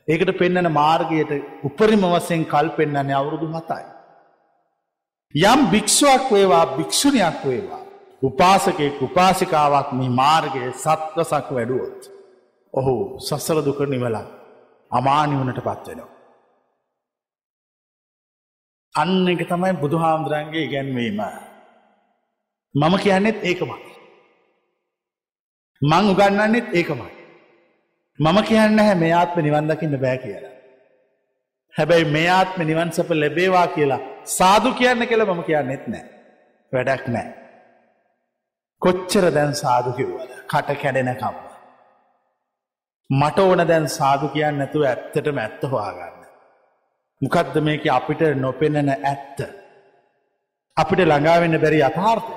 ඒකට 0.09 0.32
පෙන්වන 0.38 0.72
මාර්ගයට 0.72 1.32
උපරිම 1.64 2.04
වශයෙන් 2.06 2.44
කල් 2.46 2.68
පෙන්වන්නේ 2.76 3.14
අවුරුදු 3.14 3.46
7යි. 3.48 3.84
යම් 5.34 5.61
භික්ෂුවක් 5.70 6.32
වේවා 6.32 6.64
භික්ෂුණියක් 6.76 7.44
වේවා 7.44 7.82
උපාසකයෙක් 8.22 9.02
උපාසිකාවක් 9.02 9.92
මේ 9.92 10.09
මාර්ගයේ 10.12 10.72
සත්වසක් 10.74 11.48
වැඩුවොත් 11.50 12.00
ඔහු 12.74 12.94
සසල 13.20 13.59
දුක 13.64 13.80
නිවලා 13.86 14.26
අමානිවනට 14.91 15.61
පත්වෙනවා. 15.61 16.09
අන්න 18.95 19.28
එක 19.28 19.43
තමයි 19.49 19.72
බුදුහාමුදුරන්ගේ 19.82 20.64
ඉගැන්වීම. 20.64 21.20
මම 22.74 22.95
කියන්නෙත් 23.05 23.39
ඒකමයි. 23.45 23.78
මං 25.82 26.11
උගන්නන්නෙත් 26.12 26.68
ඒකමයි. 26.74 27.11
මම 28.18 28.39
කියන්න 28.43 28.78
හැ 28.78 28.95
මේ 28.95 29.12
ආත්ම 29.12 29.41
නිවන් 29.41 29.68
දකින්න 29.68 29.99
බෑ 30.05 30.18
කියලා. 30.18 30.55
හැබැයි 31.74 32.12
මේ 32.14 32.28
ආත්ම 32.28 32.62
නිවන් 32.62 32.93
සප 32.93 33.11
ලැබේවා 33.11 33.66
කියලා 33.66 34.01
සාදු 34.39 34.72
කියන්න 34.74 35.09
කියලා 35.09 35.34
මම 35.34 35.43
කියන්නෙත් 35.43 35.84
නෑ. 35.89 36.07
වැඩක් 36.72 37.05
නෑ. 37.09 37.28
කොච්චර 38.82 39.30
දැන් 39.36 39.55
සාදු 39.55 39.93
කිව්වද 39.93 40.32
කට 40.51 40.80
කැඩෙනකම්. 40.82 41.47
මට 43.11 43.38
ඕන 43.38 43.66
දැන් 43.68 43.88
සාදු 43.88 44.28
කියන්න 44.28 44.59
නැතුව 44.59 44.82
ඇත්තටම 44.84 45.38
ඇත්ත 45.38 45.62
හොයාගන්න. 45.64 46.26
මොකක්ද 47.20 47.56
මේක 47.61 47.86
අපිට 47.88 48.20
නොපෙනෙන 48.36 48.88
ඇත්ත. 48.88 49.38
අපිට 50.76 51.00
ළඟාවෙන්න 51.00 51.61
බැරි 51.61 51.82
අතාර්ථය. 51.82 52.34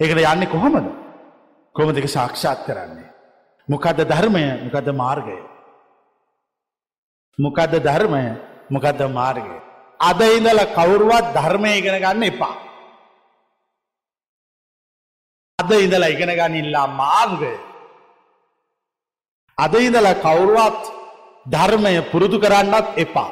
ඒකට 0.00 0.20
යන්නේ 0.24 0.46
කොහොමද. 0.46 0.88
කොම 1.74 1.94
දෙක 1.94 2.08
සාක්ෂාත් 2.08 2.66
කරන්නේ. 2.66 3.08
මොකක්ද 3.68 4.04
ධර්මය 4.04 4.44
මොකද 4.64 4.88
මාර්ගය. 4.94 5.38
මොකක්ද 7.38 7.74
ධර්මය 7.80 8.24
මොකක්ද 8.70 9.00
මාර්ගය. 9.10 9.56
අද 10.00 10.20
ඉඳල 10.20 10.60
කවුරුවත් 10.76 11.34
ධර්මය 11.34 11.70
ඉගෙන 11.78 12.00
ගන්න 12.04 12.22
එපා. 12.24 12.56
අද 15.58 15.70
ඉඳලා 15.72 16.12
ඉගෙන 16.14 16.38
ගනිල්ලා 16.40 16.86
මාර්ගය 16.86 17.71
අද 19.58 19.74
ඉඳලා 19.74 20.20
කවුරුවත් 20.24 20.82
ධර්මය 21.46 21.94
පුරුදු 22.12 22.38
කරන්නත් 22.40 22.86
එපා. 22.96 23.30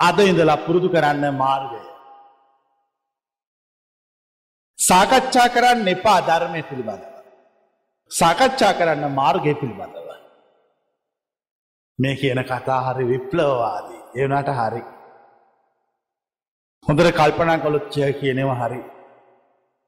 අද 0.00 0.18
ඉඳලා 0.20 0.64
පුරුදු 0.66 0.88
කරන්න 0.88 1.24
මාර්ගය. 1.34 1.80
සාකච්ඡා 4.78 5.48
කරන්න 5.48 5.88
එපා 5.88 6.20
ධර්මය 6.20 6.62
පිළිබඳව. 6.62 7.04
සාකච්ඡා 8.10 8.72
කරන්න 8.72 9.04
මාර්ගය 9.12 9.54
පිළිබඳව. 9.54 10.08
මේ 11.98 12.16
කියන 12.16 12.40
කතා 12.44 12.80
හරි 12.86 13.04
විප්ලවවාදී 13.04 14.00
ඒවනට 14.14 14.50
හරි. 14.58 14.82
හොඳර 16.86 17.06
කල්පනා 17.12 17.58
කොළොච්චය 17.58 18.00
කියනෙව 18.20 18.50
හරි. 18.60 18.80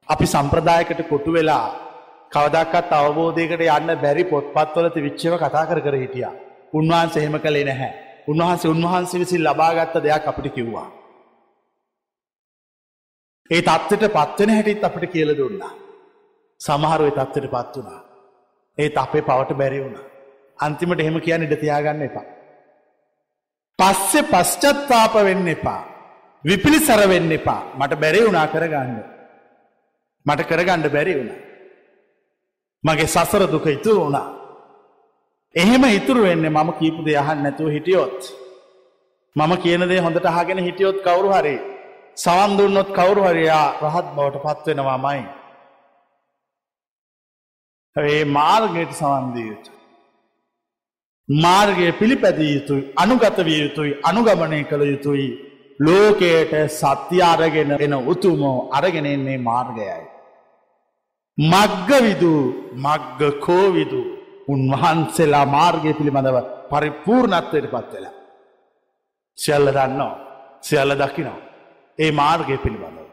අපි 0.07 0.25
සම්ප්‍රදායකට 0.25 1.01
කොටු 1.09 1.31
වෙලා 1.31 1.67
කවදක්කත් 2.33 2.91
අවබෝධයකට 2.99 3.61
යන්න 3.67 3.93
බැරි 4.03 4.23
පොත්පත්වලති 4.31 5.05
විච්චව 5.05 5.35
කතා 5.43 5.67
කර 5.69 5.79
කර 5.85 5.95
හිටිය. 6.03 6.25
උන්වහන්සේ 6.73 7.21
එහෙම 7.23 7.37
කළේ 7.39 7.67
නැහැ. 7.69 7.91
උන්වහන්සේ 8.27 8.71
උන්වහන්සේ 8.71 9.21
විසින් 9.21 9.43
ලබාගත්ත 9.43 9.95
දෙයක් 10.05 10.27
අපිට 10.27 10.53
කිව්වා. 10.55 10.87
ඒ 13.49 13.61
තත්ත්වයට 13.61 14.13
පත්වෙන 14.15 14.55
හැටිත් 14.55 14.83
අපිට 14.83 15.11
කියල 15.13 15.37
දුන්නා. 15.37 15.73
සමහරුව 16.61 17.11
තත්ත්වයට 17.11 17.51
පත් 17.53 17.73
වුණා. 17.75 18.01
ඒත් 18.77 18.97
අපේ 18.97 19.21
පවට 19.21 19.59
බැරි 19.61 19.83
වුණ. 19.83 19.97
අන්තිමට 20.59 20.99
එහෙම 20.99 21.21
කියන්න 21.21 21.45
ඉඩ 21.45 21.55
තියාගන්න 21.59 22.05
එපා. 22.09 22.27
පස්සෙ 23.79 24.19
පශ්චත්තාප 24.33 25.13
වෙන්න 25.29 25.47
එපා. 25.47 25.81
විපිලිසර 26.43 27.01
වෙන්න 27.07 27.31
එපා 27.31 27.61
මට 27.77 28.01
බැරි 28.01 28.25
වුණා 28.25 28.47
කරගන්න. 28.47 29.01
මට 30.25 30.49
කරගණ්ඩ 30.49 30.95
බැරි 30.97 31.19
වුණා. 31.19 31.41
මගේ 32.83 33.07
සසර 33.07 33.43
දුක 33.47 33.65
ඉතුරු 33.67 33.99
වුණා. 33.99 34.29
එහෙම 35.55 35.83
ඉතුරු 35.99 36.21
වෙන්නේ 36.23 36.49
මම 36.49 36.69
කීපු 36.79 37.05
දේ 37.05 37.17
අහන්න 37.17 37.43
නැතුව 37.43 37.69
හිටියොත්. 37.69 38.19
මම 39.35 39.53
කියන 39.57 39.83
දේ 39.89 39.99
හොඳට 39.99 40.25
අහගෙන 40.25 40.59
හිටියොත් 40.59 40.97
කවුරු 41.03 41.29
හරි 41.29 41.55
සවන් 42.17 42.51
දුන්නොත් 42.57 42.89
කවුරු 42.93 43.21
හරියා 43.23 43.67
රහත් 43.83 44.07
බවට 44.15 44.43
පත් 44.45 44.65
වෙනවාමයි. 44.67 45.23
ඒ 47.95 48.25
මාර්ගයට 48.27 48.93
සවන් 48.93 49.25
දිය 49.33 49.47
යුතුයි. 49.47 49.77
මාර්ගය 51.29 51.91
පිළිපැදිය 51.91 52.53
යුතුයි 52.53 52.83
අනුගත 52.95 53.37
විය 53.47 53.59
යුතුයි 53.61 53.97
අනුගමනය 54.03 54.63
කළ 54.63 54.83
යුතුයි 54.85 55.27
ලෝකයට 55.79 56.53
සත්‍ය 56.71 57.21
අරගෙන 57.23 57.71
එන 57.79 57.93
උතුමෝ 58.05 58.57
අරගෙන 58.71 59.05
එන්නේ 59.05 59.37
මාර්ගයයි. 59.39 60.12
මග්ගවිදු 61.37 62.33
මග්ග 62.75 63.21
කෝවිදු 63.39 64.01
උන්වහන්සේලා 64.47 65.45
මාර්ගය 65.45 65.93
පිළිබඳව 65.93 66.37
පරිපූර්ණත්වයට 66.71 67.67
පත්වෙලා. 67.73 68.13
සියල්ල 69.37 69.67
දන්නවා 69.67 70.15
සියල්ල 70.61 70.93
දකිනවා. 70.93 71.39
ඒ 71.99 72.11
මාර්ගය 72.11 72.57
පිළිබඳව. 72.57 73.07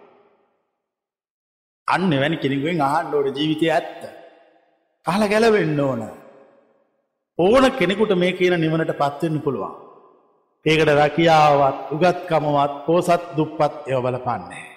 අන්න 1.88 2.10
වැනි 2.20 2.36
කෙනෙකුවෙන් 2.36 2.82
අහන්ඩෝට 2.82 3.36
ජීවිතය 3.36 3.66
ඇත්ත. 3.68 4.02
අහල 5.06 5.22
ගැලවෙන්න 5.28 5.80
ඕන. 5.80 6.02
ඕන 7.38 7.64
කෙනෙකුට 7.72 8.12
මේ 8.16 8.32
කියන 8.32 8.60
නිවනට 8.60 8.92
පත්වෙන්න 9.00 9.40
පුළුවන්. 9.40 9.74
ඒකට 10.66 10.90
රැකියාවත් 10.90 11.78
උගත්කමවත් 11.94 12.72
පෝසත් 12.86 13.22
දුප්පත් 13.36 13.74
එව 13.86 13.98
බලපන්නේ. 14.04 14.68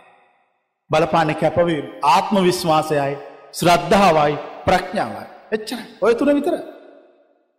බලපාන 0.91 1.35
කැපවීම 1.35 1.85
ආත්ම 2.13 2.35
විශ්වාසයයි 2.43 3.32
ශ්‍රද්ධාවයි 3.53 4.33
ප්‍රඥාවයි. 4.65 5.25
එච්චර 5.55 5.79
ඔය 6.01 6.13
තුන 6.15 6.33
විතර. 6.37 6.55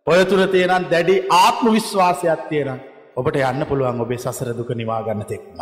ඔය 0.07 0.21
තුර 0.25 0.39
තියෙනම් 0.47 0.83
දැඩි 0.91 1.15
ආත්ම 1.31 1.65
විශ්වාසයක් 1.71 2.41
තියෙන 2.49 2.79
ඔබට 3.15 3.37
යන්න 3.41 3.65
පුළුවන් 3.69 4.01
ඔබේ 4.01 4.19
සසර 4.19 4.51
දුක 4.57 4.69
නිවාගන්න 4.75 5.25
තෙක්ම. 5.25 5.59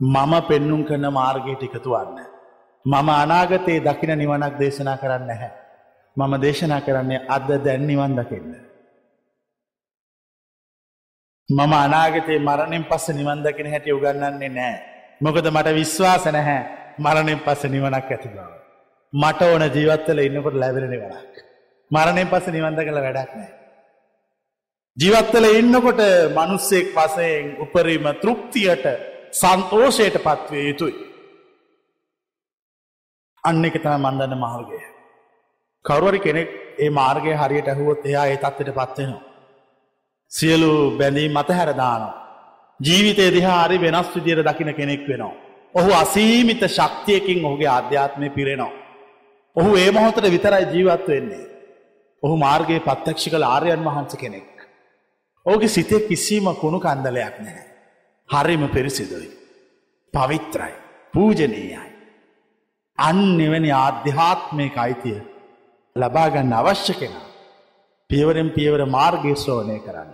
මම 0.00 0.32
පෙන්නුම් 0.48 0.82
කරන 0.88 1.06
මාර්ගයට 1.12 1.62
එකතු 1.62 1.90
වන්න. 1.92 2.18
මම 2.84 3.08
අනාගතයේ 3.22 3.84
දකින 3.86 4.12
නිවනක් 4.18 4.54
දේශනා 4.58 4.96
කරන්න 4.96 5.26
නැහැ. 5.26 5.52
මම 6.16 6.32
දේශනා 6.40 6.80
කරන්නේ 6.80 7.24
අද 7.28 7.48
දැන් 7.64 7.86
නිවන් 7.86 8.16
දකින්න. 8.18 8.54
මම 11.48 11.72
අනාගතයේ 11.84 12.38
මරණින් 12.38 12.84
පස්ස 12.84 13.08
නිවන් 13.14 13.44
දකින 13.44 13.70
හැටි 13.72 13.92
උගන්නන්නේ 13.92 14.48
නෑ. 14.50 14.76
මොකද 15.20 15.46
මට 15.46 15.76
විශ්වාස 15.80 16.24
නැහැ 16.26 16.62
මරණින් 16.98 17.44
පස්ස 17.44 17.68
නිවනක් 17.68 18.10
ඇති 18.10 18.28
බව. 18.28 18.59
මට 19.12 19.42
ඕන 19.42 19.62
ජීවත්තල 19.68 20.18
ඉන්නකොට 20.20 20.54
ලැබෙන 20.54 20.86
නිවනක්. 20.86 21.32
මරණයෙන් 21.90 22.28
පස්ස 22.28 22.46
නිවන්ද 22.48 22.80
කළ 22.80 23.00
වැඩක් 23.00 23.32
නෑ. 23.34 23.50
ජීවත්තල 24.96 25.46
ඉන්නකොට 25.50 26.02
මනුස්සෙක් 26.32 26.94
වසයෙන් 26.94 27.56
උපරීම 27.58 28.06
තෘප්තියට 28.22 28.86
සන්තෝෂයට 29.32 30.16
පත්වය 30.18 30.62
යුතුයි. 30.62 30.94
අන්න 33.44 33.64
එක 33.64 33.76
තම 33.78 33.98
මන්දන්න 34.00 34.38
මාර්ගය. 34.38 34.80
කවරුවරි 35.84 36.20
කෙනෙක් 36.20 36.48
ඒ 36.78 36.90
මාර්ගය 36.90 37.34
හරියට 37.34 37.68
ඇහුවොත් 37.68 38.06
එයා 38.06 38.26
ඒ 38.26 38.36
තත්වට 38.36 38.76
පත්වෙනවා. 38.78 39.22
සියලු 40.32 40.72
බැඳී 40.98 41.28
මත 41.28 41.48
හැරදානවා. 41.50 42.14
ජීවිතය 42.80 43.26
දිහා 43.30 43.62
හරි 43.64 43.78
වෙනස් 43.78 44.14
විදිර 44.14 44.38
දකින 44.42 44.70
කෙනෙක් 44.74 45.02
වෙනවා. 45.08 45.34
ඔහු 45.74 45.90
අසීමිත 45.94 46.62
ශක්තියකින් 46.68 47.44
ඔහුගේ 47.44 47.70
අධ්‍යාත්මය 47.70 48.30
පිරෙනවා. 48.30 48.79
ඔහු 49.60 49.70
ඒ 49.76 49.90
මොහොතට 49.90 50.26
විතරයි 50.34 50.64
ජීවත් 50.72 51.08
වෙන්නේ. 51.08 51.44
ඔහු 52.22 52.36
මාර්ගයේ 52.36 52.80
පත්තක්ෂි 52.80 53.30
කළ 53.30 53.46
ආර්යන් 53.46 53.84
වහන්ස 53.86 54.14
කෙනෙක්. 54.16 54.56
ඕගේ 55.46 55.68
සිතේ 55.68 56.00
කිසිීම 56.00 56.46
කුණු 56.62 56.78
කන්දලයක් 56.80 57.36
නැහැ. 57.38 57.66
හරිම 58.28 58.62
පිරිසිදුයි. 58.68 59.30
පවිත්‍රයි. 60.14 60.74
පූජනීයයි. 61.14 61.88
අන්නෙවැනි 62.98 63.70
ආධ්‍යාත්මයක 63.74 64.76
අයිතිය 64.76 65.20
ලබාගන්න 65.96 66.52
අවශ්‍ය 66.52 66.94
කෙනා. 66.94 67.26
පියවරෙන් 68.10 68.50
පියවර 68.50 68.82
මාර්ගය 68.86 69.32
ශ්‍රෝණය 69.36 69.78
කරන්න. 69.78 70.10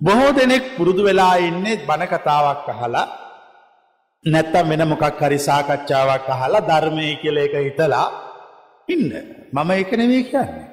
බොහෝ 0.00 0.32
දෙනෙක් 0.32 0.64
පුරුදු 0.76 1.02
වෙලා 1.04 1.34
ඉන්නේ 1.48 1.82
බණකතාවක් 1.88 2.68
අහලා 2.68 3.06
නැත්තම් 4.24 4.66
වෙන 4.68 4.82
මොකක් 4.88 5.20
හරි 5.20 5.38
සාකච්ඡාවක් 5.38 6.26
අහලා 6.28 6.66
ධර්මය 6.68 7.06
කියල 7.22 7.36
එක 7.36 7.54
හිතලා 7.66 8.29
ඉන්න 8.90 9.12
මම 9.52 9.70
එක 9.72 9.92
නෙවේ 9.92 10.22
කියන්නේ. 10.24 10.68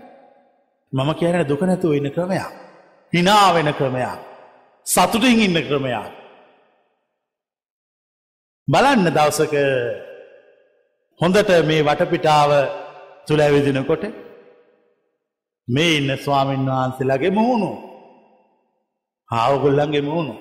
මම 0.93 1.09
කියන 1.13 1.43
දුක 1.43 1.61
නැතුව 1.61 1.93
ඉන්න 1.93 2.09
ක්‍රමයක්. 2.09 2.53
හිනාවෙන 3.13 3.69
ක්‍රමයක්. 3.73 4.19
සතුටින් 4.85 5.39
ඉන්න 5.39 5.57
ක්‍රමයක්. 5.63 6.11
බලන්න 8.67 9.07
දවසක 9.07 9.55
හොඳට 11.19 11.51
මේ 11.65 11.83
වටපිටාව 11.83 12.51
තුළ 13.27 13.41
ඇවිදිනකොට 13.41 14.03
මේ 15.67 15.97
ඉන්න 15.97 16.09
ස්වාමීන් 16.17 16.67
වහන්සේලාගේ 16.67 17.31
මුහුණු 17.31 17.71
හාවගොල්ලන්ගේ 19.29 20.01
මුහුණු 20.01 20.35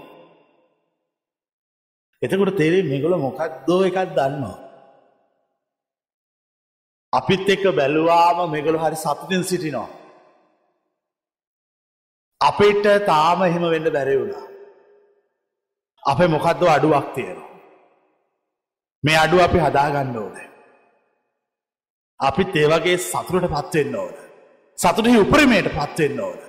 එතකොට 2.22 2.56
තේරේ 2.56 2.82
මේගොල 2.82 3.14
මොකක් 3.16 3.40
දෝ 3.66 3.80
එකක් 3.84 3.98
දන්නවා 4.16 4.65
අපිත් 7.18 7.48
එක්ක 7.48 7.64
බැලුවාම 7.78 8.38
මෙගොලු 8.50 8.78
හරි 8.78 8.96
සතුටින් 8.96 9.44
සිටිනවා 9.44 9.88
අපිට 12.40 12.86
තාම 13.06 13.42
එහෙම 13.42 13.64
වෙන්න 13.70 13.92
බැරි 13.92 14.16
වුණා. 14.20 14.46
අපේ 16.02 16.26
මොකක්ද 16.26 16.62
අඩුවක් 16.68 17.06
තියෙනවා. 17.14 17.50
මේ 19.04 19.16
අඩු 19.16 19.36
අපි 19.40 19.58
හදාගන්න 19.58 20.16
ඕන. 20.16 20.36
අපිත් 22.20 22.56
ඒවගේ 22.56 22.98
සතුරට 22.98 23.48
පත්වෙන්න 23.54 23.96
ඕන. 23.96 24.14
සතුටහි 24.78 25.18
උපරිමයට 25.18 25.68
පත්වෙන්න 25.68 26.20
ඕන. 26.20 26.40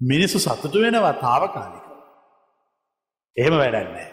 මිනිස්සු 0.00 0.38
සතුටු 0.38 0.78
වෙනවා 0.80 1.14
තාවකාලික. 1.24 1.86
එහෙම 3.36 3.54
වැඩන්නේ. 3.58 4.10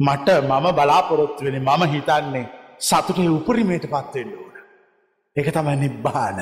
මට 0.00 0.28
මම 0.42 0.66
බලාපොරොත්තු 0.72 1.44
වෙන 1.44 1.58
මම 1.62 1.82
හිතන්නේ 1.92 2.46
සතුටේ 2.78 3.28
උපරිමයට 3.28 3.86
පත්වෙන්න 3.86 4.32
ඕන. 4.34 4.54
එක 5.36 5.48
තමයි 5.52 5.76
නිබ්බාන. 5.76 6.38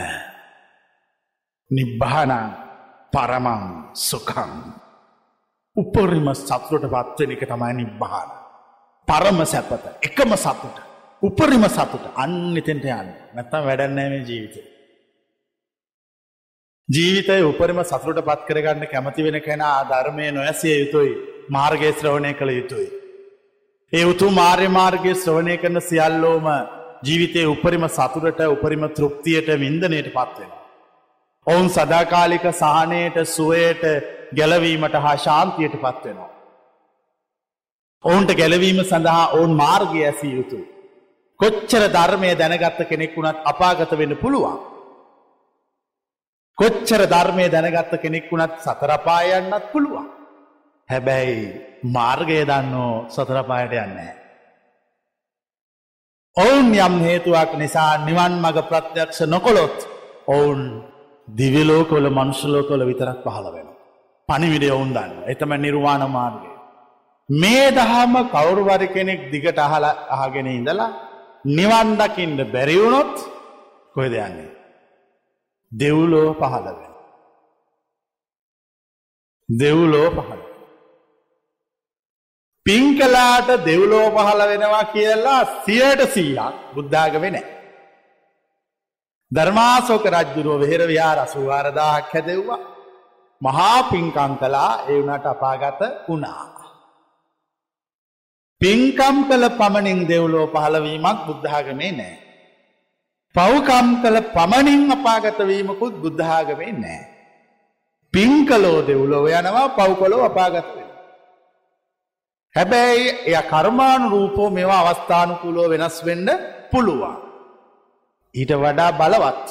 නිබ්බාන 1.70 2.32
පරමං 3.12 3.62
සුකං. 3.95 4.53
උපරිම 5.76 6.28
සතුරට 6.35 6.87
පත්වෙන 6.87 7.30
එක 7.32 7.45
තමයි 7.45 7.72
නිබ්බාන. 7.74 8.28
පරම 9.09 9.45
සැපත 9.45 9.85
එකම 10.03 10.37
සතුට. 10.37 10.76
උපරිම 11.22 11.64
සතුට 11.68 12.05
අන්න 12.16 12.57
එතෙන්ට 12.57 12.85
යන්න 12.85 13.11
නැත්තම් 13.35 13.66
වැඩන්නෑ 13.66 14.11
මේ 14.11 14.24
ජීවිතය. 14.28 14.61
ජීවිතය 16.89 17.39
උපරිම 17.43 17.80
සතුරට 17.82 18.20
පත් 18.20 18.41
කරගන්න 18.49 18.87
කැමති 18.87 19.22
වෙන 19.22 19.41
කෙනා 19.41 19.78
ධර්මය 19.85 20.30
නොයසිය 20.32 20.76
යුතුයි 20.80 21.14
මාර්ගය 21.49 21.93
ශ්‍රවණය 21.93 22.35
කළ 22.35 22.51
යුතුයි. 22.51 23.03
ඒ 23.95 24.05
උතු 24.05 24.26
මාර්ය 24.30 24.66
මාර්ගය 24.76 25.12
ශ්‍රවණය 25.14 25.55
කරන 25.57 25.78
සියල්ලෝම 25.88 26.47
ජීවිතයේ 27.07 27.51
උපරිම 27.55 27.84
සතුරට 27.88 28.40
උපරිම 28.47 28.84
තෘප්තියට 28.97 29.49
වින්දනයට 29.62 30.09
පත්වෙන. 30.16 30.51
ඔවුන් 31.47 31.68
සදාකාලික 31.68 32.47
සහනයට 32.53 33.16
සුවයට 33.26 33.84
ගැලවීමට 34.38 34.97
හා 35.05 35.16
ශාන්තියට 35.16 35.76
පත්වෙනවා. 35.76 36.30
ඔවුන්ට 38.05 38.30
ගැලවීම 38.40 38.80
සඳහා 38.82 39.32
ඔවුන් 39.36 39.53
මාර්ගය 39.55 40.01
ඇසිය 40.03 40.32
යුතුයි. 40.38 40.66
කොච්චර 41.40 41.84
ධර්මය 41.97 42.30
දැනගත්ත 42.34 42.80
කෙනෙක් 42.90 43.16
වුණත් 43.16 43.38
අපාගත 43.45 43.92
වෙන්න 44.01 44.16
පුළුවන්. 44.16 44.59
කොච්චර 46.59 47.03
ධර්මය 47.07 47.47
දැනගත්ත 47.49 47.95
කෙනෙක් 48.03 48.26
වුණත් 48.32 48.61
සතරපායන්නත් 48.61 49.72
පුළුවන්. 49.72 50.14
හැබැයි 50.89 51.39
මාර්ගය 51.95 52.39
දන්නෝ 52.51 52.93
සතරපායට 53.09 53.74
යන්නේ. 53.85 54.12
ඔවුන් 56.37 56.66
යම් 56.76 56.95
හේතුවක් 57.07 57.51
නිසා 57.62 57.93
නිවන් 58.07 58.35
මඟ 58.43 58.61
ප්‍රත්‍යක්ෂ 58.70 59.20
නොකොළොත් 59.35 59.78
ඔවුන් 60.28 60.61
දිවිලෝකොල 61.28 62.07
මනුෂ්‍යලෝකොල 62.11 62.82
විතරක් 62.91 63.20
පහළ 63.24 63.47
වෙන. 63.55 63.68
පනිවිඩ 64.28 64.64
ඔවුන් 64.70 64.91
දන්න 64.97 65.12
එතම 65.32 65.53
නිර්වාණ 65.57 66.05
මාර්ගය. 66.11 66.51
මේ 67.28 67.66
දහම 67.70 68.14
කවුරුවරි 68.35 68.89
කෙනෙක් 68.95 69.20
දිගට 69.32 69.59
අහල 69.59 69.85
අහගෙන 70.16 70.49
ඉඳලා 70.49 70.91
නිවන්දකින්ට 71.47 72.41
බැරිවුණොත් 72.55 73.14
කොහෙද 73.95 74.14
යන්නේ. 74.18 74.51
දෙව්ලෝ 75.72 76.30
පහළ 76.41 76.66
වෙන. 76.78 76.93
දෙව්ලෝ 79.49 80.09
පහළ. 80.18 80.43
පිංකලාට 82.67 83.49
දෙව්ලෝ 83.67 84.07
පහළ 84.11 84.43
වෙනවා 84.51 84.85
කියලා 84.95 85.43
සියයට 85.65 86.01
සීයක් 86.15 86.55
බුද්ධාගම 86.75 87.25
නෑ. 87.27 87.45
ධර්මාසෝක 89.31 90.05
රජ්ජුරුව 90.15 90.61
වෙහෙර 90.62 90.83
ව්‍යා 90.93 91.12
රසුවාරදාහක් 91.19 92.11
හැදෙව්වා. 92.15 92.61
මහා 93.43 93.79
පින්කං 93.93 94.33
කලා 94.43 94.73
එවුනට 94.89 95.27
අපාගත 95.27 95.81
වුණා. 96.09 96.55
පින්කම් 98.61 99.17
කළ 99.29 99.45
පමණින් 99.61 100.01
දෙව්ලෝ 100.09 100.47
පහළවීමක් 100.55 101.19
බුද්ධාගමේ 101.27 101.93
නෑ. 101.93 102.15
පව්කම් 103.35 103.89
කළ 104.03 104.19
පමණින් 104.37 104.83
අපාගතවීමකුත් 104.97 105.95
බුද්ධාගමේ 106.05 106.73
නෑ. 106.75 107.03
පින්කලෝ 108.15 108.79
දෙව්ලොව 108.89 109.27
යනවා 109.33 109.69
පව්කොලෝ 109.79 110.23
අපාගත 110.31 110.69
වෙන. 110.77 110.84
හැබැයි 112.55 113.07
එය 113.26 113.36
කර්මාණු 113.50 114.07
රූපෝ 114.09 114.48
මෙවා 114.50 114.82
අවස්ථානුකුලෝ 114.82 115.68
වෙනස් 115.68 115.96
වෙන්න 116.07 116.28
පුළුවන්. 116.70 117.14
ඊට 118.34 118.52
වඩා 118.55 118.90
බලවත් 118.92 119.46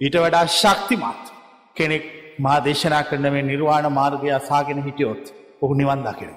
ඊට 0.00 0.16
වඩා 0.16 0.44
ශක්තිමත් 0.52 1.24
කෙනෙක් 1.76 2.04
මා 2.38 2.58
දේශනා 2.60 3.02
කරන 3.02 3.26
මේ 3.32 3.42
නිර්වාණ 3.42 3.88
මාර්ගය 3.92 4.30
අසාගෙන 4.30 4.84
හිටියොත් 4.84 5.24
ඔහු 5.62 5.72
නිවන් 5.74 6.00
දකින. 6.06 6.32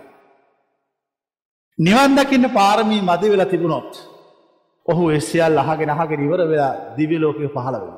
නිවන් 1.79 2.11
දකින්න 2.15 2.45
පාරමී 2.49 3.01
මද 3.01 3.23
වෙලා 3.23 3.45
තිබුණොත් 3.45 3.91
ඔහු 4.85 5.03
එස්සියල් 5.11 5.57
අහගෙන 5.57 5.89
අහගෙන 5.89 6.25
ඉවර 6.27 6.41
වෙලා 6.47 6.73
දිවි 6.97 7.17
ලෝකය 7.17 7.47
පහළ 7.47 7.77
වෙන. 7.77 7.95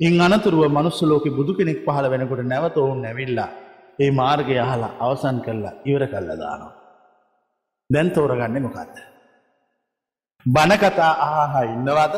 ඉන් 0.00 0.20
අනතුරුව 0.20 0.64
මනුස්ස 0.68 1.00
ලෝක 1.02 1.24
බුදු 1.30 1.52
කෙනෙක් 1.54 1.78
පහළ 1.84 2.06
වෙනකොට 2.10 2.42
නැවත 2.44 2.76
ඔවුන් 2.76 3.00
නැවිල්ලා 3.02 3.50
ඒ 3.98 4.10
මාර්ගය 4.10 4.56
අහලා 4.58 4.96
අවසන් 5.00 5.36
කරලා 5.40 5.74
ඉවර 5.84 6.02
කල්ල 6.06 6.30
දානවා. 6.34 6.74
දැන් 7.90 8.08
තෝරගන්න 8.10 8.62
මොකක්ද. 8.62 8.96
බණකතා 10.46 11.12
ආහා 11.28 11.64
ඉන්නවද 11.66 12.14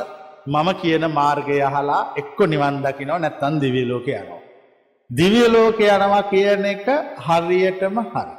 මම 0.46 0.68
කියන 0.74 1.04
මාර්ගය 1.10 1.56
අහලා 1.62 2.02
එක්කො 2.16 2.44
නිවන් 2.46 2.76
දකිනෝ 2.84 3.18
නැත්තන් 3.18 3.60
දිවිය 3.60 3.86
ලෝක 3.88 4.08
යනවා. 4.10 4.42
දිවිය 5.10 5.46
ලෝක 5.48 5.80
යනවා 5.80 6.22
කියන 6.24 6.64
එක 6.64 6.86
හරියටම 7.26 7.96
හරි. 8.04 8.34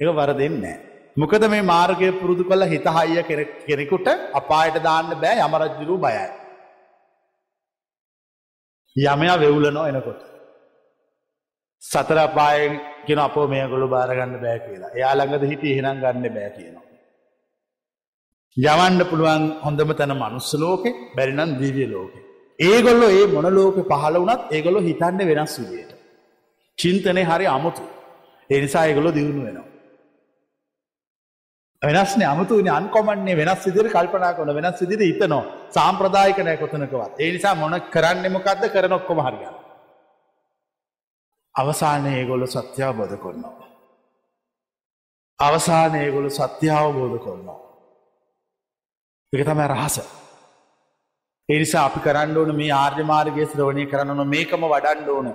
එක 0.00 0.08
වරදින්නේ. 0.10 0.76
මොකද 1.16 1.42
මේ 1.46 1.62
මාර්ගය 1.64 2.08
පුරුදු 2.12 2.44
කළ 2.44 2.62
හිතහයිය 2.64 3.22
කෙනෙකුට 3.66 4.08
අපායට 4.34 4.76
දාන්න 4.82 5.12
බෑ 5.22 5.36
යමරජ්ජුරු 5.40 5.98
බයයි. 5.98 6.26
යමයා 8.96 9.36
වෙවුලනෝ 9.36 9.86
එනකොට. 9.86 10.35
සතර 11.90 12.18
අපායෙන් 12.26 12.74
කියෙන 13.06 13.20
අපෝ 13.26 13.46
මේ 13.52 13.64
ගොළු 13.72 13.86
බාරගන්න 13.94 14.34
බෑ 14.44 14.58
කියලා 14.66 14.94
එයා 14.98 15.14
ළඟද 15.18 15.44
හිටි 15.50 15.72
එහෙනම් 15.72 15.98
ගන්න 16.02 16.26
බෑ 16.36 16.50
කියනවා. 16.56 16.84
යවන්න 18.56 19.00
පුළුවන් 19.10 19.44
හොඳම 19.64 19.90
තැන 19.98 20.14
මනුස්ස 20.22 20.50
ලෝකෙ 20.62 20.90
බැරිනම් 21.16 21.52
දීවිය 21.60 21.88
ලෝකෙ. 21.94 22.18
ඒගොල්ලො 22.58 23.06
ඒ 23.18 23.26
මොනලෝක 23.34 23.78
පහල 23.90 24.16
වනත් 24.22 24.42
ඒගොලො 24.56 24.80
හිතන්න 24.88 25.20
වෙනස් 25.30 25.54
විදියට. 25.60 25.92
චින්තනය 26.78 27.22
හරි 27.30 27.46
අමුතු. 27.56 27.84
එනිසා 28.50 28.84
ඒගොලො 28.88 29.10
දියුණු 29.18 29.42
වෙනවා. 29.46 29.66
වෙනස්න 31.82 32.22
අමුතුන 32.32 32.68
අන්කොමන්නේ 32.78 33.38
වෙනස් 33.40 33.62
විදිර 33.66 33.86
කල්පනා 33.94 34.32
කොන 34.38 34.50
වෙනස් 34.58 34.80
විදිර 34.82 35.00
ඉතනෝ 35.12 35.42
සාම්ප්‍රදායකනය 35.76 36.56
කොතනකවත්. 36.62 37.12
ඒ 37.22 37.30
නිසා 37.34 37.54
මොන 37.62 37.74
කරන්නෙමකක්ද 37.94 38.62
කරනොක්කොම 38.74 39.20
හරිගන්න. 39.26 39.55
අවසානය 41.56 42.08
ඒගොලො 42.12 42.46
සත්‍යාව 42.46 42.96
බොධ 42.96 43.16
කොන්නවා. 43.18 43.66
අවසානය 45.38 45.96
ඒගොලු 45.98 46.30
සත්‍යාව 46.30 46.86
බෝධ 46.94 47.18
කොන්නවා. 47.18 47.58
එක 49.32 49.42
තම 49.42 49.60
රහස. 49.64 49.96
එනිසා 51.48 51.86
අපි 51.88 52.00
කරන්න 52.00 52.36
ඕන 52.36 52.52
මේ 52.54 52.72
ආර්ය 52.74 53.04
මාර්ගයේ 53.04 53.46
ශ්‍රවණය 53.46 53.84
කරන්න 53.86 54.12
ඕන 54.14 54.28
මේකම 54.28 54.62
වඩන්න 54.64 55.08
ඕන. 55.08 55.28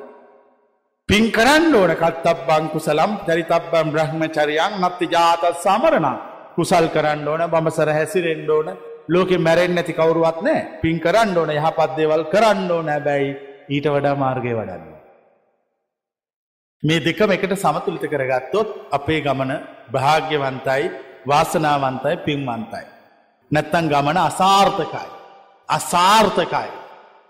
පින් 1.09 1.23
කරන්න 1.29 1.73
ඕන 1.73 1.91
කත්තබ්බං 1.95 2.65
කුසලම් 2.73 3.11
චරිතබ්බම් 3.27 3.87
බ්‍රහ්මචරියන් 3.93 4.73
නත්ති 4.81 5.05
ජාත 5.07 5.43
සමරණ 5.55 6.07
කුසල් 6.55 6.85
කරන්න 6.95 7.27
ඕන 7.27 7.43
බඹසර 7.47 7.89
හැසිරෙන්න 7.97 8.49
ඕන 8.49 8.67
ලෝකෙ 9.07 9.37
මැරෙන් 9.39 9.73
නැති 9.75 9.93
කවරුවත් 9.93 10.39
නෑ 10.41 10.67
පින් 10.81 10.97
කරන්න 10.99 11.37
ඕන 11.37 11.51
යහපත් 11.51 11.91
දේවල් 11.97 12.23
කරන්න 12.33 12.71
ඕන 12.71 12.87
හැබැයි 12.87 13.37
ඊට 13.69 13.87
වඩා 13.87 14.15
මාර්ගය 14.15 14.53
වඩන්න. 14.53 15.00
මේ 16.83 16.99
දෙකම 16.99 17.31
එකට 17.31 17.53
සමතුලිත 17.55 18.05
කරගත්තොත් 18.11 18.69
අපේ 18.91 19.21
ගමන 19.21 19.51
භාග්‍යවන්තයි 19.93 20.83
වාසනාවන්තයි 21.25 22.15
පින්වන්තයි. 22.25 22.85
නැත්තන් 23.51 23.89
ගමන 23.89 24.17
අසාර්ථකයි. 24.19 25.09
අසාර්ථකයි. 25.69 26.69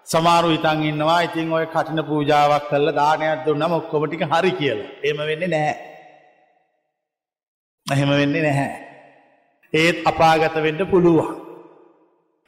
සමාරු 0.08 0.50
ඉතන් 0.58 0.84
ඉන්නවා 0.84 1.22
ඉතින් 1.22 1.52
ඔය 1.54 1.66
කටින 1.66 2.00
පූජාවක් 2.04 2.70
කල්ල 2.70 2.88
දානයක් 2.92 3.44
දුන්නම 3.46 3.74
ඔක්කොමටික 3.74 4.24
හරි 4.24 4.52
කියලා. 4.52 4.92
එම 5.04 5.18
වෙන්නේ 5.20 5.48
නැහැ. 5.48 5.76
එහෙම 7.88 8.10
වෙන්නේ 8.12 8.46
නැහැ. 8.48 8.72
ඒත් 9.74 9.98
අපාගත 10.06 10.56
වෙන්න 10.66 10.82
පුළුවන්. 10.86 11.36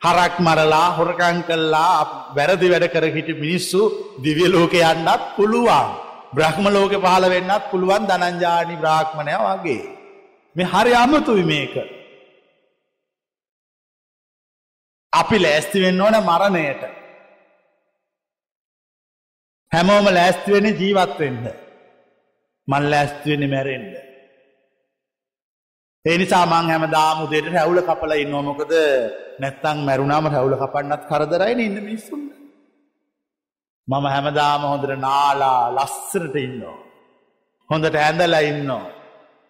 හරක් 0.02 0.36
මරලා 0.40 0.88
හොරකං 0.98 1.44
කල්ලා 1.44 2.00
වැරදි 2.38 2.72
වැඩ 2.72 2.88
කර 2.96 3.06
හිට 3.16 3.30
මිනිස්සු 3.44 3.82
දිවිය 4.24 4.48
ලෝක 4.48 4.74
යන්නත් 4.74 5.22
පුළුවන්. 5.36 6.03
බ්‍රහ්ම 6.36 6.66
ලෝක 6.76 6.94
පහල 7.06 7.26
වෙන්නත් 7.34 7.64
පුළුවන් 7.72 8.08
දනංජානි 8.10 8.76
බ්‍රාහ්මණය 8.82 9.36
වගේ. 9.44 9.84
මේ 10.56 10.72
හරි 10.74 10.94
අමතුයි 11.04 11.46
මේක. 11.52 11.76
අපි 15.14 15.38
ලෑස්ති 15.46 15.84
වෙන්න 15.84 16.02
ඕන 16.02 16.18
මරණයට. 16.30 16.82
හැමෝම 19.72 20.06
ලෑස්තිවෙන 20.18 20.68
ජීවත්වෙන්න. 20.82 21.46
මන් 22.68 22.84
ලෑස්තිවෙන 22.92 23.50
මැරෙන්ඩ. 23.54 23.94
එනිසා 26.06 26.46
මං 26.46 26.70
හැම 26.72 26.86
දාමුදේට 26.92 27.48
රැවුල 27.56 27.82
කපල 27.90 28.14
ඉන්නෝමොකද 28.24 28.74
නැත්තං 29.42 29.78
මැරුණාම 29.88 30.26
රැවුල 30.34 30.56
කපන්නත් 30.62 31.04
කරදරයින 31.10 31.60
ඉන්න 31.60 31.84
මිස්සුන්න. 31.90 32.43
මම 33.88 34.06
හැමදාම 34.14 34.62
හොඳට 34.72 34.94
නාලා 35.06 35.62
ලස්සරට 35.78 36.36
ඉන්නවා. 36.46 36.78
හොඳට 37.70 37.96
ඇඳල 37.98 38.36
ඉන්නවා. 38.52 38.86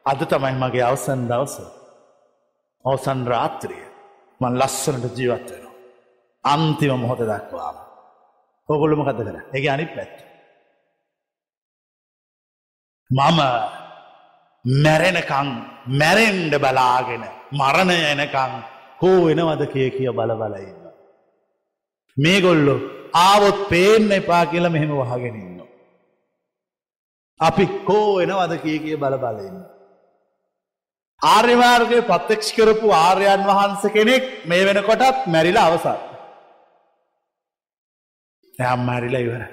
අද 0.06 0.22
තමයි 0.32 0.54
මගේ 0.62 0.86
අවසන් 0.90 1.22
දවස. 1.32 1.56
අවසන් 2.86 3.20
රාත්‍රිය. 3.34 3.86
මන් 4.42 4.54
ලස්සනට 4.62 5.18
ජීවත් 5.18 5.50
වෙනවා. 5.52 5.76
අන්තිම 6.44 7.00
මොහොත 7.02 7.22
දක්වාම. 7.22 7.78
ඔගොල්ලුම 8.70 9.02
කත 9.08 9.20
කර 9.28 9.38
එක 9.58 9.66
අනි 9.74 9.86
පැත්. 9.96 10.16
මම 13.10 13.40
මැරෙනකං 14.66 15.50
මැරෙන්ඩ 16.00 16.54
බලාගෙන 16.64 17.24
මරණය 17.60 18.00
එනකං 18.14 18.54
හෝ 19.02 19.18
වෙනවද 19.28 19.64
කිය 19.74 19.90
කිය 19.98 20.12
බල 20.20 20.32
බලඉන්න. 20.42 20.84
මේ 22.18 22.42
ගොල්ලො 22.42 22.76
ආවොත් 23.14 23.58
පේන්න 23.72 24.12
එපා 24.20 24.46
කියල 24.52 24.70
මෙහෙම 24.70 24.92
වහගෙනන්න. 25.02 25.62
අපි 27.40 27.66
කෝ 27.90 28.22
එනවද 28.24 28.54
කිය 28.64 28.80
කිය 28.84 28.98
බල 29.04 29.16
බලන්න. 29.24 29.58
ආර්යමාර්ගය 31.22 32.00
පත්තක්ෂ 32.10 32.56
කරපු 32.58 32.88
ආර්යන් 33.00 33.44
වහන්ස 33.50 33.84
කෙනෙක් 33.98 34.26
මේ 34.50 34.66
වෙන 34.68 34.80
කොටත් 34.90 35.28
මැරිල 35.34 35.60
අවසත්. 35.66 35.88
එයම් 38.60 38.82
මැරිල 38.90 39.16
ඉවර. 39.24 39.44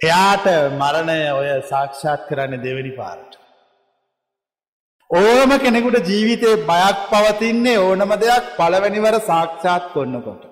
එයාට 0.00 0.46
මරණය 0.80 1.20
ඔය 1.38 1.48
සාක්ෂාත් 1.72 2.28
කරන්න 2.28 2.62
දෙවැනි 2.66 2.92
පාරට. 3.00 3.32
ඕම 5.10 5.50
කෙනෙකුට 5.64 6.08
ජීවිතේ 6.10 6.62
බයක් 6.70 6.98
පවතින්නේ 7.12 7.82
ඕනම 7.86 8.12
දෙයක් 8.22 8.54
පළවැනිවර 8.58 9.16
සාක්ෂාත් 9.30 9.92
කොන්නකොට. 9.96 10.49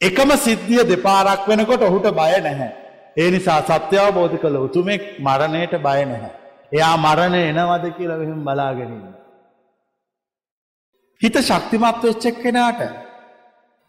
එකම 0.00 0.30
සිද්ධිය 0.36 0.84
දෙපාරක් 0.84 1.46
වෙනකොට 1.48 1.82
ඔහුට 1.82 2.08
බය 2.12 2.32
නැහැ. 2.40 2.70
ඒ 3.16 3.30
නිසා 3.30 3.60
සත්‍යාවබෝධ 3.62 4.36
කළ 4.40 4.56
උතුමෙක් 4.56 5.02
මරණයට 5.18 5.74
බය 5.78 6.00
නැහැ. 6.04 6.32
එයා 6.72 6.96
මරණ 6.96 7.34
එනවද 7.34 7.84
කියලා 7.96 8.18
මෙහෙම 8.18 8.40
බලාගෙනන්න. 8.44 9.14
හිත 11.20 11.36
ශක්තිමත් 11.40 12.02
වෙච්චෙක් 12.02 12.42
කෙනාට 12.42 12.80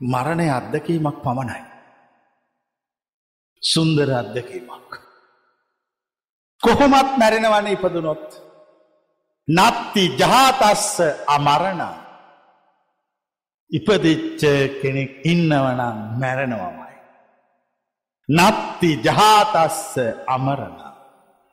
මරණය 0.02 0.48
අත්දකීමක් 0.50 1.18
පමණයි. 1.26 1.62
සුන්දර 3.64 4.10
අත්දකීමක්. 4.14 4.92
කොහොමත් 6.62 7.12
මැරෙනවන 7.20 7.68
ඉපදුනොත්. 7.68 8.28
නත්ති 9.48 10.04
ජාතස්ස 10.20 11.00
අමරණ 11.28 12.07
ඉපදිච්ච 13.72 14.44
කෙනෙක් 14.82 15.12
ඉන්නවනම් 15.24 15.98
මැරෙනවමයි. 16.22 16.94
නත්ති 18.30 18.90
ජාතස්ස 19.06 19.96
අමරණ 20.28 20.76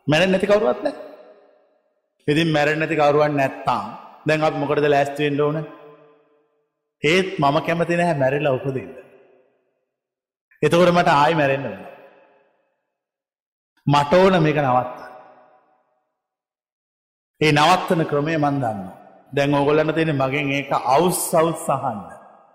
මැරෙන් 0.06 0.30
නැති 0.32 0.46
කවරුවත් 0.46 0.80
නෑ 0.84 0.96
ඉතින් 2.28 2.48
මැරෙන් 2.56 2.78
නැති 2.78 3.00
කවරුවන් 3.00 3.34
නැත්තාම් 3.36 3.86
දැන් 4.26 4.46
අප 4.46 4.54
මොකටද 4.60 4.86
ලෑස්තිවෙන්ඩ 4.90 5.44
ඕන 5.46 5.56
ඒත් 7.02 7.38
මම 7.38 7.56
කැමති 7.66 7.98
නැහැ 7.98 8.20
මැරිලා 8.22 8.56
උපදන්න. 8.58 8.90
එතකොට 10.62 10.94
මට 10.96 11.10
ආයි 11.12 11.34
මැරෙන්න්න 11.40 11.70
වෙන. 11.70 11.82
මට 13.86 14.12
ඕන 14.20 14.42
මේක 14.42 14.58
නවත්ත. 14.62 14.98
ඒ 17.40 17.52
නවත්තන 17.52 18.06
ක්‍රමය 18.10 18.36
මන්දන්න. 18.38 19.03
දැන් 19.36 19.54
ඕගොල්ලන්න 19.54 19.94
තියෙන 19.94 20.16
මගෙන් 20.16 20.52
ඒක 20.52 20.72
අවුස් 20.72 21.18
සවුස් 21.30 21.60
සහන්න. 21.66 22.00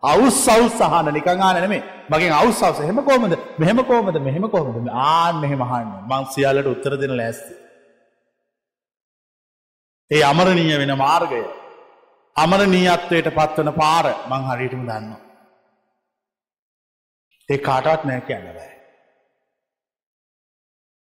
අවුස් 0.04 0.36
සවුස් 0.46 0.74
සහන 0.80 1.08
නිකංආන 1.14 1.58
නෙමේ 1.58 1.84
මගේ 2.10 2.32
අවුස්සවස 2.32 2.80
හෙම 2.82 3.00
කෝමද 3.04 3.34
මෙහෙම 3.60 3.80
කෝමද 3.86 4.18
මෙහෙම 4.20 4.46
කෝමද 4.50 4.88
ආන් 5.06 5.36
මෙහෙම 5.44 5.62
හන්න 5.62 5.90
මං 6.10 6.24
සියල්ලට 6.34 6.72
උත්තර 6.74 6.94
දෙන 7.02 7.14
ලෑස්ති. 7.18 7.54
ඒ 10.12 10.24
අමරණීය 10.24 10.78
වෙන 10.82 10.94
මාර්ගය. 10.98 11.42
අමරණීයත්වයට 12.36 13.30
පත්වන 13.38 13.70
පාර 13.82 14.06
මං 14.30 14.42
හරිටම 14.50 14.84
දන්න. 14.90 15.14
ඒ 17.50 17.60
කාටවත් 17.68 18.02
නෑ 18.06 18.22
කියන්න 18.22 18.48
බෑ. 18.58 18.74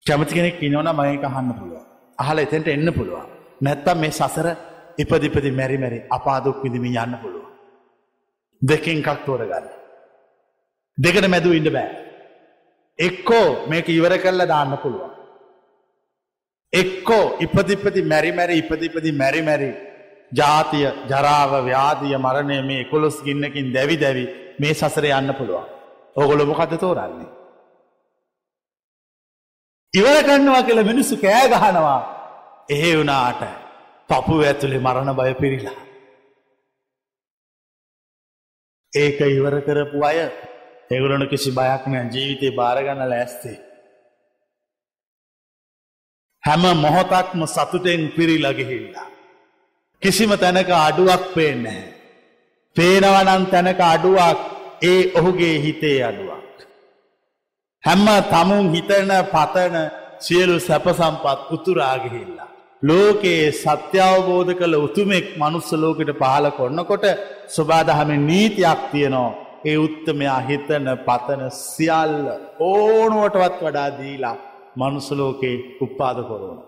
කැමති 0.06 0.38
කෙනෙක් 0.38 0.64
ඉනවන 0.64 0.90
මයක 1.00 1.24
අහන්න 1.24 1.54
පුළුව. 1.60 1.84
අහල 2.20 2.38
එතෙන්ට 2.38 2.68
එන්න 2.68 2.90
පුළුවන්. 2.98 3.30
නැත්තම් 3.62 3.98
මේ 4.02 4.18
සසර 4.20 4.48
ඉපදිපදි 4.98 5.52
මැරි 5.52 5.78
මැරි 5.78 6.00
අපාදුක් 6.10 6.64
විදිමි 6.64 6.96
යන්න 6.96 7.18
පුළුව. 7.22 7.46
දෙකින් 8.62 9.00
එකක් 9.00 9.26
තෝරගන්න. 9.26 9.68
දෙකට 10.98 11.28
මැදුව 11.28 11.54
ඉන්න 11.54 11.70
බෑ. 11.72 11.90
එක්කෝ 13.00 13.68
මේක 13.70 13.90
ඉවර 13.90 14.18
කල්ල 14.18 14.48
දාන්න 14.48 14.78
පුළුවන්. 14.78 15.12
එක්කෝ 16.74 17.38
ඉපදිපති 17.40 18.02
මැරිමැරි 18.04 18.58
ඉපදිපති 18.58 19.12
මැරිමැරි 19.14 19.72
ජාතිය 20.32 20.86
ජරාව 21.10 21.52
ව්‍යාදිය 21.66 22.18
මරණය 22.18 22.62
මේ 22.62 22.90
කොළොස් 22.92 23.18
ගින්නකින් 23.24 23.74
දැවි 23.74 23.98
දැවි 23.98 24.26
මේ 24.60 24.74
සසර 24.74 25.06
යන්න 25.12 25.34
පුළුවන්. 25.34 25.68
ඔගොල 26.16 26.46
මොකද 26.46 26.74
තෝරන්නේ. 26.80 27.30
ඉවර 29.94 30.18
කරන්නවා 30.24 30.64
කියල 30.64 30.84
මිනිස්සු 30.84 31.16
කෑ 31.18 31.48
ගහනවා 31.48 32.02
එහෙ 32.70 32.92
වුණාට 32.98 33.67
පපු 34.10 34.34
ඇතුළේ 34.42 34.80
මරණ 34.80 35.16
බය 35.16 35.34
පිරිලා. 35.42 35.80
ඒක 38.94 39.20
ඉවර 39.30 39.56
කරපු 39.62 40.00
අය 40.04 40.20
එගුලන 40.92 41.24
කිසි 41.28 41.52
බයක් 41.52 41.84
නෑ 41.88 42.10
ජීවිතය 42.14 42.48
බාරගන්න 42.52 43.04
ලෑස්තේ. 43.06 43.58
හැම 46.44 46.64
මොහොතක්ම 46.78 47.42
සතුටෙන් 47.48 48.02
පිරිලගහිල්ලා. 48.16 49.08
කිසිම 50.02 50.32
තැනක 50.36 50.70
අඩුවක් 50.80 51.24
පේනෑ. 51.36 51.84
පේනවනන් 52.76 53.44
තැනක 53.52 53.80
අඩුවක් 53.86 54.40
ඒ 54.84 55.00
ඔහුගේ 55.20 55.56
හිතේ 55.60 56.00
අඩුවක්. 56.04 56.56
හැම්ම 57.84 58.08
තමුන් 58.32 58.66
හිතන 58.74 59.12
පතන 59.34 59.76
සියලු 60.20 60.56
සැපසම්පත් 60.60 61.40
උතුරාගහිල්ලා. 61.52 62.57
ලෝකයේ 62.84 63.52
සත්‍යවබෝධ 63.54 64.54
කළ 64.54 64.76
උතුමෙක් 64.78 65.28
මනුස්ස 65.38 65.70
ලෝකට 65.74 66.12
පහල 66.14 66.46
කොන්නකොට 66.52 67.06
ස්වබාදහම 67.48 68.10
නීතියක් 68.24 68.82
තියනෝ 68.92 69.30
ඒ 69.66 69.78
උත්තමයා 69.78 70.40
හිතන 70.40 70.86
පතන 71.06 71.42
සියල්ල 71.52 72.28
ඕනුවටවත් 72.62 73.58
වඩා 73.62 73.90
දීලා 73.98 74.36
මනුසලෝකේ 74.76 75.56
උපාද 75.82 76.18
කොරුණ. 76.30 76.60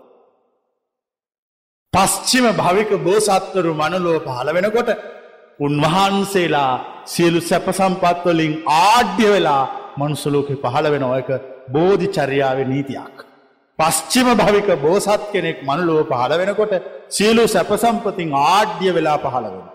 පශ්චිම 1.94 2.46
භවික 2.52 2.90
බෝසත්වරු 2.98 3.72
මනලෝ 3.74 4.18
පහළ 4.18 4.50
වෙනකොට 4.56 4.90
උන්වහන්සේලා 5.60 6.74
සියලු 7.04 7.40
සැපසම්පත්වලින් 7.40 8.54
ආඩ්‍ය 8.76 9.26
වෙලා 9.32 9.64
මනුසලෝකෙ 9.98 10.54
පහළ 10.56 10.86
වෙන 10.92 11.04
ඔයක 11.06 11.30
බෝධි 11.68 12.06
චරියාව 12.08 12.58
නීතියක්. 12.64 13.16
පශ්චිම 13.80 14.28
භවික 14.36 14.68
බෝසත් 14.78 15.22
කෙනෙක් 15.32 15.58
මනුලුව 15.62 16.00
පහළ 16.10 16.32
වෙනකොට 16.40 16.72
සියලු 17.08 17.44
සැපසම්පතින් 17.48 18.30
ආඩ්‍ය 18.46 18.88
වෙලා 18.96 19.18
පහළ 19.18 19.46
වෙන. 19.46 19.66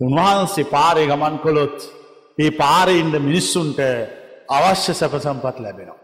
උන්වහන්සේ 0.00 0.70
පාරය 0.74 1.04
ගමන් 1.06 1.36
කොළොත් 1.44 1.78
ඒ 2.38 2.50
පාරඉන්ද 2.52 3.14
මිනිස්සුන්ට 3.20 3.80
අවශ්‍ය 4.48 4.92
සැපසම්පත් 4.94 5.56
ලැබෙනවා. 5.58 6.00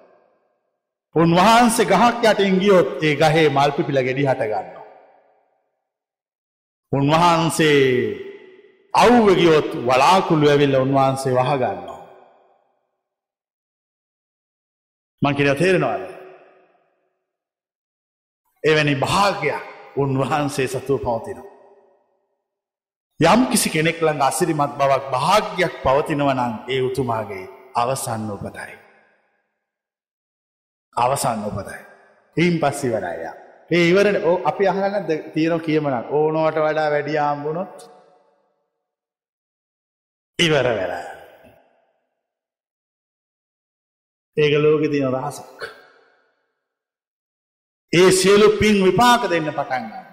උන්වහන්සේ 1.15 1.87
ගහක් 1.87 2.23
යටින් 2.25 2.55
ගියොත් 2.63 2.89
ඒ 3.03 3.15
ගහේ 3.17 3.49
මල්පිපිල 3.49 3.99
ගෙඩි 4.07 4.29
හටගන්න. 4.29 4.67
උන්වහන්සේ 6.93 7.83
අව්වගියොත් 8.95 9.71
වලාකුළු 9.87 10.47
ඇවිල්ල 10.49 10.77
උන්වහන්සේ 10.77 11.37
වහගන්නවා. 11.39 11.98
මං 15.23 15.35
කිය 15.35 15.55
තේරෙනවාද. 15.55 16.03
එවැනි 18.65 18.95
භාගයක් 18.97 19.65
උන්වහන්සේ 19.97 20.69
සතුව 20.69 21.01
පවතිනවා. 21.01 21.49
යම් 23.21 23.41
කිසි 23.51 23.69
කෙනෙක් 23.69 23.99
ළඟ 23.99 24.23
අසිරිමත් 24.23 24.73
බවක් 24.79 25.05
භාග්‍යයක් 25.11 25.75
පවතිනවනං 25.83 26.55
ඒ 26.69 26.81
උතුමාගේ 26.83 27.51
අවසන්න 27.75 28.31
උපතයි. 28.31 28.75
අවසන්න 30.97 31.45
උපතයි. 31.45 31.81
එයින් 32.37 32.57
පස්සි 32.61 32.89
වඩාය. 32.89 33.23
ඒ 33.71 33.85
ඉවරන 33.91 34.17
ඕ 34.25 34.39
අපි 34.45 34.65
අහන්න 34.67 35.07
තීරෝ 35.35 35.59
කියමනක් 35.59 36.13
ඕනෝට 36.13 36.57
වඩා 36.57 36.91
වැඩියාම්බුණොත් 36.91 37.75
ඉවර 40.39 40.69
වෙලා. 40.73 41.18
ඒක 44.39 44.55
ලෝක 44.57 44.83
තින 44.83 45.07
රහසක්. 45.09 45.61
ඒ 47.93 48.11
සියලු 48.13 48.49
පින් 48.61 48.77
විපාක 48.85 49.23
දෙන්න 49.31 49.49
පටන්ගන්න. 49.49 50.07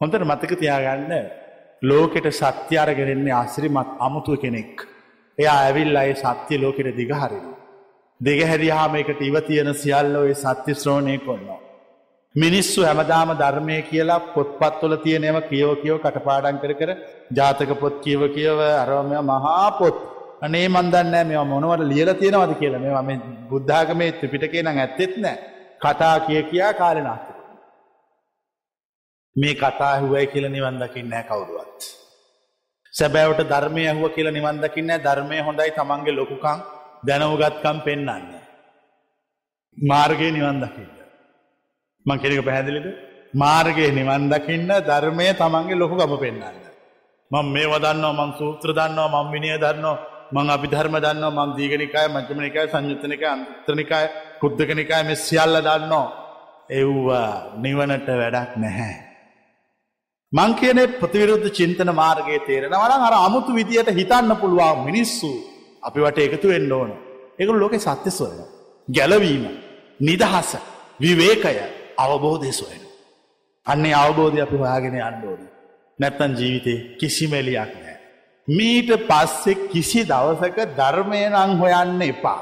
හොඳට 0.00 0.24
මතක 0.24 0.58
තියාගන්න 0.62 1.12
ලෝකෙට 1.82 2.26
සත්‍යාරගෙනෙන්නේ 2.32 3.34
ආසිරිමත් 3.34 3.90
අමුතුව 4.00 4.40
කෙනෙක්. 4.42 4.74
එයා 5.38 5.58
ඇවිල් 5.60 5.96
අය 5.96 6.10
සත්‍ය 6.14 6.54
ලෝකෙට 6.58 6.96
දිගහරින. 6.96 7.46
දෙගහැරියාම 8.20 8.94
එකට 8.96 9.20
ඉව 9.20 9.36
තියෙන 9.46 9.72
සියල්ල 9.74 10.14
ඔය 10.16 10.34
සත්‍ය 10.34 10.72
ශ්‍රෝණය 10.74 11.18
කොන්නවා. 11.20 11.60
මිනිස්සු 12.34 12.80
හැමදාම 12.82 13.30
ධර්මය 13.38 13.78
කියලා 13.90 14.20
පොත්පත්වල 14.34 14.94
තියෙනව 15.04 15.38
කියව 15.50 15.70
කියව 15.82 15.96
කටපාඩන් 16.04 16.62
කර 16.62 16.72
කර 16.80 16.90
ජාතක 17.38 17.70
පොත් 17.80 17.94
කියව 18.04 18.22
කියව 18.36 18.58
අරමය 18.82 19.18
මහා 19.30 19.66
පොත් 19.80 20.17
අනේ 20.42 20.68
මන්දන්නෑ 20.68 21.24
මෙ 21.24 21.36
මොනවට 21.44 21.82
ලියල 21.82 22.10
තියෙනවද 22.14 22.52
කියලා 22.60 22.80
මේ 22.80 23.02
මේ 23.02 23.18
බුද්ධාගමේ 23.50 24.10
ත්‍රිපිටකේ 24.12 24.62
නම් 24.62 24.78
ඇත්තෙත් 24.78 25.14
නෑ 25.16 25.36
කතා 25.80 26.16
කිය 26.20 26.42
කියා 26.42 26.72
කාලනාත. 26.74 27.24
මේ 29.36 29.54
කතා 29.54 29.94
හුවයි 30.00 30.26
කියල 30.26 30.46
නිවන් 30.48 30.76
දකින්න 30.82 31.10
නෑ 31.10 31.24
කවුරුවත්. 31.24 31.80
සැබෑවට 32.94 33.48
ධර්මය 33.48 33.82
ඇහුව 33.86 34.04
කියලා 34.10 34.36
නිවන් 34.38 34.60
දකින්න 34.62 34.92
ධර්මය 34.98 35.40
හොඳයි 35.40 35.70
තමන්ගේ 35.70 36.14
ලොකුකං 36.14 36.58
දැනවගත්කම් 37.06 37.78
පෙන්න්න. 37.80 38.24
මාර්ගය 39.78 40.28
නිවන් 40.30 40.60
දකින්න. 40.60 40.94
මං 42.06 42.18
කෙනෙක 42.18 42.44
පැහැදිලිද 42.44 42.86
මාර්ගයේ 43.34 43.90
නිවන් 43.92 44.28
දකින්න 44.28 44.70
ධර්මය 44.82 45.26
තමන්ගේ 45.34 45.76
ලොකු 45.76 45.96
ගම 45.96 46.14
පෙන්න්න. 46.16 46.42
මං 47.30 47.46
මේ 47.46 47.66
වදන්නවා 47.66 48.14
මං 48.18 48.30
සූත්‍ර 48.38 48.70
දන්නවා 48.72 49.08
මං 49.16 49.32
විනිය 49.32 49.58
දන්නවා 49.58 50.17
මං 50.32 50.50
අපි 50.50 50.66
ධර්ම 50.72 50.96
දන්නවා 51.04 51.46
මං 51.46 51.50
දීගනිකාය 51.58 52.08
මජ්‍යමනිකයි 52.14 52.66
සංයුත්තනික 52.72 53.22
අන්ත්‍රනිකාය 53.32 54.06
කුද්ධකනිකාය 54.40 55.02
මෙ 55.08 55.14
සියල්ල 55.26 55.56
දන්නවා 55.66 56.06
එව්වා 56.70 57.30
නිවනට 57.64 58.08
වැඩක් 58.20 58.50
නැහැ. 58.56 58.96
මං 60.32 60.50
කියන 60.60 60.80
ප්‍රතිවිරුද්ධ 61.00 61.48
චින්තන 61.58 61.90
මාර්ගයේ 62.00 62.40
තේරෙනවන 62.46 63.06
අර 63.08 63.14
අමුතු 63.18 63.56
විදියට 63.58 63.90
හිතන්න 63.98 64.32
පුළුවන් 64.42 64.84
මිනිස්සු 64.88 65.30
අපි 65.82 65.98
වට 66.00 66.18
එකතු 66.18 66.48
වෙන්න 66.48 66.72
ඕන. 66.72 66.90
එකු 67.38 67.52
ලෝක 67.54 67.74
සත්‍ය 67.78 68.10
සොයන. 68.10 68.38
ගැලවීම 68.88 69.44
නිදහස 70.00 70.50
විවේකය 71.00 71.56
අවබෝධය 71.98 72.52
සොයන. 72.52 72.82
අන්නේ 73.66 73.94
අවබෝධය 73.94 74.40
අපි 74.40 74.56
හොයාගෙන 74.56 75.02
අන්ඩෝන. 75.02 75.40
නැත්තන් 75.98 76.32
ජීවිතේ 76.40 76.78
කිසිමෙලියක් 77.00 77.72
නෑ. 77.74 77.87
මීට 78.48 78.90
පස්සෙ 79.08 79.52
කිසි 79.70 80.04
දවසක 80.04 80.58
ධර්මය 80.76 81.22
නං 81.30 81.58
හොයන්න 81.60 82.00
එපා. 82.02 82.40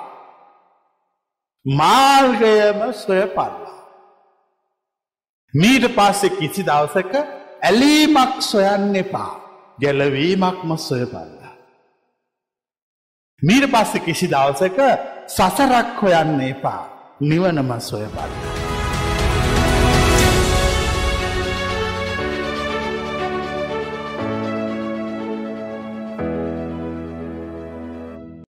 මාර්ගයම 1.67 2.81
සොය 2.95 3.25
පල්ලා. 3.29 3.81
මීට 5.55 5.89
පස්සෙ 5.91 6.29
කිසි 6.31 6.63
දවසක 6.63 7.13
ඇලීමක් 7.63 8.39
සොයන්න 8.43 8.95
එපා 8.97 9.33
ගැලවීමක්ම 9.81 10.77
සොයපල්ලා. 10.79 11.53
මීට 13.43 13.67
පස්සෙ 13.69 13.99
කිසි 14.01 14.27
දවසක 14.29 14.79
සසරක් 15.29 16.01
හොයන්න 16.03 16.41
එපා 16.43 16.83
නිවනම 17.23 17.71
සොයපල්ලා. 17.81 18.76